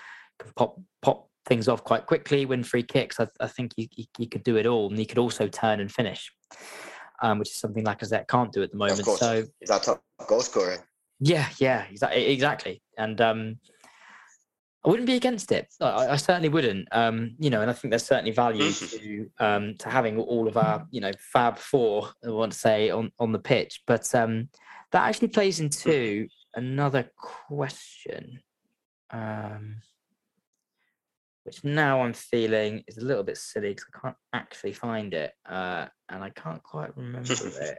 pop 0.55 0.81
pop 1.03 1.29
things 1.47 1.69
off 1.69 1.85
quite 1.85 2.07
quickly, 2.07 2.45
win 2.45 2.65
free 2.65 2.83
kicks. 2.83 3.21
I, 3.21 3.29
I 3.41 3.47
think 3.47 3.73
he, 3.77 4.09
could 4.27 4.43
do 4.43 4.57
it 4.57 4.67
all, 4.67 4.89
and 4.89 4.99
he 4.99 5.07
could 5.07 5.19
also 5.19 5.49
turn 5.49 5.81
and 5.81 5.91
finish, 5.93 6.33
um, 7.23 7.39
which 7.39 7.51
is 7.51 7.57
something 7.57 7.85
Lacazette 7.85 8.29
can't 8.29 8.53
do 8.53 8.63
at 8.63 8.71
the 8.71 8.77
moment. 8.77 9.05
So 9.05 9.45
he's 9.61 9.71
our 9.71 9.81
top 9.81 10.03
goal 10.27 10.41
scorer. 10.41 10.79
Yeah, 11.21 11.49
yeah, 11.59 11.85
exactly. 11.91 12.83
And 12.99 13.21
um, 13.21 13.59
I 14.85 14.89
wouldn't 14.89 15.07
be 15.07 15.17
against 15.17 15.51
it. 15.51 15.67
I, 15.81 16.09
I 16.09 16.17
certainly 16.17 16.49
wouldn't. 16.49 16.89
Um, 16.93 17.35
you 17.39 17.51
know, 17.51 17.61
and 17.61 17.71
I 17.71 17.75
think 17.75 17.91
there's 17.91 18.05
certainly 18.05 18.31
value 18.31 18.71
to 18.71 19.31
um, 19.41 19.75
to 19.79 19.89
having 19.89 20.19
all 20.19 20.47
of 20.47 20.57
our, 20.57 20.87
you 20.91 21.01
know, 21.01 21.11
Fab 21.33 21.59
Four. 21.59 22.11
I 22.25 22.31
want 22.31 22.53
to 22.53 22.59
say 22.59 22.91
on 22.91 23.11
on 23.19 23.33
the 23.33 23.39
pitch, 23.39 23.83
but 23.87 24.15
um, 24.15 24.49
that 24.93 25.09
actually 25.09 25.29
plays 25.29 25.59
into 25.59 26.29
another 26.55 27.11
question, 27.17 28.41
um, 29.11 29.77
which 31.47 31.65
now 31.65 32.03
I'm 32.03 32.13
feeling 32.13 32.83
is 32.89 32.99
a 32.99 33.05
little 33.05 33.23
bit 33.23 33.39
silly 33.39 33.71
because 33.71 33.87
I 33.95 34.01
can't 34.01 34.17
actually 34.33 34.73
find 34.73 35.15
it, 35.15 35.33
uh, 35.49 35.87
and 36.09 36.23
I 36.23 36.31
can't 36.31 36.63
quite 36.63 36.97
remember 36.97 37.33
it. 37.33 37.79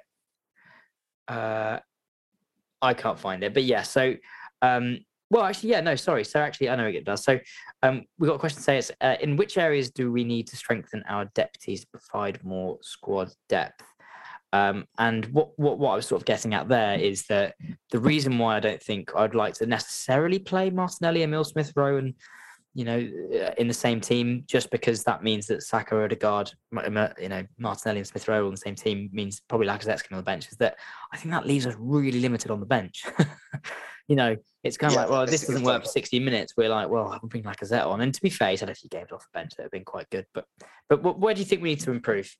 Uh, 1.28 1.80
I 2.82 2.93
can't 2.93 3.20
find 3.20 3.43
it, 3.43 3.53
but 3.53 3.63
yeah. 3.63 3.84
So 3.84 4.15
um, 4.61 4.99
well, 5.30 5.43
actually, 5.43 5.72
yeah, 5.72 5.82
no, 5.82 5.95
sorry. 5.95 6.24
So 6.24 6.39
actually, 6.39 6.70
I 6.70 6.76
know 6.78 6.88
it 6.88 7.03
does. 7.03 7.24
So 7.24 7.38
um, 7.84 8.05
we 8.18 8.28
got 8.28 8.36
a 8.36 8.39
question 8.39 8.57
to 8.57 8.63
say 8.63 8.78
it's 8.78 8.91
uh, 9.01 9.15
in 9.20 9.36
which 9.36 9.57
areas 9.57 9.91
do 9.91 10.11
we 10.11 10.24
need 10.24 10.47
to 10.47 10.55
strengthen 10.55 11.03
our 11.09 11.26
deputies 11.36 11.82
to 11.82 11.88
provide 11.88 12.43
more 12.43 12.78
squad 12.82 13.32
depth? 13.49 13.84
Um, 14.53 14.86
and 14.97 15.26
what, 15.28 15.49
what 15.59 15.78
what 15.78 15.91
I 15.91 15.95
was 15.97 16.07
sort 16.07 16.22
of 16.22 16.26
getting 16.26 16.53
at 16.53 16.70
there 16.70 16.97
is 16.97 17.26
that 17.26 17.55
the 17.91 17.99
reason 17.99 18.38
why 18.38 18.55
I 18.55 18.61
don't 18.61 18.82
think 18.82 19.11
I'd 19.15 19.36
like 19.36 19.55
to 19.55 19.65
necessarily 19.65 20.39
play 20.39 20.70
Martinelli 20.70 21.24
and 21.24 21.34
Emile 21.34 21.43
Smith 21.43 21.74
Rowe 21.76 21.97
and 21.97 22.13
you 22.78 22.86
know 22.86 22.98
uh, 22.98 23.52
in 23.58 23.68
the 23.68 23.74
same 23.74 24.00
team 24.00 24.44
just 24.46 24.70
because 24.70 25.04
that 25.04 25.24
means 25.24 25.48
that 25.48 25.64
Saka, 25.64 25.96
Odegaard, 25.96 26.52
you 26.72 27.28
know 27.28 27.44
Martinelli 27.58 27.98
and 27.98 28.08
Smith 28.08 28.28
Rowe 28.28 28.46
on 28.46 28.52
the 28.52 28.58
same 28.58 28.76
team 28.76 29.10
means 29.12 29.42
probably 29.48 29.66
Lacazette's 29.66 30.04
coming 30.04 30.20
on 30.20 30.24
the 30.24 30.32
bench. 30.32 30.48
Is 30.52 30.58
that 30.58 30.78
I 31.12 31.18
think 31.18 31.32
that 31.32 31.48
leaves 31.48 31.66
us 31.66 31.74
really 31.80 32.20
limited 32.20 32.52
on 32.52 32.60
the 32.60 32.68
bench. 32.68 33.04
you 34.08 34.16
know, 34.16 34.36
it's 34.64 34.78
kind 34.78 34.94
of 34.94 34.96
yeah, 34.96 35.02
like, 35.02 35.10
well, 35.10 35.26
this 35.26 35.48
doesn't 35.48 35.64
work 35.64 35.82
for 35.82 35.90
60 35.90 36.20
minutes. 36.20 36.54
We're 36.56 36.70
like, 36.70 36.88
well, 36.88 37.08
I'll 37.08 37.28
bring 37.28 37.42
Lacazette 37.42 37.88
on. 37.88 38.02
And 38.02 38.14
to 38.14 38.22
be 38.22 38.30
fair, 38.30 38.52
he's 38.52 38.60
had 38.60 38.70
a 38.70 38.76
few 38.76 38.90
games 38.90 39.12
off 39.12 39.24
the 39.24 39.40
bench 39.40 39.54
that 39.58 39.64
have 39.64 39.72
been 39.72 39.84
quite 39.84 40.08
good. 40.12 40.28
But 40.36 40.46
but 40.88 41.20
where 41.20 41.34
do 41.34 41.40
you 41.40 41.46
think 41.46 41.64
we 41.64 41.70
need 41.70 41.80
to 41.80 41.92
improve? 41.92 42.32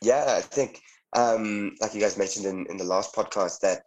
Yeah, 0.00 0.24
I 0.38 0.40
think, 0.40 0.80
um, 1.14 1.76
like 1.82 1.94
you 1.94 2.00
guys 2.00 2.16
mentioned 2.16 2.46
in, 2.46 2.64
in 2.70 2.78
the 2.78 2.84
last 2.84 3.14
podcast, 3.14 3.60
that 3.60 3.82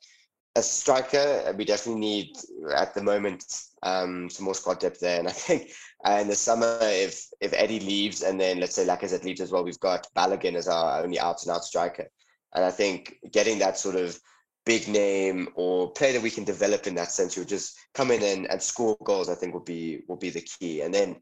a 0.56 0.62
striker, 0.62 1.54
we 1.58 1.66
definitely 1.66 2.02
need 2.02 2.38
at 2.76 2.94
the 2.94 3.02
moment 3.02 3.44
um, 3.84 4.30
some 4.30 4.46
more 4.46 4.56
squad 4.56 4.80
depth 4.80 5.00
there. 5.00 5.20
And 5.20 5.28
I 5.28 5.32
think 5.32 5.72
uh, 6.06 6.18
in 6.22 6.28
the 6.28 6.36
summer, 6.36 6.78
if 6.82 7.28
if 7.40 7.54
Eddie 7.54 7.80
leaves 7.80 8.22
and 8.22 8.40
then 8.40 8.60
let's 8.60 8.76
say 8.76 8.86
Lacazette 8.86 9.24
leaves 9.24 9.42
as 9.42 9.52
well, 9.52 9.64
we've 9.64 9.80
got 9.80 10.08
Balogun 10.16 10.56
as 10.56 10.68
our 10.68 11.02
only 11.04 11.20
out 11.20 11.44
and 11.44 11.52
out 11.52 11.64
striker. 11.64 12.08
And 12.54 12.66
I 12.66 12.72
think 12.72 13.18
getting 13.32 13.60
that 13.60 13.78
sort 13.78 13.96
of 13.96 14.20
big 14.66 14.88
name 14.88 15.48
or 15.56 15.92
player 15.92 16.14
that 16.14 16.22
we 16.22 16.30
can 16.30 16.44
develop 16.44 16.86
in 16.86 16.96
that 16.96 17.12
sense 17.12 17.34
who 17.34 17.46
just 17.46 17.78
come 17.94 18.12
in 18.12 18.22
and, 18.22 18.52
and 18.52 18.62
score 18.62 18.98
goals, 19.04 19.30
I 19.30 19.36
think 19.36 19.54
will 19.54 19.62
be 19.62 20.04
will 20.08 20.18
be 20.18 20.32
the 20.32 20.42
key. 20.42 20.82
And 20.82 20.94
then 20.94 21.16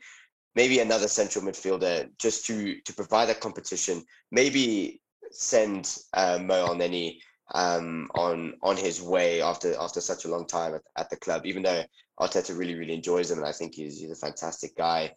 maybe 0.56 0.80
another 0.80 1.08
central 1.08 1.46
midfielder 1.46 2.10
just 2.18 2.46
to 2.48 2.82
to 2.82 2.94
provide 2.96 3.28
that 3.28 3.42
competition. 3.42 4.04
Maybe 4.32 5.02
send 5.32 5.96
uh, 6.14 6.40
Mo 6.42 6.70
Elneny 6.70 7.20
um, 7.54 8.10
on 8.16 8.54
on 8.62 8.78
his 8.78 9.02
way 9.02 9.42
after 9.42 9.76
after 9.80 10.02
such 10.02 10.26
a 10.26 10.30
long 10.30 10.46
time 10.46 10.76
at, 10.76 10.82
at 10.98 11.10
the 11.10 11.18
club. 11.18 11.46
Even 11.46 11.64
though 11.64 11.84
Arteta 12.20 12.58
really 12.58 12.76
really 12.76 12.94
enjoys 12.94 13.32
him, 13.32 13.40
and 13.40 13.48
I 13.48 13.52
think 13.52 13.76
he's 13.76 14.00
he's 14.00 14.12
a 14.12 14.16
fantastic 14.16 14.76
guy. 14.78 15.14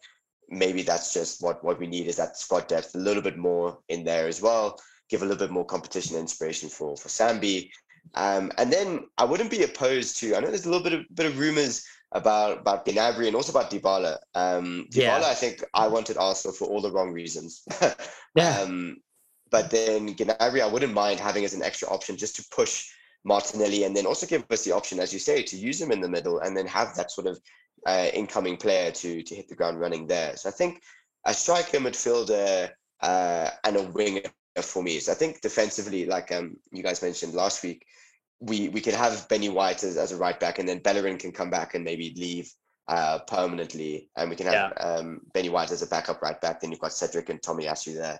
Maybe 0.49 0.81
that's 0.81 1.13
just 1.13 1.41
what 1.41 1.63
what 1.63 1.79
we 1.79 1.87
need 1.87 2.07
is 2.07 2.17
that 2.17 2.37
squad 2.37 2.67
depth 2.67 2.95
a 2.95 2.99
little 2.99 3.23
bit 3.23 3.37
more 3.37 3.79
in 3.89 4.03
there 4.03 4.27
as 4.27 4.41
well. 4.41 4.79
Give 5.09 5.21
a 5.21 5.25
little 5.25 5.45
bit 5.45 5.51
more 5.51 5.65
competition 5.65 6.15
and 6.15 6.23
inspiration 6.23 6.69
for 6.69 6.97
for 6.97 7.09
Sambi, 7.09 7.69
um, 8.15 8.51
and 8.57 8.71
then 8.71 9.07
I 9.17 9.25
wouldn't 9.25 9.51
be 9.51 9.63
opposed 9.63 10.17
to. 10.17 10.35
I 10.35 10.39
know 10.39 10.47
there's 10.47 10.65
a 10.65 10.69
little 10.69 10.83
bit 10.83 10.93
of 10.93 11.05
bit 11.13 11.25
of 11.25 11.39
rumors 11.39 11.85
about 12.13 12.59
about 12.59 12.85
Gnabry 12.85 13.27
and 13.27 13.35
also 13.35 13.51
about 13.51 13.71
Dybala. 13.71 14.17
Um, 14.35 14.87
Dybala, 14.91 15.21
yeah. 15.21 15.25
I 15.25 15.33
think 15.33 15.63
I 15.73 15.87
wanted 15.87 16.17
Arsenal 16.17 16.55
for 16.55 16.65
all 16.65 16.81
the 16.81 16.91
wrong 16.91 17.11
reasons. 17.11 17.63
yeah. 18.35 18.61
Um, 18.61 18.97
but 19.53 19.69
then 19.69 20.15
Gnabry, 20.15 20.61
I 20.61 20.65
wouldn't 20.65 20.95
mind 20.95 21.19
having 21.19 21.45
as 21.45 21.53
an 21.53 21.61
extra 21.61 21.87
option 21.87 22.17
just 22.17 22.35
to 22.37 22.45
push 22.49 22.89
Martinelli 23.23 23.83
and 23.83 23.95
then 23.95 24.07
also 24.07 24.25
give 24.25 24.43
us 24.49 24.63
the 24.65 24.71
option, 24.71 24.99
as 24.99 25.13
you 25.13 25.19
say, 25.19 25.43
to 25.43 25.55
use 25.55 25.79
him 25.79 25.91
in 25.91 26.01
the 26.01 26.09
middle 26.09 26.39
and 26.39 26.57
then 26.57 26.65
have 26.65 26.95
that 26.95 27.11
sort 27.11 27.27
of 27.27 27.39
uh, 27.85 28.07
incoming 28.15 28.57
player 28.57 28.89
to 28.89 29.21
to 29.21 29.35
hit 29.35 29.47
the 29.47 29.55
ground 29.55 29.79
running 29.79 30.07
there. 30.07 30.35
So 30.37 30.49
I 30.49 30.51
think 30.53 30.81
a 31.25 31.35
striker, 31.35 31.77
midfielder, 31.77 32.71
uh, 33.01 33.49
and 33.63 33.77
a 33.77 33.83
winger 33.83 34.21
for 34.59 34.81
me. 34.81 34.99
So 34.99 35.11
I 35.11 35.15
think 35.15 35.41
defensively, 35.41 36.07
like 36.07 36.31
um, 36.31 36.57
you 36.71 36.81
guys 36.81 37.03
mentioned 37.03 37.35
last 37.35 37.61
week, 37.61 37.85
we 38.39 38.69
we 38.69 38.81
can 38.81 38.95
have 38.95 39.29
Benny 39.29 39.49
White 39.49 39.83
as, 39.83 39.97
as 39.97 40.11
a 40.11 40.17
right 40.17 40.39
back, 40.39 40.57
and 40.57 40.67
then 40.67 40.79
Bellerin 40.79 41.19
can 41.19 41.31
come 41.31 41.51
back 41.51 41.75
and 41.75 41.83
maybe 41.83 42.15
leave 42.17 42.51
uh, 42.87 43.19
permanently, 43.27 44.09
and 44.17 44.31
we 44.31 44.35
can 44.35 44.47
have 44.47 44.73
yeah. 44.75 44.83
um, 44.83 45.21
Benny 45.31 45.49
White 45.49 45.71
as 45.71 45.83
a 45.83 45.87
backup 45.87 46.23
right 46.23 46.41
back. 46.41 46.59
Then 46.59 46.71
you've 46.71 46.79
got 46.79 46.93
Cedric 46.93 47.29
and 47.29 47.39
Tomiyasu 47.39 47.93
there, 47.95 48.19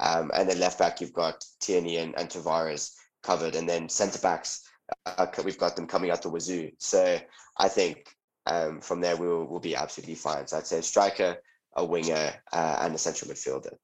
um, 0.00 0.30
and 0.34 0.48
then 0.48 0.58
left 0.58 0.78
back 0.78 1.00
you've 1.00 1.12
got 1.12 1.44
Tierney 1.60 1.98
and, 1.98 2.14
and 2.18 2.28
Tavares 2.28 2.92
covered, 3.22 3.54
and 3.54 3.68
then 3.68 3.88
centre 3.88 4.18
backs 4.18 4.68
uh, 5.06 5.26
we've 5.44 5.58
got 5.58 5.76
them 5.76 5.86
coming 5.86 6.10
out 6.10 6.22
the 6.22 6.30
wazoo. 6.30 6.70
So 6.78 7.18
I 7.58 7.68
think 7.68 8.08
um, 8.46 8.80
from 8.80 9.00
there 9.00 9.16
we'll 9.16 9.44
we'll 9.44 9.60
be 9.60 9.76
absolutely 9.76 10.14
fine. 10.14 10.46
So 10.46 10.58
I'd 10.58 10.66
say 10.66 10.78
a 10.78 10.82
striker, 10.82 11.36
a 11.76 11.84
winger, 11.84 12.32
uh, 12.52 12.78
and 12.80 12.94
a 12.94 12.98
central 12.98 13.30
midfielder. 13.30 13.74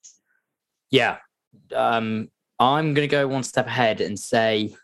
Yeah, 0.90 1.18
um, 1.74 2.30
I'm 2.58 2.94
going 2.94 3.08
to 3.08 3.12
go 3.12 3.26
one 3.26 3.42
step 3.42 3.66
ahead 3.66 4.00
and 4.00 4.18
say 4.18 4.74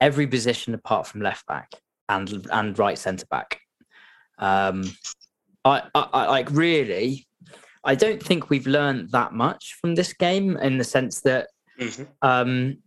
every 0.00 0.26
position 0.26 0.74
apart 0.74 1.06
from 1.06 1.20
left 1.20 1.46
back 1.46 1.72
and 2.08 2.46
and 2.50 2.78
right 2.78 2.98
centre 2.98 3.26
back. 3.30 3.60
Um, 4.38 4.84
I, 5.64 5.82
I, 5.94 6.08
I 6.12 6.26
like 6.28 6.50
really. 6.50 7.27
I 7.84 7.94
don't 7.94 8.22
think 8.22 8.50
we've 8.50 8.66
learned 8.66 9.10
that 9.12 9.32
much 9.32 9.76
from 9.80 9.94
this 9.94 10.12
game 10.12 10.56
in 10.58 10.78
the 10.78 10.84
sense 10.84 11.20
that 11.22 11.48
Mm-hmm. 11.78 12.04
um, 12.22 12.78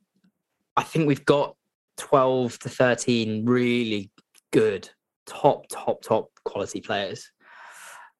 I 0.75 0.83
think 0.83 1.07
we've 1.07 1.23
got 1.23 1.55
12 1.97 2.59
to 2.59 2.69
13 2.69 3.45
really 3.45 4.11
good, 4.51 4.89
top, 5.25 5.67
top, 5.69 6.01
top 6.01 6.29
quality 6.43 6.81
players. 6.81 7.31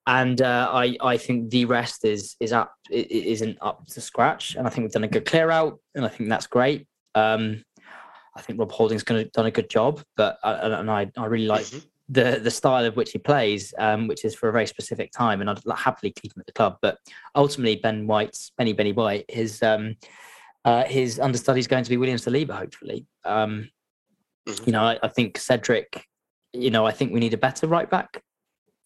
And 0.07 0.41
uh, 0.41 0.69
I, 0.72 0.95
I 1.01 1.17
think 1.17 1.49
the 1.49 1.65
rest 1.65 2.05
is 2.05 2.36
is 2.39 2.53
up 2.53 2.74
it, 2.89 3.11
it 3.11 3.26
isn't 3.32 3.57
up 3.61 3.86
to 3.88 4.01
scratch, 4.01 4.55
and 4.55 4.65
I 4.65 4.69
think 4.69 4.86
we've 4.86 4.91
done 4.93 5.03
a 5.03 5.07
good 5.07 5.26
clear 5.26 5.51
out, 5.51 5.80
and 5.93 6.03
I 6.03 6.07
think 6.07 6.30
that's 6.30 6.47
great. 6.47 6.88
Um, 7.13 7.63
I 8.36 8.41
think 8.41 8.57
Rob 8.59 8.72
Holding's 8.72 9.03
going 9.03 9.24
to 9.24 9.30
done 9.30 9.45
a 9.45 9.51
good 9.51 9.69
job, 9.69 10.01
but 10.17 10.38
uh, 10.43 10.76
and 10.80 10.89
I, 10.89 11.11
I 11.17 11.26
really 11.26 11.45
like 11.45 11.65
Mhm. 11.65 11.86
The 12.12 12.39
the 12.43 12.51
style 12.51 12.86
of 12.86 12.95
which 12.95 13.12
he 13.12 13.18
plays, 13.18 13.74
um, 13.80 14.07
which 14.07 14.26
is 14.26 14.36
for 14.36 14.49
a 14.49 14.51
very 14.51 14.68
specific 14.68 15.12
time, 15.12 15.41
and 15.41 15.49
I'd 15.49 15.62
happily 15.76 16.12
keep 16.12 16.36
him 16.36 16.41
at 16.41 16.45
the 16.45 16.51
club. 16.51 16.78
But 16.82 16.97
ultimately, 17.36 17.78
Ben 17.78 18.05
White's 18.05 18.51
Benny 18.57 18.74
Benny 18.74 18.91
White, 18.91 19.26
his 19.30 19.64
um, 19.64 19.95
uh, 20.66 20.84
his 20.84 21.20
understudy 21.20 21.59
is 21.59 21.68
going 21.68 21.84
to 21.84 21.89
be 21.89 21.97
William 21.97 22.18
Saliba, 22.18 22.57
hopefully. 22.57 23.07
Um, 23.26 23.70
Mhm. 24.47 24.68
You 24.68 24.74
know, 24.74 24.84
I, 24.84 24.99
I 25.03 25.07
think 25.07 25.38
Cedric. 25.38 26.05
You 26.53 26.70
know, 26.70 26.86
I 26.86 26.91
think 26.91 27.14
we 27.14 27.20
need 27.20 27.34
a 27.34 27.38
better 27.38 27.68
right 27.68 27.89
back 27.89 28.24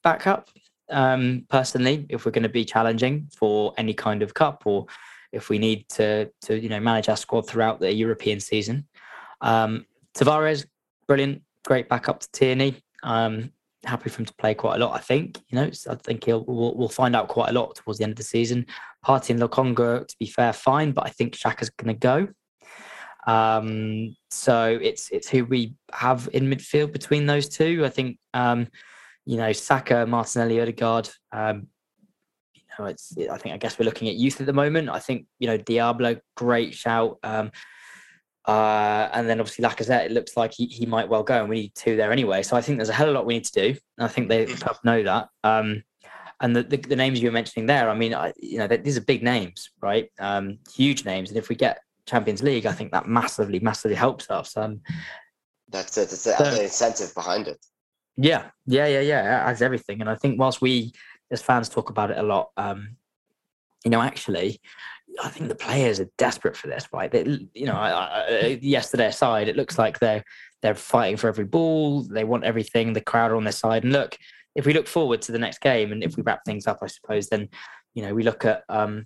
backup. 0.04 0.50
Um, 0.90 1.46
personally, 1.50 2.06
if 2.10 2.26
we're 2.26 2.32
going 2.32 2.44
to 2.44 2.50
be 2.50 2.64
challenging 2.64 3.28
for 3.36 3.74
any 3.78 3.94
kind 3.94 4.22
of 4.22 4.34
cup, 4.34 4.64
or 4.66 4.86
if 5.32 5.50
we 5.50 5.58
need 5.58 5.90
to 5.90 6.30
to 6.44 6.60
you 6.60 6.70
know 6.70 6.80
manage 6.80 7.10
our 7.10 7.18
squad 7.18 7.48
throughout 7.48 7.80
the 7.80 7.92
European 7.94 8.40
season. 8.40 8.88
Um, 9.42 9.86
Tavares, 10.14 10.66
brilliant, 11.08 11.42
great 11.66 11.90
backup 11.90 12.20
to 12.20 12.32
Tierney. 12.32 12.82
Um, 13.06 13.52
happy 13.86 14.10
for 14.10 14.22
him 14.22 14.26
to 14.26 14.34
play 14.36 14.54
quite 14.54 14.76
a 14.76 14.86
lot. 14.86 14.96
I 14.96 15.00
think 15.00 15.40
you 15.48 15.58
know, 15.58 15.70
I 15.90 15.96
think 15.96 16.26
he'll 16.26 16.44
we'll, 16.46 16.76
we'll 16.76 16.90
find 16.90 17.16
out 17.16 17.30
quite 17.30 17.50
a 17.50 17.54
lot 17.54 17.76
towards 17.76 18.00
the 18.00 18.04
end 18.04 18.12
of 18.12 18.18
the 18.18 18.24
season. 18.24 18.66
Partey 19.06 19.30
and 19.30 19.40
Lokonga, 19.40 20.08
to 20.08 20.16
be 20.20 20.26
fair, 20.26 20.52
fine, 20.52 20.92
but 20.92 21.06
I 21.06 21.10
think 21.10 21.36
Xhaka's 21.36 21.70
going 21.70 21.94
to 21.94 22.00
go. 22.00 22.28
Um, 23.28 24.16
so 24.30 24.78
it's 24.82 25.10
it's 25.12 25.30
who 25.30 25.46
we 25.46 25.76
have 25.94 26.30
in 26.34 26.50
midfield 26.50 26.92
between 26.92 27.26
those 27.26 27.48
two. 27.48 27.86
I 27.86 27.90
think 27.90 28.18
um, 28.34 28.68
you 29.26 29.38
know 29.38 29.52
Saka, 29.54 30.06
Martinelli, 30.06 30.60
Odegaard. 30.60 31.10
Um, 31.32 31.68
you 32.54 32.62
know, 32.80 32.86
it's 32.86 33.16
I 33.32 33.38
think 33.38 33.54
I 33.54 33.58
guess 33.58 33.80
we're 33.80 33.86
looking 33.86 34.10
at 34.10 34.16
youth 34.16 34.40
at 34.42 34.48
the 34.48 34.54
moment. 34.54 34.90
I 34.90 35.00
think 35.00 35.28
you 35.40 35.48
know 35.48 35.58
Dybala, 35.58 36.20
great 36.36 36.74
shout. 36.74 37.18
Um, 37.24 37.52
uh, 38.48 39.10
and 39.14 39.28
then 39.28 39.40
obviously 39.40 39.66
Lacazette, 39.66 40.06
it 40.06 40.12
looks 40.12 40.38
like 40.38 40.54
he, 40.54 40.68
he 40.68 40.86
might 40.86 41.10
well 41.10 41.24
go, 41.24 41.40
and 41.40 41.50
we 41.50 41.62
need 41.62 41.76
two 41.76 41.96
there 41.96 42.12
anyway. 42.12 42.44
So 42.44 42.56
I 42.56 42.62
think 42.62 42.78
there's 42.78 42.90
a 42.90 42.94
hell 42.94 43.08
of 43.08 43.14
a 43.16 43.18
lot 43.18 43.26
we 43.26 43.36
need 43.36 43.46
to 43.46 43.52
do. 43.74 43.80
And 43.98 44.06
I 44.06 44.08
think 44.08 44.30
they 44.30 44.46
know 44.84 45.04
that. 45.04 45.30
Um, 45.44 45.84
and 46.42 46.56
the, 46.56 46.64
the, 46.64 46.78
the 46.78 46.96
names 46.96 47.22
you 47.22 47.30
were 47.30 47.34
mentioning 47.34 47.66
there, 47.66 47.90
I 47.90 47.96
mean, 47.96 48.14
I, 48.14 48.34
you 48.38 48.58
know, 48.58 48.68
these 48.68 48.98
are 48.98 49.02
big 49.02 49.24
names, 49.24 49.72
right? 49.82 50.10
Um, 50.20 50.60
huge 50.76 51.06
names. 51.06 51.30
And 51.30 51.38
if 51.38 51.50
we 51.50 51.56
get 51.56 51.80
Champions 52.06 52.44
League, 52.44 52.66
I 52.66 52.74
think 52.74 52.92
that 52.92 53.08
massively, 53.08 53.60
massively 53.60 53.96
helps 53.96 54.30
us. 54.30 54.56
Um, 54.58 54.82
That's 55.70 55.98
it. 55.98 56.04
It's 56.12 56.24
the 56.26 56.36
So- 56.38 56.44
other 56.44 56.62
incentive 56.62 57.14
behind 57.16 57.48
it. 57.48 57.58
yeah, 58.18 58.50
yeah, 58.66 58.86
yeah, 58.88 59.02
yeah, 59.02 59.44
as 59.48 59.62
everything. 59.62 60.02
And 60.02 60.10
I 60.10 60.16
think 60.16 60.40
whilst 60.40 60.62
we 60.62 60.92
as 61.32 61.42
fans 61.42 61.70
talk 61.70 61.90
about 61.90 62.12
it 62.12 62.18
a 62.18 62.24
lot, 62.24 62.50
um, 62.58 62.98
you 63.84 63.92
know, 63.92 64.02
actually, 64.02 64.60
I 65.24 65.30
think 65.30 65.50
the 65.50 65.56
players 65.56 66.00
are 66.00 66.10
desperate 66.18 66.58
for 66.58 66.68
this, 66.68 66.88
right? 66.92 67.12
They, 67.12 67.48
you 67.54 67.66
know, 67.66 67.74
I, 67.76 67.90
I, 68.28 68.60
yesterday 68.62 69.08
aside, 69.08 69.48
it 69.48 69.56
looks 69.56 69.78
like 69.78 70.00
they're 70.00 70.24
they're 70.62 70.76
fighting 70.76 71.18
for 71.18 71.28
every 71.28 71.46
ball. 71.46 72.02
They 72.04 72.24
want 72.24 72.44
everything. 72.44 72.94
The 72.94 73.02
crowd 73.02 73.32
are 73.32 73.36
on 73.36 73.44
their 73.44 73.54
side. 73.54 73.84
And 73.84 73.94
look, 73.94 74.18
if 74.56 74.66
we 74.66 74.74
look 74.74 74.88
forward 74.88 75.22
to 75.24 75.32
the 75.32 75.40
next 75.40 75.60
game, 75.62 75.92
and 75.92 76.04
if 76.04 76.18
we 76.18 76.24
wrap 76.24 76.42
things 76.46 76.66
up, 76.68 76.80
I 76.82 76.88
suppose 76.88 77.28
then, 77.30 77.50
you 77.94 78.02
know, 78.04 78.14
we 78.14 78.24
look 78.24 78.46
at 78.46 78.64
um, 78.70 79.06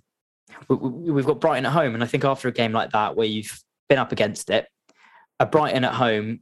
we, 0.68 0.76
we- 0.76 1.12
we've 1.12 1.26
got 1.26 1.40
Brighton 1.40 1.66
at 1.66 1.72
home, 1.72 1.94
and 1.94 2.02
I 2.02 2.06
think 2.06 2.24
after 2.24 2.48
a 2.48 2.52
game 2.52 2.72
like 2.72 2.90
that 2.92 3.16
where 3.16 3.26
you've 3.26 3.60
been 3.88 3.98
up 3.98 4.12
against 4.12 4.50
it, 4.50 4.66
a 5.38 5.46
Brighton 5.46 5.84
at 5.84 5.94
home 5.94 6.40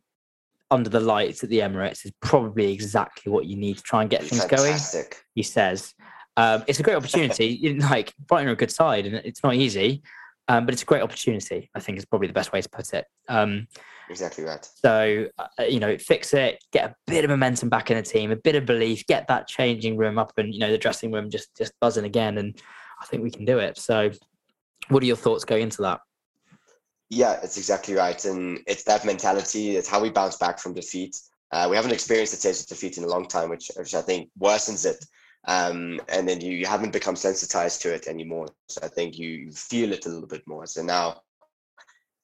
under 0.70 0.90
the 0.90 1.00
lights 1.00 1.42
at 1.42 1.48
the 1.50 1.60
Emirates 1.60 2.04
is 2.04 2.12
probably 2.20 2.72
exactly 2.72 3.32
what 3.32 3.46
you 3.46 3.56
need 3.56 3.78
to 3.78 3.82
try 3.82 4.02
and 4.02 4.10
get 4.10 4.22
things 4.22 4.42
going 4.50 4.72
he 5.34 5.42
says. 5.42 5.94
Um, 6.38 6.62
it's 6.68 6.78
a 6.78 6.84
great 6.84 6.94
opportunity. 6.94 7.76
Like 7.90 8.14
Brighton 8.28 8.48
are 8.48 8.52
a 8.52 8.56
good 8.56 8.70
side, 8.70 9.06
and 9.06 9.16
it's 9.16 9.42
not 9.42 9.54
easy, 9.54 10.02
um, 10.46 10.64
but 10.64 10.72
it's 10.72 10.82
a 10.82 10.86
great 10.86 11.02
opportunity. 11.02 11.68
I 11.74 11.80
think 11.80 11.98
is 11.98 12.04
probably 12.04 12.28
the 12.28 12.32
best 12.32 12.52
way 12.52 12.62
to 12.62 12.68
put 12.68 12.94
it. 12.94 13.06
Um, 13.28 13.66
Exactly 14.08 14.44
right. 14.44 14.64
so 14.64 15.26
uh, 15.36 15.62
you 15.64 15.80
know, 15.80 15.98
fix 15.98 16.32
it, 16.32 16.64
get 16.72 16.90
a 16.90 16.94
bit 17.06 17.24
of 17.24 17.30
momentum 17.30 17.68
back 17.68 17.90
in 17.90 17.96
the 17.96 18.02
team, 18.02 18.30
a 18.30 18.36
bit 18.36 18.54
of 18.54 18.64
belief, 18.64 19.04
get 19.06 19.26
that 19.28 19.48
changing 19.48 19.96
room 19.96 20.18
up, 20.18 20.32
and 20.38 20.54
you 20.54 20.60
know 20.60 20.70
the 20.70 20.78
dressing 20.78 21.10
room 21.10 21.28
just 21.28 21.56
just 21.56 21.72
buzzing 21.80 22.04
again. 22.04 22.38
And 22.38 22.58
I 23.02 23.06
think 23.06 23.24
we 23.24 23.32
can 23.32 23.44
do 23.44 23.58
it. 23.58 23.76
So, 23.76 24.10
what 24.88 25.02
are 25.02 25.06
your 25.06 25.16
thoughts 25.16 25.44
going 25.44 25.62
into 25.62 25.82
that? 25.82 26.00
Yeah, 27.10 27.40
it's 27.42 27.56
exactly 27.56 27.94
right. 27.94 28.22
And 28.24 28.60
it's 28.66 28.84
that 28.84 29.04
mentality. 29.04 29.76
It's 29.76 29.88
how 29.88 30.00
we 30.00 30.10
bounce 30.10 30.36
back 30.36 30.60
from 30.60 30.74
defeat. 30.74 31.18
Uh, 31.50 31.66
we 31.68 31.74
haven't 31.76 31.92
experienced 31.92 32.34
a 32.34 32.40
taste 32.40 32.62
of 32.62 32.68
defeat 32.68 32.98
in 32.98 33.04
a 33.04 33.08
long 33.08 33.26
time, 33.26 33.48
which, 33.48 33.70
which 33.76 33.94
I 33.94 34.02
think 34.02 34.28
worsens 34.38 34.84
it. 34.84 35.02
Um, 35.46 36.00
and 36.08 36.28
then 36.28 36.40
you, 36.40 36.52
you 36.52 36.66
haven't 36.66 36.92
become 36.92 37.16
sensitized 37.16 37.80
to 37.82 37.94
it 37.94 38.06
anymore. 38.06 38.48
So 38.68 38.80
I 38.82 38.88
think 38.88 39.18
you, 39.18 39.50
feel 39.52 39.92
it 39.92 40.06
a 40.06 40.08
little 40.08 40.28
bit 40.28 40.46
more. 40.46 40.66
So 40.66 40.82
now 40.82 41.22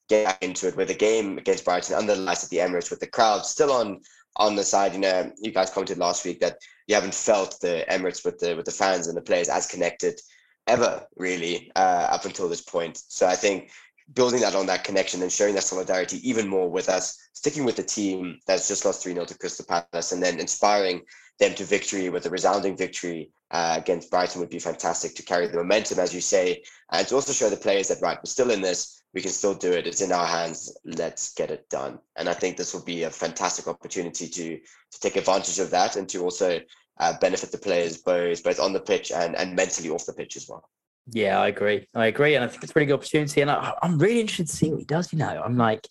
get 0.09 0.37
into 0.41 0.67
it 0.67 0.75
with 0.75 0.89
the 0.89 0.93
game 0.93 1.37
against 1.37 1.65
Brighton 1.65 1.95
under 1.95 2.15
the 2.15 2.21
lights 2.21 2.43
at 2.43 2.49
the 2.49 2.57
Emirates 2.57 2.91
with 2.91 2.99
the 2.99 3.07
crowd 3.07 3.45
still 3.45 3.71
on 3.71 4.01
on 4.37 4.55
the 4.55 4.63
side. 4.63 4.93
You 4.93 4.99
know, 4.99 5.31
you 5.37 5.51
guys 5.51 5.71
commented 5.71 5.97
last 5.97 6.25
week 6.25 6.39
that 6.41 6.57
you 6.87 6.95
haven't 6.95 7.15
felt 7.15 7.57
the 7.61 7.85
Emirates 7.89 8.23
with 8.23 8.37
the 8.37 8.55
with 8.55 8.65
the 8.65 8.71
fans 8.71 9.07
and 9.07 9.17
the 9.17 9.21
players 9.21 9.49
as 9.49 9.65
connected 9.67 10.19
ever 10.67 11.05
really 11.15 11.71
uh, 11.75 12.07
up 12.11 12.25
until 12.25 12.49
this 12.49 12.61
point. 12.61 13.01
So 13.07 13.27
I 13.27 13.35
think 13.35 13.71
building 14.13 14.41
that 14.41 14.55
on 14.55 14.65
that 14.67 14.83
connection 14.83 15.21
and 15.21 15.31
showing 15.31 15.55
that 15.55 15.63
solidarity 15.63 16.27
even 16.27 16.47
more 16.47 16.69
with 16.69 16.89
us, 16.89 17.17
sticking 17.33 17.65
with 17.65 17.75
the 17.75 17.83
team 17.83 18.39
that's 18.45 18.67
just 18.67 18.85
lost 18.85 19.03
3 19.03 19.13
0 19.13 19.25
to 19.25 19.37
Crystal 19.37 19.65
Palace, 19.65 20.11
and 20.11 20.21
then 20.21 20.39
inspiring 20.39 21.01
them 21.39 21.53
to 21.55 21.63
victory 21.63 22.09
with 22.09 22.25
a 22.25 22.29
resounding 22.29 22.77
victory 22.77 23.31
uh, 23.51 23.75
against 23.77 24.09
Brighton 24.09 24.39
would 24.39 24.49
be 24.49 24.59
fantastic 24.59 25.15
to 25.15 25.23
carry 25.23 25.47
the 25.47 25.57
momentum, 25.57 25.99
as 25.99 26.13
you 26.13 26.21
say, 26.21 26.63
and 26.91 27.07
to 27.07 27.15
also 27.15 27.33
show 27.33 27.49
the 27.49 27.57
players 27.57 27.87
that, 27.89 28.01
right, 28.01 28.17
we're 28.17 28.25
still 28.25 28.51
in 28.51 28.61
this, 28.61 29.03
we 29.13 29.21
can 29.21 29.31
still 29.31 29.53
do 29.53 29.71
it, 29.71 29.87
it's 29.87 30.01
in 30.01 30.11
our 30.11 30.25
hands, 30.25 30.75
let's 30.85 31.33
get 31.33 31.51
it 31.51 31.69
done. 31.69 31.99
And 32.15 32.29
I 32.29 32.33
think 32.33 32.57
this 32.57 32.73
will 32.73 32.83
be 32.83 33.03
a 33.03 33.09
fantastic 33.09 33.67
opportunity 33.67 34.27
to, 34.27 34.57
to 34.57 34.99
take 34.99 35.15
advantage 35.15 35.59
of 35.59 35.71
that 35.71 35.95
and 35.95 36.07
to 36.09 36.23
also 36.23 36.59
uh, 36.99 37.17
benefit 37.19 37.51
the 37.51 37.57
players 37.57 37.97
both, 37.97 38.43
both 38.43 38.59
on 38.59 38.73
the 38.73 38.79
pitch 38.79 39.11
and, 39.11 39.35
and 39.35 39.55
mentally 39.55 39.89
off 39.89 40.05
the 40.05 40.13
pitch 40.13 40.37
as 40.37 40.47
well. 40.47 40.69
Yeah, 41.11 41.39
I 41.39 41.47
agree. 41.47 41.87
I 41.93 42.07
agree, 42.07 42.35
and 42.35 42.43
I 42.43 42.47
think 42.47 42.63
it's 42.63 42.71
a 42.71 42.73
really 42.75 42.87
good 42.87 42.95
opportunity. 42.95 43.41
And 43.41 43.51
I, 43.51 43.73
I'm 43.81 43.97
really 43.99 44.21
interested 44.21 44.47
to 44.47 44.55
see 44.55 44.69
what 44.71 44.79
he 44.79 44.85
does. 44.85 45.13
You 45.13 45.19
know, 45.19 45.41
I'm 45.43 45.57
like, 45.57 45.87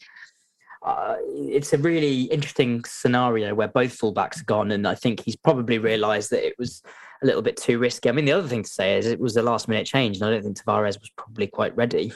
uh, 0.83 1.17
it's 1.29 1.73
a 1.73 1.79
really 1.79 2.23
interesting 2.25 2.85
scenario 2.85 3.55
where 3.55 3.69
both 3.69 3.97
fullbacks 3.97 4.41
are 4.41 4.45
gone, 4.45 4.73
and 4.73 4.89
I 4.89 4.97
think 4.97 5.21
he's 5.21 5.37
probably 5.37 5.79
realised 5.79 6.31
that 6.31 6.45
it 6.45 6.55
was 6.59 6.83
a 7.23 7.27
little 7.27 7.43
bit 7.43 7.57
too 7.57 7.79
risky. 7.79 8.09
I 8.09 8.12
mean, 8.12 8.25
the 8.25 8.33
other 8.33 8.49
thing 8.49 8.65
to 8.65 8.69
say 8.69 8.99
is 8.99 9.07
it 9.07 9.21
was 9.21 9.37
a 9.37 9.43
last 9.43 9.69
minute 9.69 9.87
change, 9.87 10.17
and 10.17 10.27
I 10.27 10.31
don't 10.31 10.43
think 10.43 10.59
Tavares 10.59 11.01
was 11.01 11.11
probably 11.17 11.47
quite 11.47 11.77
ready. 11.77 12.12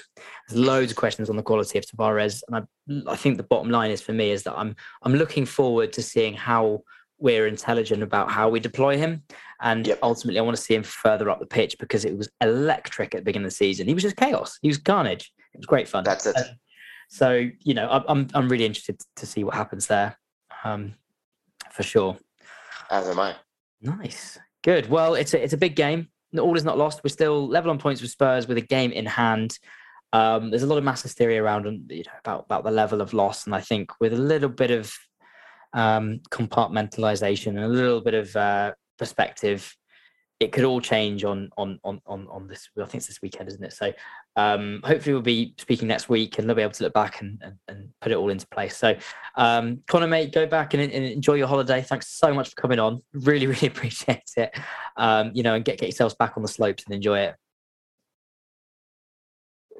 There's 0.48 0.60
loads 0.60 0.90
of 0.90 0.96
questions 0.96 1.30
on 1.30 1.36
the 1.36 1.42
quality 1.42 1.78
of 1.78 1.86
Tavares, 1.86 2.42
and 2.48 2.66
I, 3.06 3.12
I 3.12 3.16
think 3.16 3.36
the 3.36 3.44
bottom 3.44 3.70
line 3.70 3.92
is 3.92 4.02
for 4.02 4.12
me 4.12 4.32
is 4.32 4.42
that 4.42 4.58
I'm 4.58 4.74
I'm 5.02 5.14
looking 5.14 5.46
forward 5.46 5.92
to 5.92 6.02
seeing 6.02 6.34
how 6.34 6.82
we're 7.18 7.46
intelligent 7.46 8.02
about 8.02 8.30
how 8.30 8.48
we 8.48 8.60
deploy 8.60 8.96
him. 8.96 9.22
And 9.60 9.86
Yep. 9.86 9.98
ultimately, 10.02 10.38
I 10.38 10.42
want 10.42 10.56
to 10.56 10.62
see 10.62 10.74
him 10.74 10.84
further 10.84 11.30
up 11.30 11.40
the 11.40 11.46
pitch 11.46 11.76
because 11.78 12.04
it 12.04 12.16
was 12.16 12.28
electric 12.40 13.14
at 13.14 13.20
the 13.20 13.24
beginning 13.24 13.46
of 13.46 13.50
the 13.50 13.56
season. 13.56 13.88
He 13.88 13.94
was 13.94 14.04
just 14.04 14.16
chaos. 14.16 14.58
He 14.62 14.68
was 14.68 14.78
carnage. 14.78 15.32
It 15.52 15.58
was 15.58 15.66
great 15.66 15.88
fun. 15.88 16.04
That's 16.04 16.26
it. 16.26 16.36
And 16.36 16.46
so, 17.08 17.48
you 17.60 17.74
know, 17.74 17.88
I'm, 17.90 18.04
I'm, 18.08 18.28
I'm 18.34 18.48
really 18.48 18.66
interested 18.66 19.00
to 19.16 19.26
see 19.26 19.42
what 19.42 19.54
happens 19.54 19.86
there 19.88 20.16
um, 20.64 20.94
for 21.72 21.82
sure. 21.82 22.16
As 22.90 23.08
am 23.08 23.18
I. 23.18 23.34
Nice. 23.82 24.38
Good. 24.62 24.88
Well, 24.88 25.14
it's 25.14 25.34
a, 25.34 25.42
it's 25.42 25.52
a 25.52 25.58
big 25.58 25.74
game. 25.74 26.08
All 26.38 26.56
is 26.56 26.64
not 26.64 26.78
lost. 26.78 27.00
We're 27.02 27.08
still 27.08 27.48
level 27.48 27.70
on 27.70 27.78
points 27.78 28.02
with 28.02 28.10
Spurs 28.10 28.46
with 28.46 28.58
a 28.58 28.62
game 28.62 28.92
in 28.92 29.06
hand. 29.06 29.58
Um, 30.12 30.50
there's 30.50 30.62
a 30.62 30.66
lot 30.66 30.78
of 30.78 30.84
mass 30.84 31.02
hysteria 31.02 31.42
around 31.42 31.66
and 31.66 31.90
you 31.90 32.04
know 32.04 32.12
about 32.20 32.44
about 32.44 32.64
the 32.64 32.70
level 32.70 33.00
of 33.00 33.12
loss, 33.12 33.44
and 33.46 33.54
I 33.54 33.60
think 33.60 33.92
with 34.00 34.12
a 34.12 34.18
little 34.18 34.48
bit 34.48 34.70
of 34.70 34.92
um, 35.72 36.20
compartmentalization 36.30 37.48
and 37.48 37.60
a 37.60 37.68
little 37.68 38.00
bit 38.00 38.14
of 38.14 38.34
uh, 38.36 38.72
perspective, 38.98 39.74
it 40.40 40.52
could 40.52 40.64
all 40.64 40.80
change 40.80 41.24
on 41.24 41.50
on 41.56 41.80
on 41.82 42.00
on 42.06 42.28
on 42.30 42.46
this. 42.46 42.68
I 42.76 42.84
think 42.84 42.96
it's 42.96 43.08
this 43.08 43.20
weekend, 43.20 43.48
isn't 43.48 43.64
it? 43.64 43.72
So 43.72 43.92
um, 44.36 44.80
hopefully 44.84 45.12
we'll 45.12 45.22
be 45.22 45.54
speaking 45.58 45.88
next 45.88 46.08
week, 46.08 46.38
and 46.38 46.48
they'll 46.48 46.56
be 46.56 46.62
able 46.62 46.72
to 46.74 46.84
look 46.84 46.92
back 46.92 47.20
and 47.20 47.42
and, 47.42 47.54
and 47.66 47.88
put 48.00 48.12
it 48.12 48.16
all 48.16 48.30
into 48.30 48.46
place. 48.48 48.76
So 48.76 48.96
um, 49.36 49.82
Connor, 49.88 50.06
mate, 50.06 50.32
go 50.32 50.46
back 50.46 50.74
and, 50.74 50.82
and, 50.82 51.04
enjoy 51.04 51.34
your 51.34 51.48
holiday. 51.48 51.82
Thanks 51.82 52.08
so 52.08 52.32
much 52.32 52.50
for 52.50 52.60
coming 52.60 52.78
on. 52.78 53.02
Really, 53.12 53.46
really 53.48 53.66
appreciate 53.66 54.30
it. 54.36 54.56
Um, 54.96 55.32
you 55.34 55.42
know, 55.42 55.54
and 55.54 55.64
get 55.64 55.78
get 55.78 55.86
yourselves 55.86 56.14
back 56.14 56.36
on 56.36 56.42
the 56.42 56.48
slopes 56.48 56.84
and 56.84 56.94
enjoy 56.94 57.18
it. 57.20 57.34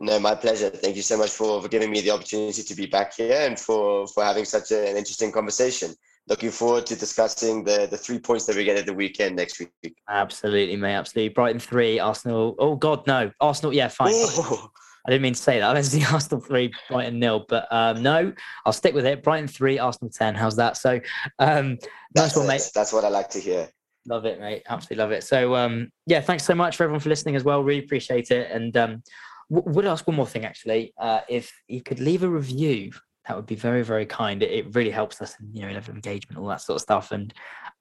No, 0.01 0.19
my 0.21 0.35
pleasure. 0.35 0.71
Thank 0.71 0.97
you 0.97 1.03
so 1.03 1.17
much 1.17 1.31
for, 1.31 1.61
for 1.61 1.69
giving 1.69 1.91
me 1.91 2.01
the 2.01 2.11
opportunity 2.11 2.63
to 2.63 2.75
be 2.75 2.87
back 2.87 3.15
here 3.17 3.37
and 3.41 3.59
for, 3.59 4.07
for 4.07 4.25
having 4.25 4.45
such 4.45 4.71
an 4.71 4.97
interesting 4.97 5.33
conversation 5.33 5.95
looking 6.29 6.51
forward 6.51 6.87
to 6.87 6.97
discussing 6.97 7.65
the 7.65 7.89
the 7.91 7.97
three 7.97 8.19
points 8.19 8.47
that 8.47 8.57
we 8.57 8.65
get 8.65 8.77
at 8.77 8.87
the 8.87 8.93
weekend 8.93 9.37
next 9.37 9.59
week. 9.59 9.97
Absolutely, 10.09 10.77
mate. 10.77 10.95
Absolutely. 10.95 11.31
Brighton 11.31 11.61
three, 11.61 11.99
Arsenal. 11.99 12.55
Oh 12.59 12.77
God, 12.77 13.07
no. 13.07 13.31
Arsenal. 13.41 13.73
Yeah, 13.73 13.89
fine. 13.89 14.13
I 14.15 15.11
didn't 15.11 15.23
mean 15.23 15.35
to 15.35 15.43
say 15.43 15.59
that. 15.61 15.71
Let's 15.75 15.89
see 15.89 16.05
Arsenal 16.05 16.41
three, 16.41 16.73
Brighton 16.89 17.19
nil. 17.19 17.47
But 17.49 17.67
um, 17.71 18.03
no, 18.03 18.33
I'll 18.67 18.73
stick 18.73 18.95
with 18.95 19.07
it. 19.07 19.23
Brighton 19.23 19.49
three, 19.49 19.79
Arsenal 19.79 20.11
ten. 20.11 20.35
How's 20.35 20.57
that? 20.57 20.77
So 20.77 21.01
um, 21.39 21.79
nice 22.15 22.37
one, 22.37 22.47
mate. 22.47 22.71
That's 22.75 22.93
what 22.93 23.05
I 23.05 23.09
like 23.09 23.31
to 23.31 23.41
hear. 23.41 23.69
Love 24.07 24.25
it, 24.25 24.41
mate. 24.41 24.63
Absolutely 24.69 25.03
love 25.03 25.13
it. 25.13 25.25
So 25.25 25.55
um, 25.55 25.91
yeah, 26.07 26.21
thanks 26.21 26.45
so 26.45 26.55
much 26.55 26.77
for 26.77 26.85
everyone 26.85 27.01
for 27.01 27.09
listening 27.09 27.37
as 27.37 27.45
well. 27.45 27.63
Really 27.63 27.85
appreciate 27.85 28.31
it. 28.31 28.51
And 28.51 28.77
um, 28.77 29.03
w- 29.51 29.75
would 29.75 29.87
ask 29.87 30.07
one 30.07 30.17
more 30.17 30.27
thing 30.27 30.45
actually. 30.45 30.93
Uh, 30.99 31.21
if 31.29 31.53
you 31.67 31.83
could 31.83 32.01
leave 32.01 32.23
a 32.23 32.29
review 32.29 32.93
that 33.29 33.37
would 33.37 33.47
be 33.47 33.55
very 33.55 33.83
very 33.83 34.07
kind. 34.07 34.43
It, 34.43 34.51
it 34.51 34.75
really 34.75 34.91
helps 34.91 35.21
us 35.21 35.37
in 35.39 35.55
you 35.55 35.63
know 35.63 35.73
level 35.73 35.91
of 35.91 35.97
engagement 35.97 36.41
all 36.41 36.49
that 36.49 36.63
sort 36.63 36.77
of 36.77 36.83
stuff. 36.83 37.13
And 37.13 37.33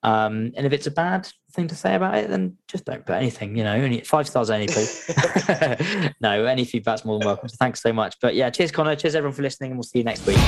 um 0.02 0.52
and 0.56 0.66
if 0.66 0.72
it's 0.72 0.86
a 0.86 0.90
bad 0.90 1.28
thing 1.52 1.66
to 1.66 1.74
say 1.74 1.94
about 1.94 2.16
it 2.16 2.28
then 2.28 2.56
just 2.68 2.84
don't 2.84 3.04
put 3.04 3.16
anything 3.16 3.56
you 3.56 3.64
know 3.64 3.74
only 3.74 4.02
five 4.02 4.28
stars 4.28 4.50
only 4.50 4.68
please. 4.68 5.10
No 6.20 6.44
any 6.44 6.64
feedback's 6.64 7.04
more 7.04 7.18
than 7.18 7.26
welcome. 7.26 7.48
So 7.48 7.56
thanks 7.58 7.82
so 7.82 7.92
much. 7.92 8.16
But 8.20 8.34
yeah 8.34 8.50
cheers 8.50 8.70
connor. 8.70 8.94
Cheers 8.94 9.14
everyone 9.14 9.34
for 9.34 9.42
listening 9.42 9.72
and 9.72 9.78
we'll 9.78 9.84
see 9.84 9.98
you 9.98 10.04
next 10.04 10.26
week 10.26 10.38